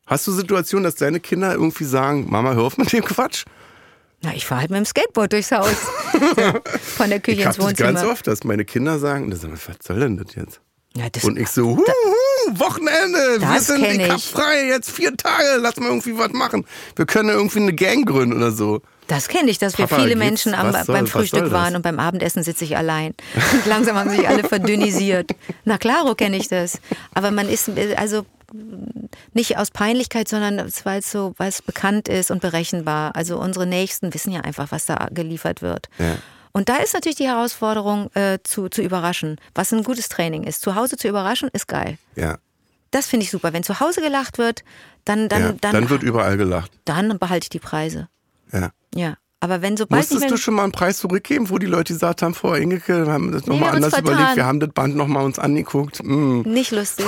Hast 0.06 0.26
du 0.26 0.32
Situationen, 0.32 0.84
dass 0.84 0.96
deine 0.96 1.20
Kinder 1.20 1.52
irgendwie 1.52 1.84
sagen, 1.84 2.26
Mama, 2.28 2.52
hör 2.54 2.64
auf 2.64 2.76
mit 2.76 2.92
dem 2.92 3.04
Quatsch? 3.04 3.44
Na, 4.22 4.34
ich 4.34 4.44
fahre 4.46 4.62
halt 4.62 4.70
mit 4.70 4.78
dem 4.78 4.84
Skateboard 4.86 5.32
durchs 5.32 5.50
Haus. 5.52 5.68
Von 6.96 7.10
der 7.10 7.20
Küche 7.20 7.40
Ich 7.40 7.46
ins 7.46 7.58
hab 7.58 7.66
das 7.68 7.76
ganz 7.76 7.94
Wohnzimmer. 7.98 8.12
oft, 8.12 8.26
dass 8.26 8.44
meine 8.44 8.64
Kinder 8.64 8.98
sagen, 8.98 9.30
das- 9.30 9.42
was 9.44 9.58
soll 9.86 10.00
denn 10.00 10.16
das 10.16 10.34
jetzt? 10.34 10.60
Ja, 10.96 11.08
das, 11.10 11.24
Und 11.24 11.38
ich 11.38 11.48
so, 11.48 11.76
huhu, 11.76 11.84
Wochenende, 12.58 13.40
wir 13.40 13.60
sind, 13.60 13.82
hab 14.08 14.16
ich. 14.18 14.26
frei, 14.30 14.66
jetzt 14.68 14.90
vier 14.90 15.16
Tage, 15.16 15.56
lass 15.58 15.76
mal 15.76 15.86
irgendwie 15.88 16.16
was 16.16 16.32
machen. 16.32 16.64
Wir 16.94 17.04
können 17.06 17.30
irgendwie 17.30 17.58
eine 17.60 17.72
Gang 17.72 18.06
gründen 18.06 18.36
oder 18.36 18.52
so. 18.52 18.80
Das 19.08 19.26
kenne 19.28 19.50
ich, 19.50 19.58
dass 19.58 19.76
wir 19.76 19.86
Papa, 19.86 19.96
viele 20.02 20.10
geht's? 20.14 20.18
Menschen 20.24 20.54
am, 20.54 20.70
soll- 20.72 20.84
beim 20.86 21.06
Frühstück 21.08 21.50
waren 21.50 21.74
und 21.74 21.82
beim 21.82 21.98
Abendessen 21.98 22.42
sitze 22.44 22.64
ich 22.64 22.76
allein. 22.76 23.14
Und 23.52 23.66
langsam 23.66 23.96
haben 23.96 24.10
sich 24.10 24.26
alle 24.28 24.44
verdünnisiert. 24.44 25.30
Na 25.64 25.78
klaro 25.78 26.14
kenne 26.14 26.36
ich 26.36 26.48
das. 26.48 26.78
Aber 27.12 27.30
man 27.32 27.48
ist 27.48 27.70
also 27.96 28.24
nicht 29.32 29.58
aus 29.58 29.70
Peinlichkeit, 29.70 30.28
sondern 30.28 30.70
weil 30.84 30.98
es 31.00 31.10
so, 31.10 31.34
weil 31.38 31.48
es 31.48 31.62
bekannt 31.62 32.08
ist 32.08 32.30
und 32.30 32.40
berechenbar. 32.40 33.14
Also 33.16 33.38
unsere 33.38 33.66
Nächsten 33.66 34.12
wissen 34.14 34.32
ja 34.32 34.40
einfach, 34.40 34.70
was 34.72 34.86
da 34.86 35.08
geliefert 35.10 35.62
wird. 35.62 35.88
Ja. 35.98 36.16
Und 36.52 36.68
da 36.68 36.76
ist 36.76 36.94
natürlich 36.94 37.16
die 37.16 37.26
Herausforderung, 37.26 38.10
äh, 38.14 38.38
zu, 38.44 38.68
zu 38.68 38.80
überraschen, 38.82 39.40
was 39.54 39.72
ein 39.72 39.82
gutes 39.82 40.08
Training 40.08 40.44
ist. 40.44 40.60
Zu 40.62 40.76
Hause 40.76 40.96
zu 40.96 41.08
überraschen 41.08 41.48
ist 41.52 41.66
geil. 41.66 41.98
Ja, 42.14 42.38
Das 42.92 43.06
finde 43.06 43.24
ich 43.24 43.30
super. 43.30 43.52
Wenn 43.52 43.64
zu 43.64 43.80
Hause 43.80 44.00
gelacht 44.00 44.38
wird, 44.38 44.62
dann, 45.04 45.28
dann, 45.28 45.42
ja. 45.42 45.52
dann, 45.60 45.72
Dann 45.72 45.90
wird 45.90 46.04
überall 46.04 46.36
gelacht. 46.36 46.70
dann 46.84 47.18
behalte 47.18 47.46
ich 47.46 47.50
die 47.50 47.58
Preise. 47.58 48.08
Ja. 48.52 48.70
Ja. 48.94 49.16
Aber 49.44 49.60
wenn 49.60 49.76
sobald 49.76 50.10
Musstest 50.10 50.30
du 50.30 50.38
schon 50.38 50.54
mal 50.54 50.62
einen 50.62 50.72
Preis 50.72 50.96
zurückgeben, 50.96 51.50
wo 51.50 51.58
die 51.58 51.66
Leute 51.66 51.92
gesagt 51.92 52.22
haben, 52.22 52.32
Frau 52.32 52.54
Engelke, 52.54 53.04
wir 53.04 53.12
haben 53.12 53.30
das 53.30 53.44
Nee, 53.44 53.52
nochmal 53.52 53.74
uns 53.74 53.76
anders 53.76 53.94
vertan. 53.94 54.14
überlegt, 54.14 54.36
wir 54.36 54.46
haben 54.46 54.58
das 54.58 54.70
Band 54.70 54.96
nochmal 54.96 55.22
uns 55.22 55.38
angeguckt. 55.38 56.02
Mm. 56.02 56.40
Nicht 56.46 56.70
lustig. 56.70 57.04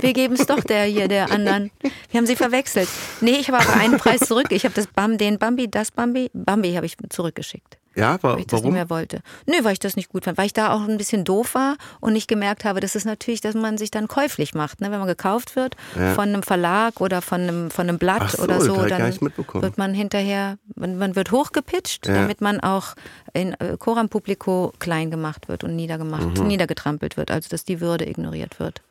Wir 0.00 0.12
geben 0.12 0.34
es 0.34 0.46
doch 0.46 0.64
der 0.64 0.82
hier, 0.86 1.06
der 1.06 1.30
anderen. 1.30 1.70
Wir 2.10 2.18
haben 2.18 2.26
sie 2.26 2.34
verwechselt. 2.34 2.88
Nee, 3.20 3.36
ich 3.38 3.48
habe 3.48 3.62
aber 3.62 3.78
einen 3.78 3.98
Preis 3.98 4.18
zurück. 4.22 4.48
Ich 4.50 4.64
habe 4.64 4.74
das 4.74 4.88
Bam, 4.88 5.16
den 5.16 5.38
Bambi, 5.38 5.70
das 5.70 5.92
Bambi, 5.92 6.28
Bambi 6.34 6.72
habe 6.74 6.86
ich 6.86 6.96
zurückgeschickt. 7.08 7.78
Ja, 7.96 8.22
wa 8.22 8.34
Weil 8.34 8.40
ich 8.40 8.46
das 8.46 8.52
nicht 8.58 8.62
warum? 8.62 8.74
mehr 8.74 8.88
wollte. 8.88 9.20
Nö, 9.46 9.54
weil 9.62 9.72
ich 9.72 9.80
das 9.80 9.96
nicht 9.96 10.08
gut 10.10 10.24
fand. 10.24 10.38
Weil 10.38 10.46
ich 10.46 10.52
da 10.52 10.72
auch 10.72 10.86
ein 10.88 10.96
bisschen 10.96 11.24
doof 11.24 11.54
war 11.54 11.76
und 12.00 12.12
nicht 12.12 12.28
gemerkt 12.28 12.64
habe, 12.64 12.78
dass 12.80 12.94
es 12.94 13.04
natürlich, 13.04 13.40
dass 13.40 13.54
man 13.56 13.78
sich 13.78 13.90
dann 13.90 14.06
käuflich 14.06 14.54
macht. 14.54 14.80
Ne? 14.80 14.92
Wenn 14.92 15.00
man 15.00 15.08
gekauft 15.08 15.56
wird 15.56 15.74
Ja. 15.96 16.14
von 16.14 16.28
einem 16.28 16.42
Verlag 16.44 17.00
oder 17.00 17.20
von 17.20 17.40
einem, 17.40 17.70
von 17.72 17.88
einem 17.88 17.98
Blatt 17.98 18.30
so, 18.30 18.42
oder 18.44 18.60
so, 18.60 18.76
dann 18.86 19.02
nicht 19.08 19.20
wird 19.20 19.76
man 19.76 19.92
hinterher, 19.92 20.56
man, 20.76 20.98
man 20.98 21.16
wird 21.16 21.32
hochgepitcht, 21.32 22.06
Ja. 22.06 22.14
damit 22.14 22.40
man 22.40 22.60
auch 22.60 22.94
in 23.32 23.54
äh, 23.54 23.76
Coram 23.78 24.08
Publico 24.08 24.72
klein 24.78 25.10
gemacht 25.10 25.48
wird 25.48 25.64
und 25.64 25.74
niedergemacht, 25.74 26.38
Mhm. 26.38 26.46
niedergetrampelt 26.46 27.16
wird, 27.16 27.30
also 27.32 27.48
dass 27.48 27.64
die 27.64 27.80
Würde 27.80 28.08
ignoriert 28.08 28.60
wird. 28.60 28.82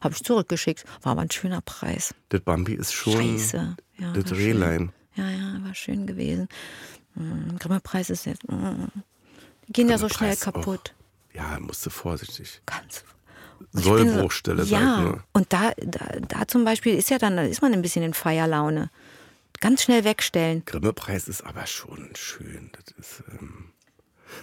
Habe 0.00 0.14
ich 0.14 0.24
zurückgeschickt. 0.24 0.84
War 1.02 1.12
aber 1.12 1.20
ein 1.22 1.30
schöner 1.30 1.60
Preis. 1.60 2.14
Das 2.30 2.40
Bambi 2.40 2.74
ist 2.74 2.92
schon 2.92 3.12
Scheiße. 3.38 3.76
Ja, 3.98 4.12
das 4.12 4.24
war 4.30 4.36
schön. 4.36 4.36
Rehlein. 4.38 4.92
Ja, 5.14 5.28
ja, 5.28 5.58
war 5.64 5.74
schön 5.74 6.06
gewesen. 6.06 6.48
Mm, 7.14 7.56
Grimme-Preis 7.58 8.10
ist 8.10 8.26
jetzt. 8.26 8.48
Mm, 8.48 8.86
die 9.66 9.72
gehen 9.72 9.88
ja 9.88 9.98
so 9.98 10.08
schnell 10.08 10.34
auch. 10.34 10.40
kaputt. 10.40 10.94
Ja, 11.32 11.58
musst 11.60 11.84
du 11.86 11.90
vorsichtig. 11.90 12.60
Ganz. 12.66 13.04
So- 13.72 13.82
Sollbruchstelle, 13.82 14.62
ich 14.64 14.70
Ja, 14.70 15.00
nur. 15.00 15.24
und 15.32 15.52
da, 15.52 15.72
da, 15.76 16.06
da 16.26 16.48
zum 16.48 16.64
Beispiel 16.64 16.94
ist 16.96 17.10
ja 17.10 17.18
dann, 17.18 17.36
da 17.36 17.42
ist 17.42 17.62
man 17.62 17.72
ein 17.72 17.82
bisschen 17.82 18.02
in 18.02 18.14
Feierlaune. 18.14 18.90
Ganz 19.60 19.82
schnell 19.82 20.04
wegstellen. 20.04 20.64
Grimme-Preis 20.64 21.28
ist 21.28 21.42
aber 21.42 21.66
schon 21.66 22.10
schön. 22.16 22.70
Das 22.72 22.94
ist, 22.96 23.22
ähm 23.30 23.72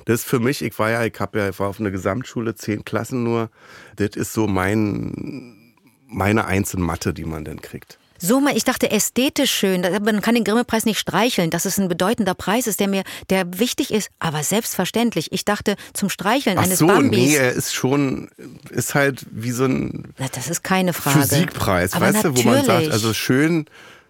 Das 0.06 0.22
ist 0.22 0.28
für 0.28 0.40
mich, 0.40 0.62
ich 0.62 0.78
war 0.78 0.92
ja, 0.92 1.04
ich 1.04 1.20
habe 1.20 1.40
ja, 1.40 1.50
ich 1.50 1.60
war 1.60 1.68
auf 1.70 1.80
einer 1.80 1.92
Gesamtschule, 1.92 2.54
zehn 2.56 2.86
Klassen 2.86 3.24
nur. 3.24 3.50
Das 3.96 4.10
ist 4.16 4.34
so 4.34 4.46
mein, 4.48 5.74
meine 6.06 6.46
einzelne 6.46 6.84
Mathe, 6.86 7.14
die 7.14 7.26
man 7.26 7.44
dann 7.44 7.60
kriegt. 7.62 7.98
So 8.20 8.40
mal, 8.40 8.56
ich 8.56 8.64
dachte 8.64 8.92
ästhetisch 8.92 9.52
schön. 9.52 9.82
Man 9.82 10.22
kann 10.22 10.36
den 10.36 10.44
Grimme-Preis 10.44 10.86
nicht 10.86 11.00
streicheln, 11.00 11.50
dass 11.50 11.66
es 11.66 11.78
ein 11.78 11.88
bedeutender 11.88 12.34
Preis 12.34 12.68
ist, 12.68 12.80
der 12.80 12.88
mir, 12.88 13.04
der 13.30 13.60
wichtig 13.60 13.92
ist, 13.92 14.10
aber 14.20 14.44
selbstverständlich. 14.44 15.32
Ich 15.32 15.46
dachte 15.46 15.76
zum 15.94 16.10
Streicheln 16.10 16.58
Ach 16.58 16.64
eines 16.64 16.80
so, 16.80 16.88
Bambis. 16.88 17.20
nee, 17.20 17.36
er 17.36 17.52
ist 17.52 17.74
schon, 17.74 18.30
ist 18.70 18.96
halt 18.96 19.26
wie 19.32 19.52
so 19.52 19.66
ein 19.66 20.14
Na, 20.18 20.28
das 20.32 20.50
ist 20.50 20.64
keine 20.64 20.94
Frage. 20.94 21.20
Physikpreis, 21.20 21.94
aber 21.94 22.14
weißt 22.14 22.26
du, 22.26 22.38
wo 22.38 22.42
man 22.44 22.56
sagt, 22.56 22.68
natürlich. 22.68 22.94
also 22.94 23.14
schön, 23.14 23.66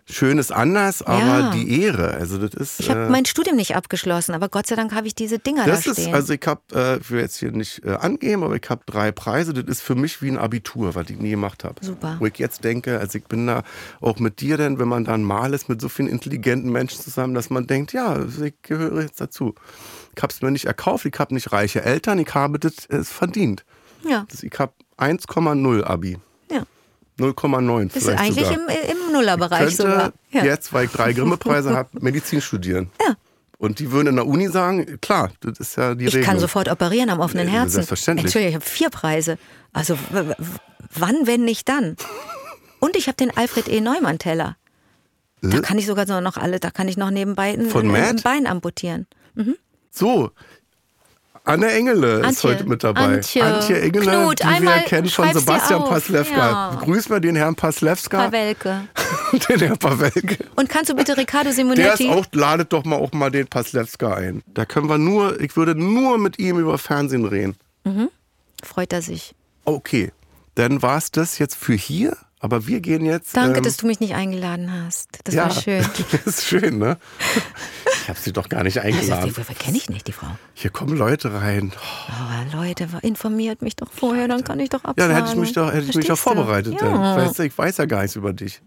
schön 0.10 0.38
ist 0.38 0.52
anders, 0.52 1.02
aber 1.02 1.20
Ja. 1.40 1.52
die 1.52 1.82
Ehre, 1.82 2.12
also 2.14 2.38
das 2.38 2.54
ist. 2.54 2.80
ich 2.80 2.90
habe 2.90 3.06
äh, 3.06 3.10
mein 3.10 3.26
Studium 3.26 3.56
nicht 3.58 3.76
abgeschlossen, 3.76 4.34
aber 4.34 4.48
Gott 4.50 4.66
sei 4.68 4.76
Dank 4.76 4.94
habe 4.94 5.06
ich 5.08 5.16
diese 5.16 5.38
Dinger 5.40 5.66
das 5.66 5.84
da 5.84 5.92
ist, 5.92 6.00
stehen. 6.02 6.14
also 6.16 6.34
ich 6.34 6.42
habe, 6.46 6.62
äh, 6.74 6.98
ich 6.98 7.12
will 7.12 7.20
jetzt 7.20 7.38
hier 7.38 7.52
nicht 7.52 7.84
äh, 7.86 7.92
angeben, 7.92 8.44
aber 8.44 8.56
ich 8.56 8.70
habe 8.70 8.82
drei 8.86 9.12
Preise. 9.12 9.54
Das 9.54 9.66
ist 9.66 9.82
für 9.82 9.96
mich 9.96 10.22
wie 10.22 10.30
ein 10.30 10.38
Abitur, 10.38 10.96
was 10.96 11.10
ich 11.10 11.18
nie 11.20 11.32
gemacht 11.32 11.64
habe. 11.64 11.84
Super. 11.84 12.16
Wo 12.20 12.26
ich 12.26 12.38
jetzt 12.38 12.64
denke, 12.64 13.00
also 13.00 13.18
ich 13.18 13.26
bin 13.26 13.48
da 13.48 13.64
auch 14.02 14.20
mit 14.20 14.40
dir 14.42 14.58
denn, 14.58 14.80
wenn 14.80 14.88
man 14.88 15.04
dann 15.06 15.24
mal 15.24 15.54
ist 15.54 15.68
mit 15.70 15.82
so 15.82 15.90
vielen 15.90 16.08
intelligenten 16.08 16.72
Menschen 16.72 17.02
zusammen, 17.02 17.34
dass 17.34 17.50
man 17.50 17.68
denkt, 17.68 17.92
ja, 17.94 18.18
ich 18.44 18.54
gehöre 18.62 19.02
jetzt 19.02 19.20
dazu. 19.20 19.56
Ich 20.16 20.24
habe 20.24 20.34
es 20.34 20.42
mir 20.42 20.52
nicht 20.52 20.66
erkauft, 20.66 21.06
ich 21.06 21.20
habe 21.20 21.34
nicht 21.34 21.52
reiche 21.52 21.84
Eltern, 21.84 22.18
ich 22.20 22.34
habe 22.34 22.60
das 22.60 22.86
äh, 22.90 23.04
verdient. 23.04 23.66
ja, 24.08 24.26
Das, 24.32 24.42
ich 24.44 24.58
habe 24.58 24.72
1,0 24.98 25.84
Abi. 25.84 26.18
Ja. 27.20 27.26
0,9 27.26 27.88
Das 27.88 27.96
ist 27.98 28.04
vielleicht 28.04 28.20
eigentlich 28.22 28.48
sogar. 28.48 28.70
im, 28.70 28.92
im 29.08 29.14
Nullerbereich 29.14 29.76
sogar. 29.76 30.12
Ja. 30.32 30.44
jetzt, 30.46 30.72
weil 30.74 30.86
ich 30.86 30.92
drei 30.92 31.14
Grimme-Preise 31.14 31.70
habe, 31.76 31.90
Medizin 32.02 32.42
studieren. 32.42 32.90
Ja. 33.06 33.16
Und 33.60 33.80
die 33.80 33.92
würden 33.92 34.08
in 34.10 34.16
der 34.18 34.28
Uni 34.28 34.48
sagen, 34.50 35.00
klar, 35.02 35.32
das 35.42 35.60
ist 35.60 35.78
ja 35.78 35.96
die 35.96 36.06
Ich 36.06 36.14
Regelung. 36.14 36.26
kann 36.28 36.40
sofort 36.40 36.70
operieren 36.70 37.10
am 37.10 37.20
offenen 37.20 37.48
Herzen. 37.48 37.72
selbstverständlich. 37.72 38.26
Entschuldigung, 38.26 38.50
ich 38.50 38.56
habe 38.56 38.66
vier 38.66 38.90
Preise. 38.92 39.38
Also 39.74 39.98
wann, 40.94 41.16
wenn 41.26 41.44
nicht 41.44 41.68
dann? 41.68 41.96
Und 42.80 42.96
ich 42.96 43.08
habe 43.08 43.16
den 43.18 43.36
Alfred 43.36 43.68
E. 43.68 43.82
Neumann 43.82 44.20
Teller. 44.20 44.58
Da 45.42 45.60
kann 45.62 45.78
ich 45.78 45.86
sogar 45.88 46.06
so 46.08 46.20
noch 46.20 46.38
alle, 46.38 46.60
da 46.60 46.70
kann 46.72 46.88
ich 46.88 46.98
noch 46.98 47.10
nebenbei 47.12 47.54
ein, 47.54 47.66
Äh? 47.66 47.70
Von 47.70 47.86
ein 47.88 47.92
Matt? 47.92 48.24
Bein 48.24 48.46
amputieren. 48.48 49.08
So, 49.92 50.32
Anne 51.48 51.72
Engele 51.72 52.20
ist 52.20 52.26
Antje. 52.26 52.50
heute 52.50 52.66
mit 52.66 52.84
dabei. 52.84 53.16
Antje. 53.16 53.42
Engele, 53.82 54.06
Knut, 54.06 54.40
die 54.40 54.62
wir 54.64 54.72
kennen 54.86 55.10
von 55.10 55.34
Sebastian. 55.34 55.84
Paslewka. 55.86 56.38
Ja. 56.38 56.78
Grüß 56.84 57.10
mal 57.10 57.22
den 57.22 57.36
Herrn 57.36 57.56
Paslewska, 57.56 58.26
Pawelke. 58.26 58.82
den 59.50 59.60
Herrn 59.60 59.78
Pawelke. 59.78 60.38
Und 60.56 60.70
kannst 60.70 60.90
du 60.90 60.96
bitte 60.96 61.16
Riccardo 61.18 61.46
Der 61.46 61.52
ist 61.52 61.56
Simonetti? 61.58 62.10
auch, 62.10 62.26
ladet 62.34 62.74
doch 62.74 62.84
mal 62.84 62.98
auch 62.98 63.14
mal 63.14 63.32
den 63.32 63.48
Paslewska 63.48 64.14
ein. 64.14 64.44
Da 64.48 64.66
können 64.66 64.90
wir 64.90 64.98
nur, 64.98 65.40
ich 65.40 65.56
würde 65.56 65.76
nur 65.76 66.18
mit 66.18 66.38
ihm 66.40 66.60
über 66.60 66.78
Fernsehen 66.78 67.26
reden. 67.26 67.56
Freut 68.64 68.92
er 68.92 69.02
sich. 69.02 69.34
Okay, 69.66 70.12
dann 70.56 70.82
war 70.82 70.98
es 70.98 71.12
das 71.12 71.40
jetzt 71.40 71.56
für 71.56 71.74
hier, 71.74 72.18
aber 72.40 72.68
wir 72.68 72.82
gehen 72.82 73.06
jetzt. 73.06 73.36
Danke, 73.36 73.58
ähm, 73.58 73.64
dass 73.64 73.78
du 73.78 73.88
mich 73.88 74.00
nicht 74.00 74.14
eingeladen 74.14 74.72
hast. 74.72 75.20
Das 75.24 75.34
ja, 75.34 75.44
war 75.44 75.52
schön. 75.52 75.84
das 76.12 76.26
ist 76.26 76.46
schön, 76.46 76.78
ne? 76.78 76.98
Ich 78.04 78.10
habe 78.10 78.20
sie 78.20 78.32
doch 78.32 78.48
gar 78.48 78.64
nicht 78.64 78.80
Also, 78.80 78.98
eingeladen. 78.98 79.34
die, 79.36 79.54
kenne 79.56 79.78
ich 79.78 79.90
nicht, 79.90 80.08
die 80.08 80.12
Frau. 80.14 80.28
Hier 80.54 80.70
kommen 80.70 80.96
Leute 80.96 81.34
rein. 81.34 81.74
Aber 82.08 82.58
Leute, 82.64 82.88
informiert 83.02 83.62
mich 83.62 83.76
doch 83.76 83.92
vorher, 83.92 84.28
dann 84.28 84.44
kann 84.44 84.60
ich 84.60 84.70
doch 84.70 84.84
absagen. 84.84 85.02
Ja, 85.02 85.08
dann 85.08 85.16
hätte 85.18 85.36
ich 85.36 85.40
mich 85.42 85.54
doch, 85.54 85.74
hätte 85.74 85.88
ich 85.90 85.96
mich 85.96 86.08
doch 86.08 86.18
vorbereitet. 86.18 86.80
Ja. 86.80 87.18
Weißt 87.18 87.40
du, 87.40 87.44
ich 87.44 87.58
weiß 87.58 87.78
ja 87.78 87.86
gar 87.86 88.02
nichts 88.02 88.16
über 88.16 88.34
dich. 88.34 88.62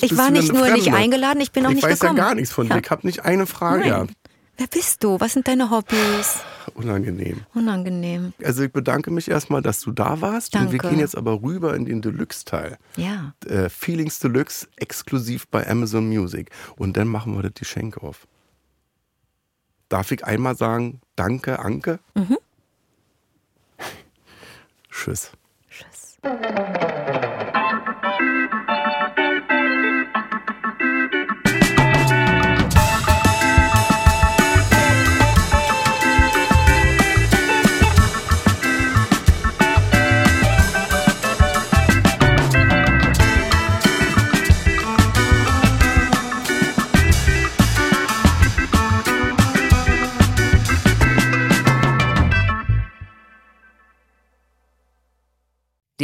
Ich 0.00 0.16
war 0.16 0.30
nicht 0.30 0.52
nur 0.52 0.68
nicht 0.70 0.84
Fremde. 0.84 0.98
eingeladen, 0.98 1.40
ich 1.40 1.52
bin 1.52 1.64
auch 1.66 1.70
ich 1.70 1.76
nicht 1.76 1.84
weiß 1.84 2.00
gekommen. 2.00 2.18
ja 2.18 2.24
gar 2.24 2.34
nichts 2.34 2.52
von 2.52 2.68
Ja. 2.68 2.74
dir. 2.74 2.82
Ich 2.84 2.90
habe 2.90 3.06
nicht 3.06 3.24
eine 3.24 3.46
Frage 3.46 3.80
Nein. 3.80 3.88
gehabt. 3.88 4.10
Wer 4.58 4.66
bist 4.68 5.04
du? 5.04 5.20
Was 5.20 5.34
sind 5.34 5.46
deine 5.48 5.70
Hobbys? 5.70 6.40
Unangenehm. 6.74 7.42
Unangenehm. 7.54 8.32
Also 8.42 8.62
ich 8.62 8.72
bedanke 8.72 9.10
mich 9.10 9.30
erstmal, 9.30 9.60
dass 9.60 9.80
du 9.80 9.92
da 9.92 10.20
warst. 10.20 10.54
Und 10.54 10.72
wir 10.72 10.78
Danke. 10.78 10.88
gehen 10.88 10.98
jetzt 10.98 11.16
aber 11.16 11.42
rüber 11.42 11.74
in 11.74 11.84
den 11.84 12.00
Deluxe-Teil. 12.00 12.78
Ja. 12.96 13.34
Äh, 13.46 13.68
Feelings 13.68 14.18
Deluxe 14.18 14.66
exklusiv 14.76 15.46
bei 15.48 15.68
Amazon 15.68 16.08
Music. 16.08 16.50
Und 16.76 16.96
dann 16.96 17.08
machen 17.08 17.34
wir 17.34 17.42
das 17.42 17.54
Geschenk 17.54 17.98
auf. 17.98 18.26
Darf 19.88 20.10
ich 20.10 20.24
einmal 20.24 20.56
sagen, 20.56 21.00
danke, 21.16 21.58
Anke? 21.58 21.98
Mhm. 22.14 22.38
Tschüss. 24.90 25.32
Tschüss. 25.68 26.18